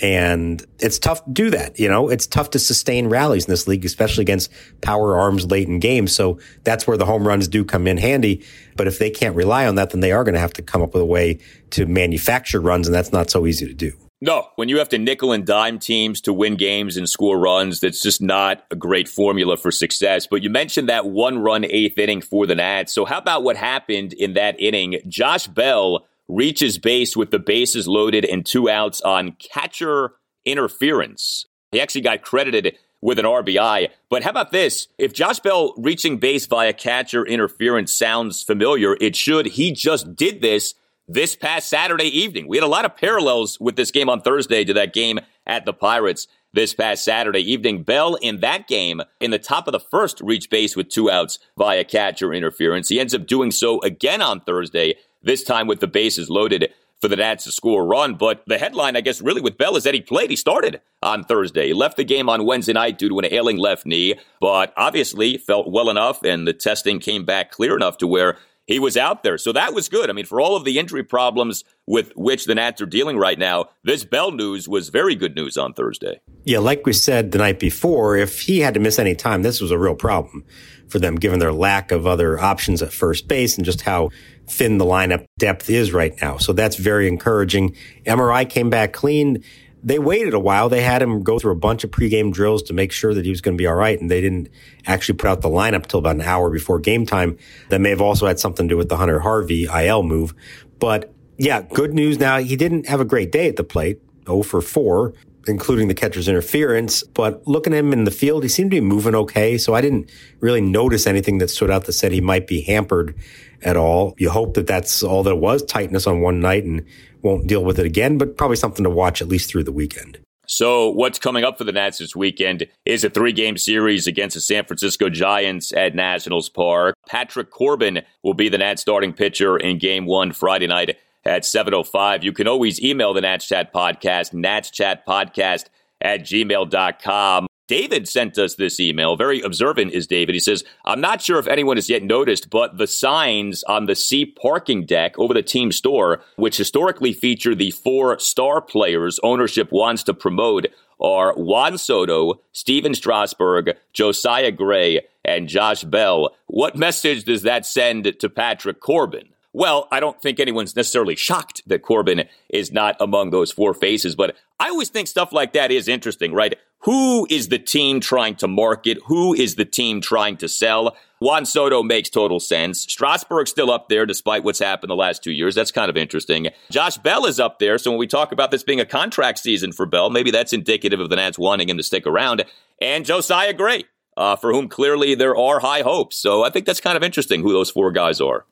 And 0.00 0.64
it's 0.78 0.98
tough 0.98 1.24
to 1.24 1.30
do 1.30 1.50
that. 1.50 1.78
You 1.78 1.88
know, 1.88 2.08
it's 2.08 2.26
tough 2.26 2.50
to 2.50 2.58
sustain 2.58 3.08
rallies 3.08 3.46
in 3.46 3.50
this 3.50 3.66
league, 3.66 3.84
especially 3.84 4.22
against 4.22 4.50
power 4.80 5.18
arms 5.18 5.46
late 5.46 5.66
in 5.66 5.80
games. 5.80 6.14
So 6.14 6.38
that's 6.62 6.86
where 6.86 6.96
the 6.96 7.06
home 7.06 7.26
runs 7.26 7.48
do 7.48 7.64
come 7.64 7.86
in 7.86 7.96
handy. 7.96 8.44
But 8.76 8.86
if 8.86 8.98
they 8.98 9.10
can't 9.10 9.34
rely 9.34 9.66
on 9.66 9.74
that, 9.74 9.90
then 9.90 10.00
they 10.00 10.12
are 10.12 10.22
going 10.22 10.34
to 10.34 10.40
have 10.40 10.52
to 10.54 10.62
come 10.62 10.82
up 10.82 10.94
with 10.94 11.02
a 11.02 11.06
way 11.06 11.40
to 11.70 11.86
manufacture 11.86 12.60
runs. 12.60 12.86
And 12.86 12.94
that's 12.94 13.12
not 13.12 13.28
so 13.30 13.46
easy 13.46 13.66
to 13.66 13.74
do. 13.74 13.92
No, 14.20 14.48
when 14.56 14.68
you 14.68 14.78
have 14.78 14.88
to 14.88 14.98
nickel 14.98 15.30
and 15.30 15.46
dime 15.46 15.78
teams 15.78 16.20
to 16.22 16.32
win 16.32 16.56
games 16.56 16.96
and 16.96 17.08
score 17.08 17.38
runs, 17.38 17.78
that's 17.78 18.02
just 18.02 18.20
not 18.20 18.64
a 18.72 18.76
great 18.76 19.08
formula 19.08 19.56
for 19.56 19.70
success. 19.70 20.26
But 20.26 20.42
you 20.42 20.50
mentioned 20.50 20.88
that 20.88 21.06
one 21.06 21.38
run 21.38 21.64
eighth 21.64 21.96
inning 21.98 22.20
for 22.20 22.44
the 22.44 22.56
Nats. 22.56 22.92
So 22.92 23.04
how 23.04 23.18
about 23.18 23.44
what 23.44 23.56
happened 23.56 24.12
in 24.12 24.32
that 24.34 24.58
inning? 24.58 25.00
Josh 25.06 25.46
Bell 25.46 26.04
reaches 26.28 26.78
base 26.78 27.16
with 27.16 27.30
the 27.30 27.38
bases 27.38 27.88
loaded 27.88 28.24
and 28.24 28.44
two 28.44 28.68
outs 28.68 29.00
on 29.00 29.32
catcher 29.32 30.12
interference. 30.44 31.46
He 31.72 31.80
actually 31.80 32.02
got 32.02 32.22
credited 32.22 32.76
with 33.00 33.18
an 33.18 33.24
RBI. 33.24 33.88
But 34.10 34.22
how 34.22 34.30
about 34.30 34.50
this? 34.50 34.88
If 34.98 35.12
Josh 35.12 35.40
Bell 35.40 35.74
reaching 35.76 36.18
base 36.18 36.46
via 36.46 36.72
catcher 36.72 37.24
interference 37.24 37.92
sounds 37.92 38.42
familiar, 38.42 38.96
it 39.00 39.14
should. 39.16 39.46
He 39.46 39.72
just 39.72 40.16
did 40.16 40.40
this 40.40 40.74
this 41.06 41.36
past 41.36 41.70
Saturday 41.70 42.04
evening. 42.04 42.48
We 42.48 42.58
had 42.58 42.64
a 42.64 42.68
lot 42.68 42.84
of 42.84 42.96
parallels 42.96 43.58
with 43.58 43.76
this 43.76 43.90
game 43.90 44.10
on 44.10 44.20
Thursday 44.20 44.64
to 44.64 44.74
that 44.74 44.92
game 44.92 45.18
at 45.46 45.64
the 45.64 45.72
Pirates 45.72 46.26
this 46.52 46.74
past 46.74 47.04
Saturday 47.04 47.40
evening. 47.40 47.82
Bell 47.82 48.16
in 48.16 48.40
that 48.40 48.66
game 48.68 49.00
in 49.20 49.30
the 49.30 49.38
top 49.38 49.66
of 49.68 49.72
the 49.72 49.80
first 49.80 50.20
reached 50.20 50.50
base 50.50 50.76
with 50.76 50.88
two 50.88 51.10
outs 51.10 51.38
via 51.56 51.84
catcher 51.84 52.34
interference. 52.34 52.88
He 52.88 53.00
ends 53.00 53.14
up 53.14 53.26
doing 53.26 53.50
so 53.50 53.80
again 53.82 54.20
on 54.20 54.40
Thursday, 54.40 54.96
this 55.22 55.42
time 55.42 55.66
with 55.66 55.80
the 55.80 55.86
bases 55.86 56.30
loaded 56.30 56.72
for 57.00 57.08
the 57.08 57.16
Nats 57.16 57.44
to 57.44 57.52
score 57.52 57.82
a 57.82 57.86
run. 57.86 58.14
But 58.14 58.42
the 58.46 58.58
headline, 58.58 58.96
I 58.96 59.00
guess, 59.00 59.20
really 59.20 59.40
with 59.40 59.56
Bell 59.58 59.76
is 59.76 59.84
that 59.84 59.94
he 59.94 60.00
played. 60.00 60.30
He 60.30 60.36
started 60.36 60.80
on 61.02 61.24
Thursday. 61.24 61.68
He 61.68 61.74
left 61.74 61.96
the 61.96 62.04
game 62.04 62.28
on 62.28 62.44
Wednesday 62.44 62.72
night 62.72 62.98
due 62.98 63.08
to 63.08 63.18
an 63.18 63.32
ailing 63.32 63.56
left 63.56 63.86
knee, 63.86 64.16
but 64.40 64.72
obviously 64.76 65.36
felt 65.36 65.70
well 65.70 65.90
enough 65.90 66.22
and 66.24 66.46
the 66.46 66.52
testing 66.52 66.98
came 66.98 67.24
back 67.24 67.50
clear 67.50 67.76
enough 67.76 67.98
to 67.98 68.06
where 68.06 68.36
he 68.68 68.78
was 68.78 68.96
out 68.96 69.22
there. 69.22 69.38
So 69.38 69.50
that 69.52 69.72
was 69.72 69.88
good. 69.88 70.10
I 70.10 70.12
mean, 70.12 70.26
for 70.26 70.40
all 70.40 70.54
of 70.54 70.64
the 70.64 70.78
injury 70.78 71.02
problems 71.02 71.64
with 71.86 72.12
which 72.14 72.44
the 72.44 72.54
Nats 72.54 72.80
are 72.82 72.86
dealing 72.86 73.16
right 73.16 73.38
now, 73.38 73.70
this 73.82 74.04
Bell 74.04 74.30
news 74.30 74.68
was 74.68 74.90
very 74.90 75.16
good 75.16 75.34
news 75.34 75.56
on 75.56 75.72
Thursday. 75.72 76.20
Yeah, 76.44 76.58
like 76.58 76.84
we 76.84 76.92
said 76.92 77.32
the 77.32 77.38
night 77.38 77.58
before, 77.58 78.16
if 78.16 78.42
he 78.42 78.60
had 78.60 78.74
to 78.74 78.80
miss 78.80 78.98
any 78.98 79.14
time, 79.14 79.42
this 79.42 79.60
was 79.60 79.70
a 79.70 79.78
real 79.78 79.94
problem 79.94 80.44
for 80.86 80.98
them, 80.98 81.16
given 81.16 81.38
their 81.38 81.52
lack 81.52 81.90
of 81.90 82.06
other 82.06 82.38
options 82.38 82.82
at 82.82 82.92
first 82.92 83.26
base 83.26 83.56
and 83.56 83.64
just 83.64 83.80
how 83.82 84.10
thin 84.46 84.78
the 84.78 84.84
lineup 84.84 85.24
depth 85.38 85.70
is 85.70 85.92
right 85.92 86.14
now. 86.20 86.36
So 86.36 86.52
that's 86.52 86.76
very 86.76 87.08
encouraging. 87.08 87.74
MRI 88.06 88.48
came 88.48 88.68
back 88.68 88.92
clean 88.92 89.42
they 89.82 89.98
waited 89.98 90.34
a 90.34 90.40
while. 90.40 90.68
They 90.68 90.82
had 90.82 91.02
him 91.02 91.22
go 91.22 91.38
through 91.38 91.52
a 91.52 91.56
bunch 91.56 91.84
of 91.84 91.90
pregame 91.90 92.32
drills 92.32 92.62
to 92.64 92.72
make 92.72 92.92
sure 92.92 93.14
that 93.14 93.24
he 93.24 93.30
was 93.30 93.40
going 93.40 93.56
to 93.56 93.60
be 93.60 93.66
all 93.66 93.74
right. 93.74 94.00
And 94.00 94.10
they 94.10 94.20
didn't 94.20 94.48
actually 94.86 95.16
put 95.16 95.28
out 95.28 95.40
the 95.40 95.48
lineup 95.48 95.86
till 95.86 95.98
about 95.98 96.16
an 96.16 96.22
hour 96.22 96.50
before 96.50 96.78
game 96.78 97.06
time. 97.06 97.38
That 97.68 97.80
may 97.80 97.90
have 97.90 98.00
also 98.00 98.26
had 98.26 98.38
something 98.38 98.68
to 98.68 98.74
do 98.74 98.76
with 98.76 98.88
the 98.88 98.96
Hunter 98.96 99.20
Harvey 99.20 99.64
IL 99.64 100.02
move. 100.02 100.34
But 100.78 101.12
yeah, 101.36 101.62
good 101.62 101.94
news 101.94 102.18
now. 102.18 102.38
He 102.38 102.56
didn't 102.56 102.88
have 102.88 103.00
a 103.00 103.04
great 103.04 103.30
day 103.30 103.48
at 103.48 103.56
the 103.56 103.64
plate. 103.64 104.00
0 104.26 104.42
for 104.42 104.60
4, 104.60 105.14
including 105.46 105.88
the 105.88 105.94
catcher's 105.94 106.28
interference. 106.28 107.02
But 107.02 107.46
looking 107.46 107.72
at 107.72 107.78
him 107.78 107.92
in 107.92 108.04
the 108.04 108.10
field, 108.10 108.42
he 108.42 108.48
seemed 108.48 108.70
to 108.72 108.76
be 108.76 108.80
moving 108.80 109.14
okay. 109.14 109.56
So 109.56 109.74
I 109.74 109.80
didn't 109.80 110.10
really 110.40 110.60
notice 110.60 111.06
anything 111.06 111.38
that 111.38 111.48
stood 111.48 111.70
out 111.70 111.84
that 111.84 111.92
said 111.92 112.12
he 112.12 112.20
might 112.20 112.46
be 112.46 112.60
hampered 112.62 113.14
at 113.62 113.76
all. 113.76 114.14
You 114.18 114.30
hope 114.30 114.54
that 114.54 114.66
that's 114.66 115.02
all 115.02 115.22
there 115.22 115.34
was 115.36 115.62
tightness 115.64 116.06
on 116.06 116.20
one 116.20 116.40
night 116.40 116.64
and 116.64 116.84
won't 117.22 117.46
deal 117.46 117.64
with 117.64 117.78
it 117.78 117.86
again, 117.86 118.18
but 118.18 118.36
probably 118.36 118.56
something 118.56 118.84
to 118.84 118.90
watch 118.90 119.20
at 119.20 119.28
least 119.28 119.50
through 119.50 119.64
the 119.64 119.72
weekend. 119.72 120.18
So, 120.50 120.88
what's 120.88 121.18
coming 121.18 121.44
up 121.44 121.58
for 121.58 121.64
the 121.64 121.72
Nats 121.72 121.98
this 121.98 122.16
weekend 122.16 122.66
is 122.86 123.04
a 123.04 123.10
three 123.10 123.32
game 123.32 123.58
series 123.58 124.06
against 124.06 124.34
the 124.34 124.40
San 124.40 124.64
Francisco 124.64 125.10
Giants 125.10 125.74
at 125.74 125.94
Nationals 125.94 126.48
Park. 126.48 126.94
Patrick 127.06 127.50
Corbin 127.50 128.00
will 128.22 128.32
be 128.32 128.48
the 128.48 128.56
Nats 128.56 128.80
starting 128.80 129.12
pitcher 129.12 129.58
in 129.58 129.76
game 129.76 130.06
one 130.06 130.32
Friday 130.32 130.66
night 130.66 130.96
at 131.26 131.42
7.05. 131.42 132.22
You 132.22 132.32
can 132.32 132.48
always 132.48 132.80
email 132.82 133.12
the 133.12 133.20
Nats 133.20 133.46
Chat 133.46 133.74
Podcast, 133.74 134.32
natschatpodcast 134.32 135.66
at 136.00 136.20
gmail.com. 136.22 137.47
David 137.68 138.08
sent 138.08 138.38
us 138.38 138.54
this 138.54 138.80
email. 138.80 139.14
Very 139.14 139.40
observant 139.42 139.92
is 139.92 140.06
David. 140.06 140.34
He 140.34 140.40
says, 140.40 140.64
I'm 140.84 141.00
not 141.00 141.22
sure 141.22 141.38
if 141.38 141.46
anyone 141.46 141.76
has 141.76 141.88
yet 141.88 142.02
noticed, 142.02 142.50
but 142.50 142.78
the 142.78 142.86
signs 142.86 143.62
on 143.64 143.86
the 143.86 143.94
C 143.94 144.24
parking 144.24 144.86
deck 144.86 145.16
over 145.18 145.34
the 145.34 145.42
team 145.42 145.70
store, 145.70 146.22
which 146.36 146.56
historically 146.56 147.12
feature 147.12 147.54
the 147.54 147.70
four 147.70 148.18
star 148.18 148.60
players 148.60 149.20
ownership 149.22 149.70
wants 149.70 150.02
to 150.04 150.14
promote, 150.14 150.66
are 151.00 151.32
Juan 151.34 151.78
Soto, 151.78 152.40
Stephen 152.52 152.94
Strasburg, 152.94 153.76
Josiah 153.92 154.50
Gray, 154.50 155.02
and 155.24 155.48
Josh 155.48 155.84
Bell. 155.84 156.34
What 156.46 156.74
message 156.74 157.24
does 157.24 157.42
that 157.42 157.66
send 157.66 158.18
to 158.18 158.28
Patrick 158.28 158.80
Corbin? 158.80 159.28
Well, 159.58 159.88
I 159.90 159.98
don't 159.98 160.22
think 160.22 160.38
anyone's 160.38 160.76
necessarily 160.76 161.16
shocked 161.16 161.62
that 161.66 161.82
Corbin 161.82 162.28
is 162.48 162.70
not 162.70 162.94
among 163.00 163.30
those 163.30 163.50
four 163.50 163.74
faces, 163.74 164.14
but 164.14 164.36
I 164.60 164.68
always 164.68 164.88
think 164.88 165.08
stuff 165.08 165.32
like 165.32 165.52
that 165.54 165.72
is 165.72 165.88
interesting, 165.88 166.32
right? 166.32 166.54
Who 166.82 167.26
is 167.28 167.48
the 167.48 167.58
team 167.58 167.98
trying 167.98 168.36
to 168.36 168.46
market? 168.46 168.98
Who 169.06 169.34
is 169.34 169.56
the 169.56 169.64
team 169.64 170.00
trying 170.00 170.36
to 170.36 170.48
sell? 170.48 170.96
Juan 171.18 171.44
Soto 171.44 171.82
makes 171.82 172.08
total 172.08 172.38
sense. 172.38 172.82
Strasburg's 172.82 173.50
still 173.50 173.68
up 173.68 173.88
there 173.88 174.06
despite 174.06 174.44
what's 174.44 174.60
happened 174.60 174.90
the 174.90 174.94
last 174.94 175.24
two 175.24 175.32
years. 175.32 175.56
That's 175.56 175.72
kind 175.72 175.90
of 175.90 175.96
interesting. 175.96 176.50
Josh 176.70 176.96
Bell 176.96 177.26
is 177.26 177.40
up 177.40 177.58
there. 177.58 177.78
So 177.78 177.90
when 177.90 177.98
we 177.98 178.06
talk 178.06 178.30
about 178.30 178.52
this 178.52 178.62
being 178.62 178.78
a 178.78 178.86
contract 178.86 179.40
season 179.40 179.72
for 179.72 179.86
Bell, 179.86 180.08
maybe 180.08 180.30
that's 180.30 180.52
indicative 180.52 181.00
of 181.00 181.10
the 181.10 181.16
Nats 181.16 181.36
wanting 181.36 181.68
him 181.68 181.78
to 181.78 181.82
stick 181.82 182.06
around. 182.06 182.44
And 182.80 183.04
Josiah 183.04 183.54
Gray, 183.54 183.86
uh, 184.16 184.36
for 184.36 184.52
whom 184.52 184.68
clearly 184.68 185.16
there 185.16 185.36
are 185.36 185.58
high 185.58 185.82
hopes. 185.82 186.16
So 186.16 186.44
I 186.44 186.50
think 186.50 186.64
that's 186.64 186.80
kind 186.80 186.96
of 186.96 187.02
interesting 187.02 187.42
who 187.42 187.52
those 187.52 187.72
four 187.72 187.90
guys 187.90 188.20
are. 188.20 188.44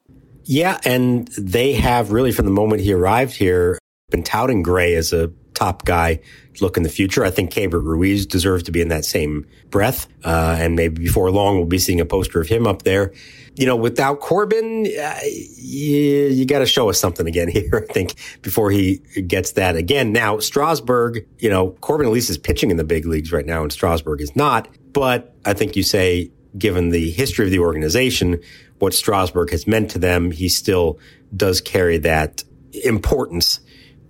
Yeah. 0.47 0.79
And 0.85 1.29
they 1.37 1.75
have 1.75 2.13
really, 2.13 2.33
from 2.33 2.47
the 2.47 2.53
moment 2.53 2.83
he 2.83 2.93
arrived 2.93 3.35
here, 3.35 3.79
been 4.11 4.23
touting 4.23 4.63
Gray 4.63 4.95
as 4.95 5.13
a 5.13 5.33
top 5.55 5.85
guy 5.85 6.21
look 6.61 6.77
in 6.77 6.83
the 6.83 6.89
future. 6.89 7.25
I 7.25 7.31
think 7.31 7.51
Keibert 7.51 7.83
Ruiz 7.83 8.25
deserves 8.27 8.63
to 8.65 8.73
be 8.73 8.81
in 8.81 8.89
that 8.89 9.05
same 9.05 9.47
breath. 9.71 10.07
Uh, 10.25 10.57
and 10.59 10.77
maybe 10.77 11.03
before 11.03 11.31
long, 11.31 11.57
we'll 11.57 11.67
be 11.67 11.79
seeing 11.79 12.01
a 12.01 12.05
poster 12.05 12.41
of 12.41 12.49
him 12.49 12.67
up 12.67 12.83
there. 12.83 13.13
You 13.57 13.67
know, 13.67 13.75
without 13.75 14.21
Corbin, 14.21 14.87
uh, 14.87 15.19
you, 15.25 16.29
you 16.29 16.47
got 16.47 16.61
to 16.61 16.67
show 16.67 16.89
us 16.91 17.01
something 17.01 17.27
again 17.27 17.49
here, 17.53 17.87
I 17.89 17.93
think, 17.93 18.15
before 18.43 18.71
he 18.71 18.99
gets 19.27 19.53
that 19.53 19.77
again. 19.77 20.13
Now, 20.13 20.39
Strasburg, 20.39 21.27
you 21.39 21.51
know, 21.51 21.71
Corbin 21.81 22.07
at 22.07 22.13
least 22.13 22.31
is 22.31 22.39
pitching 22.39 22.71
in 22.71 22.77
the 22.77 22.85
big 22.85 23.07
leagues 23.07 23.33
right 23.33 23.47
now, 23.47 23.63
and 23.63 23.73
Strasburg 23.73 24.21
is 24.21 24.37
not. 24.37 24.69
But 24.93 25.35
I 25.45 25.55
think 25.55 25.75
you 25.75 25.83
say, 25.83 26.31
given 26.57 26.91
the 26.91 27.11
history 27.11 27.47
of 27.47 27.51
the 27.51 27.59
organization, 27.59 28.41
what 28.79 28.95
Strasburg 28.95 29.51
has 29.51 29.67
meant 29.67 29.91
to 29.93 29.99
them, 29.99 30.31
he 30.31 30.49
still 30.49 30.99
does 31.35 31.61
carry 31.61 31.99
that 31.99 32.45
importance 32.85 33.61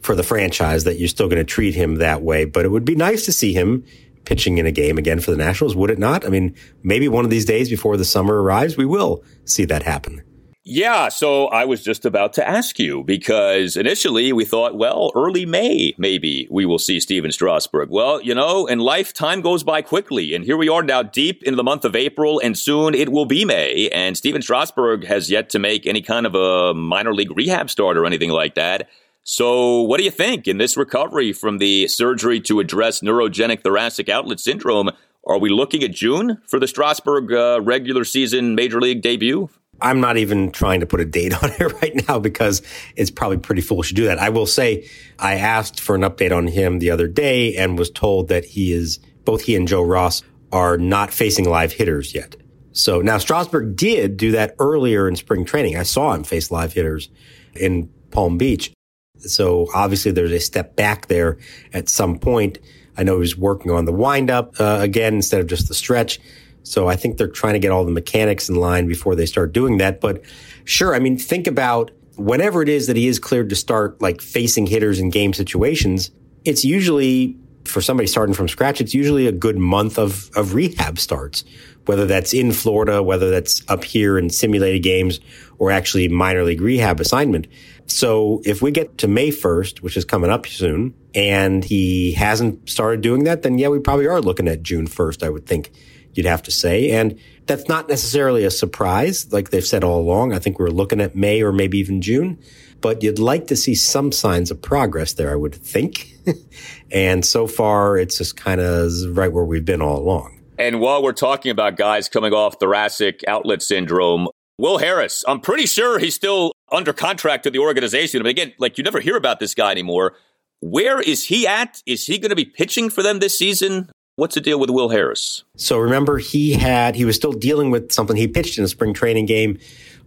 for 0.01 0.15
the 0.15 0.23
franchise 0.23 0.85
that 0.85 0.99
you're 0.99 1.09
still 1.09 1.29
going 1.29 1.39
to 1.39 1.45
treat 1.45 1.75
him 1.75 1.97
that 1.97 2.23
way. 2.23 2.45
But 2.45 2.65
it 2.65 2.71
would 2.71 2.85
be 2.85 2.95
nice 2.95 3.25
to 3.25 3.33
see 3.33 3.53
him 3.53 3.85
pitching 4.25 4.59
in 4.59 4.67
a 4.67 4.73
game 4.73 4.99
again 4.99 5.21
for 5.21 5.31
the 5.31 5.37
Nationals, 5.37 5.75
would 5.75 5.91
it 5.91 5.99
not? 5.99 6.25
I 6.25 6.29
mean, 6.29 6.55
maybe 6.83 7.09
one 7.09 7.25
of 7.25 7.31
these 7.31 7.45
days 7.45 7.71
before 7.71 7.97
the 7.97 8.05
summer 8.05 8.43
arrives, 8.43 8.77
we 8.77 8.85
will 8.85 9.25
see 9.45 9.65
that 9.67 9.85
happen. 9.85 10.23
Yeah, 10.69 11.11
so 11.11 11.47
I 11.47 11.65
was 11.65 11.81
just 11.85 12.05
about 12.05 12.33
to 12.33 12.49
ask 12.49 12.81
you 12.81 13.05
because 13.05 13.77
initially 13.77 14.33
we 14.33 14.45
thought, 14.45 14.77
well, 14.77 15.13
early 15.15 15.47
May, 15.47 15.95
maybe 15.97 16.49
we 16.51 16.67
will 16.67 16.81
see 16.81 16.99
Stephen 16.99 17.31
Strasburg. 17.31 17.89
Well, 17.89 18.21
you 18.21 18.35
know, 18.35 18.67
in 18.67 18.81
life, 18.81 19.15
time 19.15 19.43
goes 19.43 19.63
by 19.63 19.81
quickly. 19.83 20.35
And 20.35 20.45
here 20.45 20.57
we 20.57 20.69
are 20.69 20.83
now 20.83 21.05
deep 21.05 21.45
into 21.45 21.55
the 21.55 21.63
month 21.63 21.85
of 21.85 21.95
April, 21.95 22.41
and 22.43 22.59
soon 22.59 22.97
it 22.97 23.13
will 23.13 23.27
be 23.27 23.45
May. 23.45 23.89
And 23.91 24.17
Stephen 24.17 24.43
Strasburg 24.43 25.07
has 25.07 25.31
yet 25.31 25.51
to 25.51 25.61
make 25.61 25.87
any 25.87 26.03
kind 26.03 26.27
of 26.27 26.35
a 26.35 26.75
minor 26.75 27.15
league 27.15 27.37
rehab 27.37 27.71
start 27.71 27.97
or 27.97 28.05
anything 28.05 28.31
like 28.31 28.57
that. 28.57 28.89
So, 29.23 29.83
what 29.83 29.99
do 29.99 30.05
you 30.05 30.11
think 30.11 30.49
in 30.49 30.59
this 30.59 30.77
recovery 30.77 31.33
from 31.33 31.59
the 31.59 31.87
surgery 31.87 32.41
to 32.41 32.59
address 32.59 33.03
neurogenic 33.03 33.63
thoracic 33.63 34.09
outlet 34.09 34.41
syndrome? 34.41 34.91
Are 35.29 35.39
we 35.39 35.49
looking 35.49 35.85
at 35.85 35.93
June 35.93 36.39
for 36.45 36.59
the 36.59 36.67
Strasburg 36.67 37.33
uh, 37.33 37.61
regular 37.63 38.03
season 38.03 38.57
major 38.57 38.81
league 38.81 39.03
debut? 39.03 39.49
I'm 39.81 40.01
not 40.01 40.17
even 40.17 40.51
trying 40.51 40.81
to 40.81 40.87
put 40.87 41.01
a 41.01 41.05
date 41.05 41.35
on 41.43 41.51
it 41.51 41.83
right 41.83 42.09
now 42.09 42.19
because 42.19 42.63
it's 42.97 43.11
probably 43.11 43.39
pretty 43.39 43.63
foolish 43.63 43.89
to 43.89 43.95
do 43.95 44.07
that. 44.07 44.19
I 44.19 44.31
will 44.31 44.47
say 44.47 44.89
I 45.19 45.35
asked 45.35 45.81
for 45.81 45.95
an 45.95 46.03
update 46.03 46.37
on 46.37 46.47
him 46.47 46.79
the 46.79 46.91
other 46.91 47.09
day 47.09 47.57
and 47.57 47.79
was 47.79 47.91
told 47.91 48.29
that 48.29 48.45
he 48.45 48.73
is 48.73 48.99
both 49.25 49.43
he 49.43 49.57
and 49.57 49.67
Joe 49.67 49.83
Ross 49.83 50.23
are 50.53 50.79
not 50.79 51.13
facing 51.13 51.49
live 51.49 51.73
hitters 51.73 52.15
yet. 52.15 52.37
So 52.73 53.01
now 53.01 53.19
Strasburg 53.19 53.75
did 53.75 54.17
do 54.17 54.33
that 54.33 54.55
earlier 54.59 55.09
in 55.09 55.17
spring 55.17 55.45
training. 55.45 55.77
I 55.77 55.83
saw 55.83 56.13
him 56.13 56.25
face 56.25 56.51
live 56.51 56.73
hitters 56.73 57.09
in 57.55 57.89
Palm 58.11 58.39
Beach. 58.39 58.73
So 59.19 59.67
obviously 59.75 60.13
there's 60.13 60.33
a 60.33 60.39
step 60.39 60.77
back 60.77 61.07
there 61.07 61.39
at 61.73 61.89
some 61.89 62.19
point. 62.19 62.59
I 62.97 63.03
know 63.03 63.21
he's 63.21 63.37
working 63.37 63.71
on 63.73 63.85
the 63.85 63.93
windup 63.93 64.61
uh, 64.61 64.79
again 64.81 65.15
instead 65.15 65.41
of 65.41 65.47
just 65.47 65.69
the 65.69 65.75
stretch. 65.75 66.21
So 66.67 66.89
I 66.89 66.97
think 66.97 67.17
they're 67.17 67.29
trying 67.29 67.53
to 67.53 67.61
get 67.61 67.71
all 67.71 67.85
the 67.85 67.93
mechanics 67.93 68.49
in 68.49 68.57
line 68.57 68.89
before 68.89 69.15
they 69.15 69.25
start 69.25 69.53
doing 69.53 69.79
that. 69.79 70.01
But 70.01 70.23
sure, 70.65 70.97
I 70.97 70.99
mean, 70.99 71.17
think 71.17 71.47
about 71.47 71.93
whenever 72.17 72.61
it 72.61 72.69
is 72.69 72.89
that 72.89 72.97
he 72.97 73.07
is 73.07 73.21
cleared 73.21 73.51
to 73.51 73.57
start 73.57 74.03
like 74.03 74.21
facing 74.21 74.67
hitters 74.67 74.99
in 74.99 75.11
game 75.11 75.33
situations, 75.33 76.11
it's 76.45 76.65
usually 76.65 77.37
for 77.65 77.81
somebody 77.81 78.09
starting 78.09 78.35
from 78.35 78.49
scratch, 78.49 78.81
it's 78.81 78.95
usually 78.95 79.29
a 79.29 79.33
good 79.33 79.59
month 79.59 79.97
of, 79.97 80.29
of 80.35 80.55
rehab 80.55 80.99
starts, 80.99 81.45
whether 81.85 82.05
that's 82.05 82.35
in 82.35 82.51
Florida, 82.51 83.01
whether 83.01 83.31
that's 83.31 83.63
up 83.69 83.85
here 83.85 84.19
in 84.19 84.29
simulated 84.29 84.83
games 84.83 85.21
or 85.59 85.71
actually 85.71 86.09
minor 86.09 86.43
league 86.43 86.61
rehab 86.61 87.01
assignment. 87.01 87.47
So 87.87 88.43
if 88.45 88.61
we 88.61 88.73
get 88.73 88.99
to 88.99 89.09
May 89.09 89.31
1st, 89.31 89.83
which 89.83 89.97
is 89.97 90.05
coming 90.05 90.31
up 90.31 90.47
soon, 90.47 90.95
and 91.15 91.65
he 91.65 92.13
hasn't 92.13 92.69
started 92.69 93.01
doing 93.03 93.25
that, 93.25 93.43
then 93.43 93.59
yeah, 93.59 93.69
we 93.69 93.79
probably 93.79 94.07
are 94.07 94.21
looking 94.21 94.49
at 94.49 94.63
June 94.63 94.89
1st, 94.89 95.23
I 95.23 95.29
would 95.29 95.47
think 95.47 95.71
you'd 96.17 96.27
have 96.27 96.43
to 96.45 96.51
say. 96.51 96.91
And 96.91 97.19
that's 97.47 97.69
not 97.69 97.89
necessarily 97.89 98.45
a 98.45 98.51
surprise, 98.51 99.33
like 99.33 99.51
they've 99.51 99.65
said 99.65 99.85
all 99.85 100.01
along. 100.01 100.33
I 100.33 100.39
think 100.39 100.59
we're 100.59 100.69
looking 100.69 101.01
at 101.01 101.15
May 101.15 101.43
or 101.43 101.53
maybe 101.53 101.79
even 101.79 102.03
June, 102.03 102.39
but 102.81 103.03
you'd 103.03 103.19
like 103.19 103.47
to 103.49 103.57
see 103.57 103.75
some 103.75 104.13
signs 104.13 104.51
of 104.51 104.61
progress 104.61 105.15
there, 105.15 105.33
I 105.33 105.37
would 105.37 105.55
think. 105.55 106.13
and 106.91 107.25
so 107.25 107.47
far, 107.47 107.97
it's 107.97 108.19
just 108.19 108.37
kind 108.37 108.61
of 108.61 108.91
right 109.17 109.33
where 109.33 109.45
we've 109.45 109.65
been 109.65 109.83
all 109.83 109.99
along. 109.99 110.41
And 110.59 110.81
while 110.81 111.03
we're 111.03 111.13
talking 111.13 111.51
about 111.51 111.77
guys 111.77 112.09
coming 112.09 112.33
off 112.33 112.59
thoracic 112.59 113.23
outlet 113.29 113.63
syndrome, 113.63 114.29
Will 114.59 114.79
Harris, 114.79 115.23
I'm 115.29 115.41
pretty 115.41 115.67
sure 115.67 115.99
he's 115.99 116.15
still 116.15 116.53
under 116.73 116.93
contract 116.93 117.45
to 117.45 117.51
the 117.51 117.59
organization. 117.59 118.23
But 118.23 118.29
again, 118.29 118.55
like 118.59 118.79
you 118.79 118.85
never 118.85 119.01
hear 119.01 119.17
about 119.17 119.39
this 119.39 119.55
guy 119.55 119.71
anymore. 119.71 120.15
Where 120.61 121.01
is 121.01 121.25
he 121.27 121.47
at? 121.47 121.83
Is 121.85 122.07
he 122.07 122.19
going 122.19 122.31
to 122.31 122.37
be 122.37 122.47
pitching 122.47 122.89
for 122.89 123.03
them 123.03 123.19
this 123.19 123.39
season? 123.39 123.91
What's 124.19 124.35
the 124.35 124.41
deal 124.41 124.59
with 124.59 124.71
Will 124.71 124.89
Harris? 124.89 125.45
So 125.57 125.77
remember, 125.77 126.17
he 126.17 126.55
had, 126.55 126.95
he 126.95 127.05
was 127.05 127.17
still 127.17 127.35
dealing 127.35 127.71
with 127.71 127.93
something. 127.93 128.17
He 128.17 128.27
pitched 128.27 128.57
in 128.57 128.65
a 128.65 128.69
spring 128.69 128.95
training 128.95 129.27
game, 129.27 129.59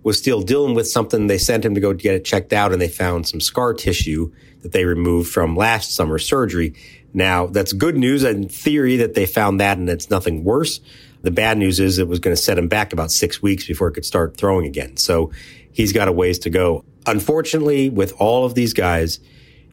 was 0.01 0.17
still 0.17 0.41
dealing 0.41 0.73
with 0.73 0.87
something. 0.87 1.27
They 1.27 1.37
sent 1.37 1.63
him 1.63 1.75
to 1.75 1.79
go 1.79 1.93
get 1.93 2.15
it 2.15 2.25
checked 2.25 2.51
out 2.51 2.73
and 2.73 2.81
they 2.81 2.87
found 2.87 3.27
some 3.27 3.39
scar 3.39 3.71
tissue 3.71 4.31
that 4.63 4.71
they 4.71 4.85
removed 4.85 5.31
from 5.31 5.55
last 5.55 5.93
summer's 5.93 6.25
surgery. 6.25 6.73
Now, 7.13 7.45
that's 7.45 7.71
good 7.71 7.97
news 7.97 8.23
in 8.23 8.49
theory 8.49 8.95
that 8.97 9.13
they 9.13 9.27
found 9.27 9.59
that 9.59 9.77
and 9.77 9.87
it's 9.87 10.09
nothing 10.09 10.43
worse. 10.43 10.81
The 11.21 11.29
bad 11.29 11.59
news 11.59 11.79
is 11.79 11.99
it 11.99 12.07
was 12.07 12.19
going 12.19 12.35
to 12.35 12.41
set 12.41 12.57
him 12.57 12.67
back 12.67 12.91
about 12.91 13.11
six 13.11 13.43
weeks 13.43 13.67
before 13.67 13.91
he 13.91 13.93
could 13.93 14.05
start 14.05 14.37
throwing 14.37 14.65
again. 14.65 14.97
So 14.97 15.31
he's 15.71 15.93
got 15.93 16.07
a 16.07 16.11
ways 16.11 16.39
to 16.39 16.49
go. 16.49 16.83
Unfortunately, 17.05 17.91
with 17.91 18.13
all 18.17 18.43
of 18.43 18.55
these 18.55 18.73
guys, 18.73 19.19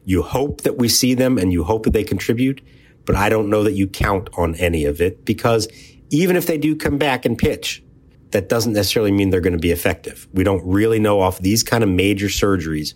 you 0.05 0.21
hope 0.21 0.61
that 0.61 0.77
we 0.77 0.89
see 0.89 1.15
them 1.15 1.39
and 1.39 1.51
you 1.51 1.63
hope 1.63 1.85
that 1.85 1.93
they 1.93 2.03
contribute, 2.03 2.61
but 3.07 3.15
I 3.15 3.29
don't 3.29 3.49
know 3.49 3.63
that 3.63 3.73
you 3.73 3.87
count 3.87 4.29
on 4.37 4.53
any 4.55 4.85
of 4.85 5.01
it 5.01 5.25
because 5.25 5.67
even 6.11 6.35
if 6.35 6.45
they 6.45 6.59
do 6.59 6.75
come 6.75 6.99
back 6.99 7.25
and 7.25 7.35
pitch, 7.35 7.83
that 8.31 8.49
doesn't 8.49 8.73
necessarily 8.73 9.11
mean 9.11 9.31
they're 9.31 9.41
going 9.41 9.53
to 9.53 9.59
be 9.59 9.71
effective. 9.71 10.27
We 10.33 10.43
don't 10.43 10.63
really 10.63 10.99
know 10.99 11.21
off 11.21 11.39
these 11.39 11.63
kind 11.63 11.83
of 11.83 11.89
major 11.89 12.27
surgeries 12.27 12.93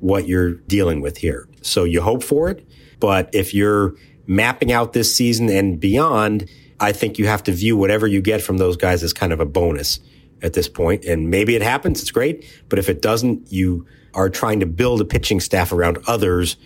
what 0.00 0.28
you're 0.28 0.52
dealing 0.68 1.00
with 1.00 1.16
here. 1.16 1.48
So 1.62 1.84
you 1.84 2.02
hope 2.02 2.22
for 2.22 2.50
it, 2.50 2.68
but 3.00 3.30
if 3.32 3.54
you're 3.54 3.94
mapping 4.26 4.70
out 4.70 4.92
this 4.92 5.14
season 5.14 5.48
and 5.48 5.80
beyond, 5.80 6.48
I 6.78 6.92
think 6.92 7.18
you 7.18 7.26
have 7.26 7.42
to 7.44 7.52
view 7.52 7.76
whatever 7.76 8.06
you 8.06 8.20
get 8.20 8.42
from 8.42 8.58
those 8.58 8.76
guys 8.76 9.02
as 9.02 9.14
kind 9.14 9.32
of 9.32 9.40
a 9.40 9.46
bonus 9.46 10.00
at 10.42 10.52
this 10.52 10.68
point. 10.68 11.06
And 11.06 11.30
maybe 11.30 11.56
it 11.56 11.62
happens. 11.62 12.02
It's 12.02 12.10
great. 12.10 12.44
But 12.68 12.78
if 12.78 12.90
it 12.90 13.00
doesn't, 13.00 13.50
you 13.50 13.86
are 14.12 14.28
trying 14.28 14.60
to 14.60 14.66
build 14.66 15.00
a 15.00 15.04
pitching 15.04 15.40
staff 15.40 15.72
around 15.72 15.98
others 16.06 16.56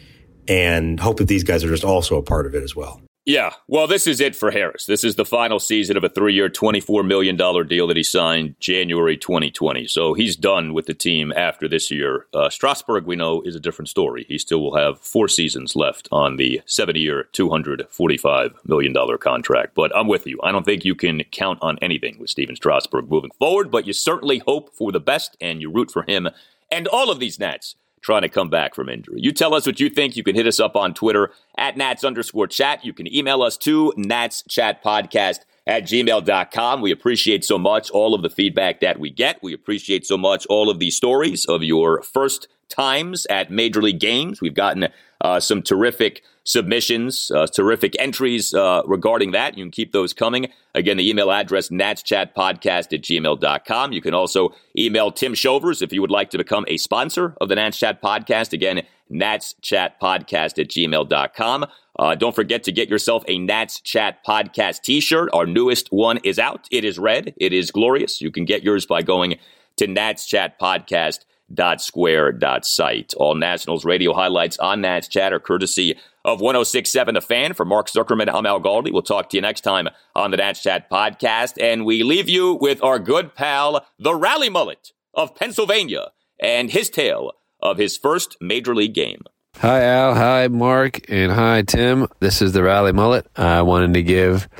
and 0.49 0.99
hope 0.99 1.18
that 1.18 1.28
these 1.28 1.44
guys 1.44 1.62
are 1.62 1.68
just 1.68 1.84
also 1.84 2.16
a 2.16 2.22
part 2.22 2.46
of 2.46 2.55
it 2.55 2.62
as 2.62 2.74
well. 2.74 3.01
Yeah. 3.28 3.53
Well, 3.66 3.86
this 3.86 4.07
is 4.07 4.22
it 4.22 4.34
for 4.34 4.51
Harris. 4.51 4.86
This 4.86 5.05
is 5.05 5.16
the 5.16 5.24
final 5.26 5.61
season 5.61 5.99
of 5.99 6.03
a 6.03 6.09
three 6.09 6.32
year, 6.32 6.49
$24 6.49 7.07
million 7.07 7.36
deal 7.36 7.86
that 7.86 7.96
he 7.99 8.03
signed 8.03 8.55
January 8.59 9.18
2020. 9.18 9.86
So 9.86 10.14
he's 10.14 10.34
done 10.34 10.72
with 10.72 10.86
the 10.86 10.94
team 10.94 11.30
after 11.36 11.68
this 11.68 11.90
year. 11.90 12.24
Uh, 12.32 12.49
Strasburg, 12.49 13.05
we 13.05 13.16
know, 13.16 13.42
is 13.42 13.55
a 13.55 13.61
different 13.61 13.90
story. 13.90 14.24
He 14.26 14.38
still 14.38 14.62
will 14.62 14.76
have 14.76 14.99
four 14.99 15.28
seasons 15.28 15.76
left 15.76 16.09
on 16.11 16.36
the 16.36 16.62
70 16.64 17.01
year, 17.01 17.28
$245 17.34 18.55
million 18.64 19.18
contract. 19.18 19.74
But 19.74 19.94
I'm 19.94 20.09
with 20.09 20.26
you. 20.26 20.40
I 20.42 20.51
don't 20.51 20.64
think 20.64 20.86
you 20.86 20.94
can 20.94 21.22
count 21.24 21.59
on 21.61 21.78
anything 21.82 22.18
with 22.18 22.30
Stephen 22.30 22.57
Strasburg 22.57 23.11
moving 23.11 23.32
forward, 23.38 23.70
but 23.70 23.86
you 23.86 23.92
certainly 23.92 24.38
hope 24.38 24.74
for 24.74 24.90
the 24.90 25.01
best 25.01 25.36
and 25.38 25.61
you 25.61 25.70
root 25.70 25.90
for 25.90 26.05
him 26.05 26.30
and 26.70 26.88
all 26.88 27.11
of 27.11 27.20
these 27.20 27.38
Nats 27.38 27.74
trying 28.01 28.22
to 28.22 28.28
come 28.28 28.51
back 28.51 28.74
from 28.74 28.88
injury. 28.88 29.18
You 29.20 29.32
tell 29.32 29.55
us 29.55 29.66
what 29.66 29.80
you 29.80 29.88
think. 29.88 30.16
You 30.16 30.22
can 30.22 30.34
hit 30.34 30.46
us 30.46 30.61
up 30.61 30.76
on 30.76 30.94
Twitter 30.94 31.30
at 31.57 31.76
Nats 31.76 32.05
underscore 32.05 32.46
chat. 32.46 32.84
You 32.84 32.92
can 32.92 33.12
email 33.12 33.42
us 33.42 33.57
to 33.59 33.92
Nats 33.96 34.42
Chat 34.49 34.82
Podcast 34.82 35.40
at 35.66 35.84
gmail.com. 35.84 36.80
We 36.80 36.90
appreciate 36.90 37.44
so 37.44 37.59
much 37.59 37.90
all 37.90 38.14
of 38.14 38.22
the 38.22 38.30
feedback 38.30 38.80
that 38.80 38.99
we 38.99 39.11
get. 39.11 39.42
We 39.42 39.53
appreciate 39.53 40.07
so 40.07 40.16
much 40.16 40.46
all 40.46 40.70
of 40.70 40.78
the 40.78 40.90
stories 40.90 41.44
of 41.44 41.62
your 41.62 42.03
first 42.03 42.49
times 42.68 43.26
at 43.26 43.51
Major 43.51 43.82
League 43.82 44.01
games. 44.01 44.40
We've 44.40 44.55
gotten 44.55 44.88
uh, 45.20 45.40
some 45.40 45.62
terrific 45.62 46.22
submissions, 46.49 47.30
uh, 47.30 47.46
terrific 47.46 47.94
entries 47.99 48.55
uh, 48.55 48.80
regarding 48.86 49.32
that. 49.32 49.59
You 49.59 49.64
can 49.64 49.70
keep 49.70 49.92
those 49.92 50.14
coming. 50.14 50.49
Again, 50.74 50.96
the 50.96 51.09
email 51.09 51.30
address, 51.30 51.68
natschatpodcast 51.68 52.94
at 52.94 53.03
gmail.com. 53.03 53.92
You 53.92 54.01
can 54.01 54.14
also 54.14 54.55
email 54.76 55.12
Tim 55.12 55.34
Shovers 55.34 55.82
if 55.82 55.92
you 55.92 56.01
would 56.01 56.11
like 56.11 56.30
to 56.30 56.38
become 56.38 56.64
a 56.66 56.78
sponsor 56.78 57.36
of 57.38 57.51
the 57.51 57.55
Nats 57.55 57.78
Chat 57.78 58.01
Podcast. 58.01 58.55
Again, 58.55 58.80
natschatpodcast 59.12 60.59
at 60.59 60.68
gmail.com. 60.68 61.66
Uh, 61.99 62.14
don't 62.14 62.34
forget 62.34 62.62
to 62.62 62.72
get 62.72 62.88
yourself 62.88 63.24
a 63.28 63.38
Nats 63.38 63.80
Chat 63.82 64.24
Podcast 64.26 64.80
t-shirt. 64.80 65.28
Our 65.34 65.44
newest 65.44 65.88
one 65.92 66.18
is 66.24 66.38
out. 66.38 66.66
It 66.70 66.82
is 66.82 66.99
red. 66.99 67.34
It 67.36 67.53
is 67.53 67.70
glorious. 67.70 68.22
You 68.22 68.30
can 68.30 68.46
get 68.46 68.62
yours 68.62 68.86
by 68.86 69.03
going 69.03 69.38
to 69.76 69.86
Nats 69.86 70.24
Chat 70.24 70.59
Podcast 70.59 71.26
dot 71.53 71.82
square 71.82 72.32
dot 72.32 72.64
site. 72.64 73.14
All 73.16 73.34
Nationals 73.34 73.84
radio 73.84 74.14
highlights 74.14 74.59
on 74.59 74.80
Nats 74.80 75.09
Chat 75.09 75.32
are 75.32 75.40
courtesy 75.40 75.99
of 76.28 76.40
1067 76.42 77.14
The 77.14 77.22
Fan. 77.22 77.54
For 77.54 77.64
Mark 77.64 77.88
Zuckerman, 77.88 78.30
I'm 78.32 78.44
Al 78.44 78.60
Galdi. 78.60 78.92
We'll 78.92 79.00
talk 79.00 79.30
to 79.30 79.38
you 79.38 79.40
next 79.40 79.62
time 79.62 79.88
on 80.14 80.30
the 80.30 80.36
Nats 80.36 80.62
Chat 80.62 80.90
podcast. 80.90 81.54
And 81.58 81.86
we 81.86 82.02
leave 82.02 82.28
you 82.28 82.58
with 82.60 82.84
our 82.84 82.98
good 82.98 83.34
pal, 83.34 83.86
the 83.98 84.14
Rally 84.14 84.50
Mullet 84.50 84.92
of 85.14 85.34
Pennsylvania, 85.34 86.12
and 86.38 86.70
his 86.70 86.90
tale 86.90 87.32
of 87.60 87.78
his 87.78 87.96
first 87.96 88.36
major 88.42 88.74
league 88.74 88.92
game. 88.92 89.22
Hi, 89.56 89.82
Al. 89.82 90.14
Hi, 90.14 90.48
Mark. 90.48 91.00
And 91.08 91.32
hi, 91.32 91.62
Tim. 91.62 92.06
This 92.20 92.42
is 92.42 92.52
the 92.52 92.62
Rally 92.62 92.92
Mullet. 92.92 93.26
I 93.34 93.62
wanted 93.62 93.94
to 93.94 94.02
give 94.02 94.50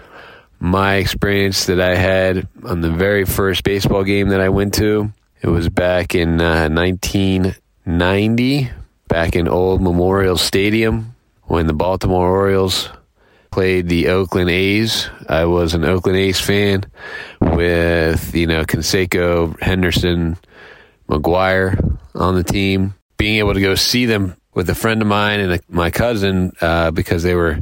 my 0.60 0.94
experience 0.94 1.66
that 1.66 1.82
I 1.82 1.96
had 1.96 2.48
on 2.64 2.80
the 2.80 2.90
very 2.90 3.26
first 3.26 3.62
baseball 3.62 4.04
game 4.04 4.30
that 4.30 4.40
I 4.40 4.48
went 4.48 4.72
to. 4.74 5.12
It 5.42 5.48
was 5.48 5.68
back 5.68 6.14
in 6.14 6.40
uh, 6.40 6.70
1990, 6.70 8.70
back 9.06 9.36
in 9.36 9.46
Old 9.46 9.82
Memorial 9.82 10.38
Stadium 10.38 11.14
when 11.49 11.66
the 11.66 11.72
Baltimore 11.72 12.28
Orioles 12.30 12.88
played 13.51 13.88
the 13.88 14.09
Oakland 14.09 14.51
A's. 14.51 15.09
I 15.28 15.46
was 15.46 15.74
an 15.74 15.84
Oakland 15.84 16.18
A's 16.18 16.38
fan 16.38 16.84
with, 17.40 18.34
you 18.34 18.46
know, 18.46 18.64
Canseco, 18.64 19.59
Henderson, 19.61 20.36
McGwire 21.09 21.99
on 22.14 22.34
the 22.34 22.44
team. 22.44 22.94
Being 23.16 23.38
able 23.38 23.55
to 23.55 23.61
go 23.61 23.74
see 23.74 24.05
them 24.05 24.36
with 24.55 24.68
a 24.70 24.74
friend 24.74 25.01
of 25.01 25.09
mine 25.09 25.40
and 25.40 25.53
a, 25.55 25.61
my 25.68 25.90
cousin 25.90 26.53
uh, 26.61 26.90
because 26.90 27.22
they 27.22 27.34
were 27.34 27.61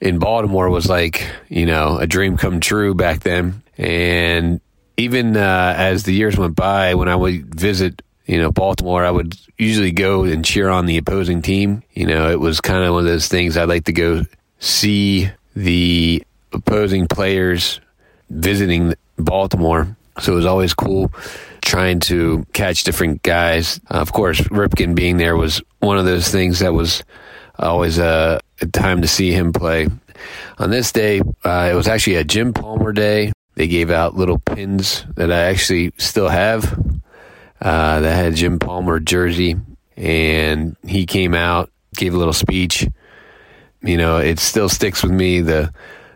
in 0.00 0.18
Baltimore 0.18 0.70
was 0.70 0.88
like, 0.88 1.30
you 1.48 1.66
know, 1.66 1.98
a 1.98 2.06
dream 2.06 2.38
come 2.38 2.58
true 2.58 2.94
back 2.94 3.20
then. 3.20 3.62
And 3.76 4.60
even 4.96 5.36
uh, 5.36 5.74
as 5.76 6.04
the 6.04 6.14
years 6.14 6.38
went 6.38 6.56
by, 6.56 6.94
when 6.94 7.08
I 7.08 7.16
would 7.16 7.54
visit, 7.54 8.02
you 8.30 8.38
know, 8.38 8.52
Baltimore, 8.52 9.04
I 9.04 9.10
would 9.10 9.36
usually 9.58 9.90
go 9.90 10.22
and 10.22 10.44
cheer 10.44 10.68
on 10.68 10.86
the 10.86 10.98
opposing 10.98 11.42
team. 11.42 11.82
You 11.94 12.06
know, 12.06 12.30
it 12.30 12.38
was 12.38 12.60
kind 12.60 12.84
of 12.84 12.94
one 12.94 13.00
of 13.00 13.10
those 13.10 13.26
things 13.26 13.56
I'd 13.56 13.68
like 13.68 13.86
to 13.86 13.92
go 13.92 14.22
see 14.60 15.28
the 15.56 16.22
opposing 16.52 17.08
players 17.08 17.80
visiting 18.28 18.94
Baltimore. 19.18 19.96
So 20.20 20.34
it 20.34 20.36
was 20.36 20.46
always 20.46 20.74
cool 20.74 21.12
trying 21.60 21.98
to 22.00 22.46
catch 22.52 22.84
different 22.84 23.24
guys. 23.24 23.80
Uh, 23.90 23.98
of 23.98 24.12
course, 24.12 24.40
Ripken 24.42 24.94
being 24.94 25.16
there 25.16 25.36
was 25.36 25.60
one 25.80 25.98
of 25.98 26.04
those 26.04 26.28
things 26.28 26.60
that 26.60 26.72
was 26.72 27.02
always 27.58 27.98
a, 27.98 28.38
a 28.60 28.66
time 28.66 29.02
to 29.02 29.08
see 29.08 29.32
him 29.32 29.52
play. 29.52 29.88
On 30.58 30.70
this 30.70 30.92
day, 30.92 31.20
uh, 31.44 31.68
it 31.72 31.74
was 31.74 31.88
actually 31.88 32.14
a 32.14 32.24
Jim 32.24 32.52
Palmer 32.52 32.92
day. 32.92 33.32
They 33.56 33.66
gave 33.66 33.90
out 33.90 34.16
little 34.16 34.38
pins 34.38 35.04
that 35.16 35.32
I 35.32 35.46
actually 35.46 35.92
still 35.98 36.28
have 36.28 36.78
uh, 37.60 38.00
that 38.00 38.14
had 38.14 38.34
Jim 38.34 38.58
Palmer 38.58 39.00
jersey, 39.00 39.56
and 39.96 40.76
he 40.86 41.06
came 41.06 41.34
out, 41.34 41.70
gave 41.94 42.14
a 42.14 42.18
little 42.18 42.32
speech. 42.32 42.86
You 43.82 43.96
know, 43.96 44.18
it 44.18 44.38
still 44.38 44.68
sticks 44.68 45.02
with 45.02 45.12
me 45.12 45.40
the 45.40 45.72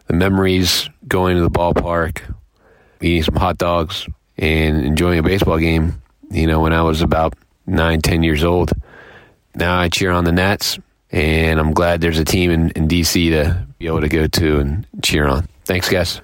the 0.07 0.14
memories 0.14 0.88
going 1.09 1.36
to 1.36 1.42
the 1.42 1.51
ballpark, 1.51 2.20
eating 3.01 3.22
some 3.22 3.36
hot 3.36 3.59
dogs, 3.59 4.07
and 4.36 4.84
enjoying 4.84 5.18
a 5.18 5.22
baseball 5.22 5.59
game. 5.59 6.03
You 6.30 6.47
know, 6.47 6.61
when 6.61 6.72
I 6.72 6.82
was 6.82 7.03
about 7.03 7.34
nine, 7.66 8.01
ten 8.01 8.22
years 8.22 8.45
old. 8.45 8.72
Now 9.55 9.78
I 9.78 9.88
cheer 9.88 10.11
on 10.11 10.24
the 10.24 10.32
Nats, 10.32 10.78
and 11.11 11.61
I'm 11.61 11.72
glad 11.72 12.01
there's 12.01 12.18
a 12.18 12.24
team 12.24 12.51
in, 12.51 12.70
in 12.70 12.88
DC 12.88 13.30
to 13.30 13.66
be 13.78 13.86
able 13.86 14.01
to 14.01 14.09
go 14.09 14.26
to 14.26 14.59
and 14.59 14.86
cheer 15.03 15.26
on. 15.26 15.49
Thanks, 15.64 15.88
guys. 15.88 16.20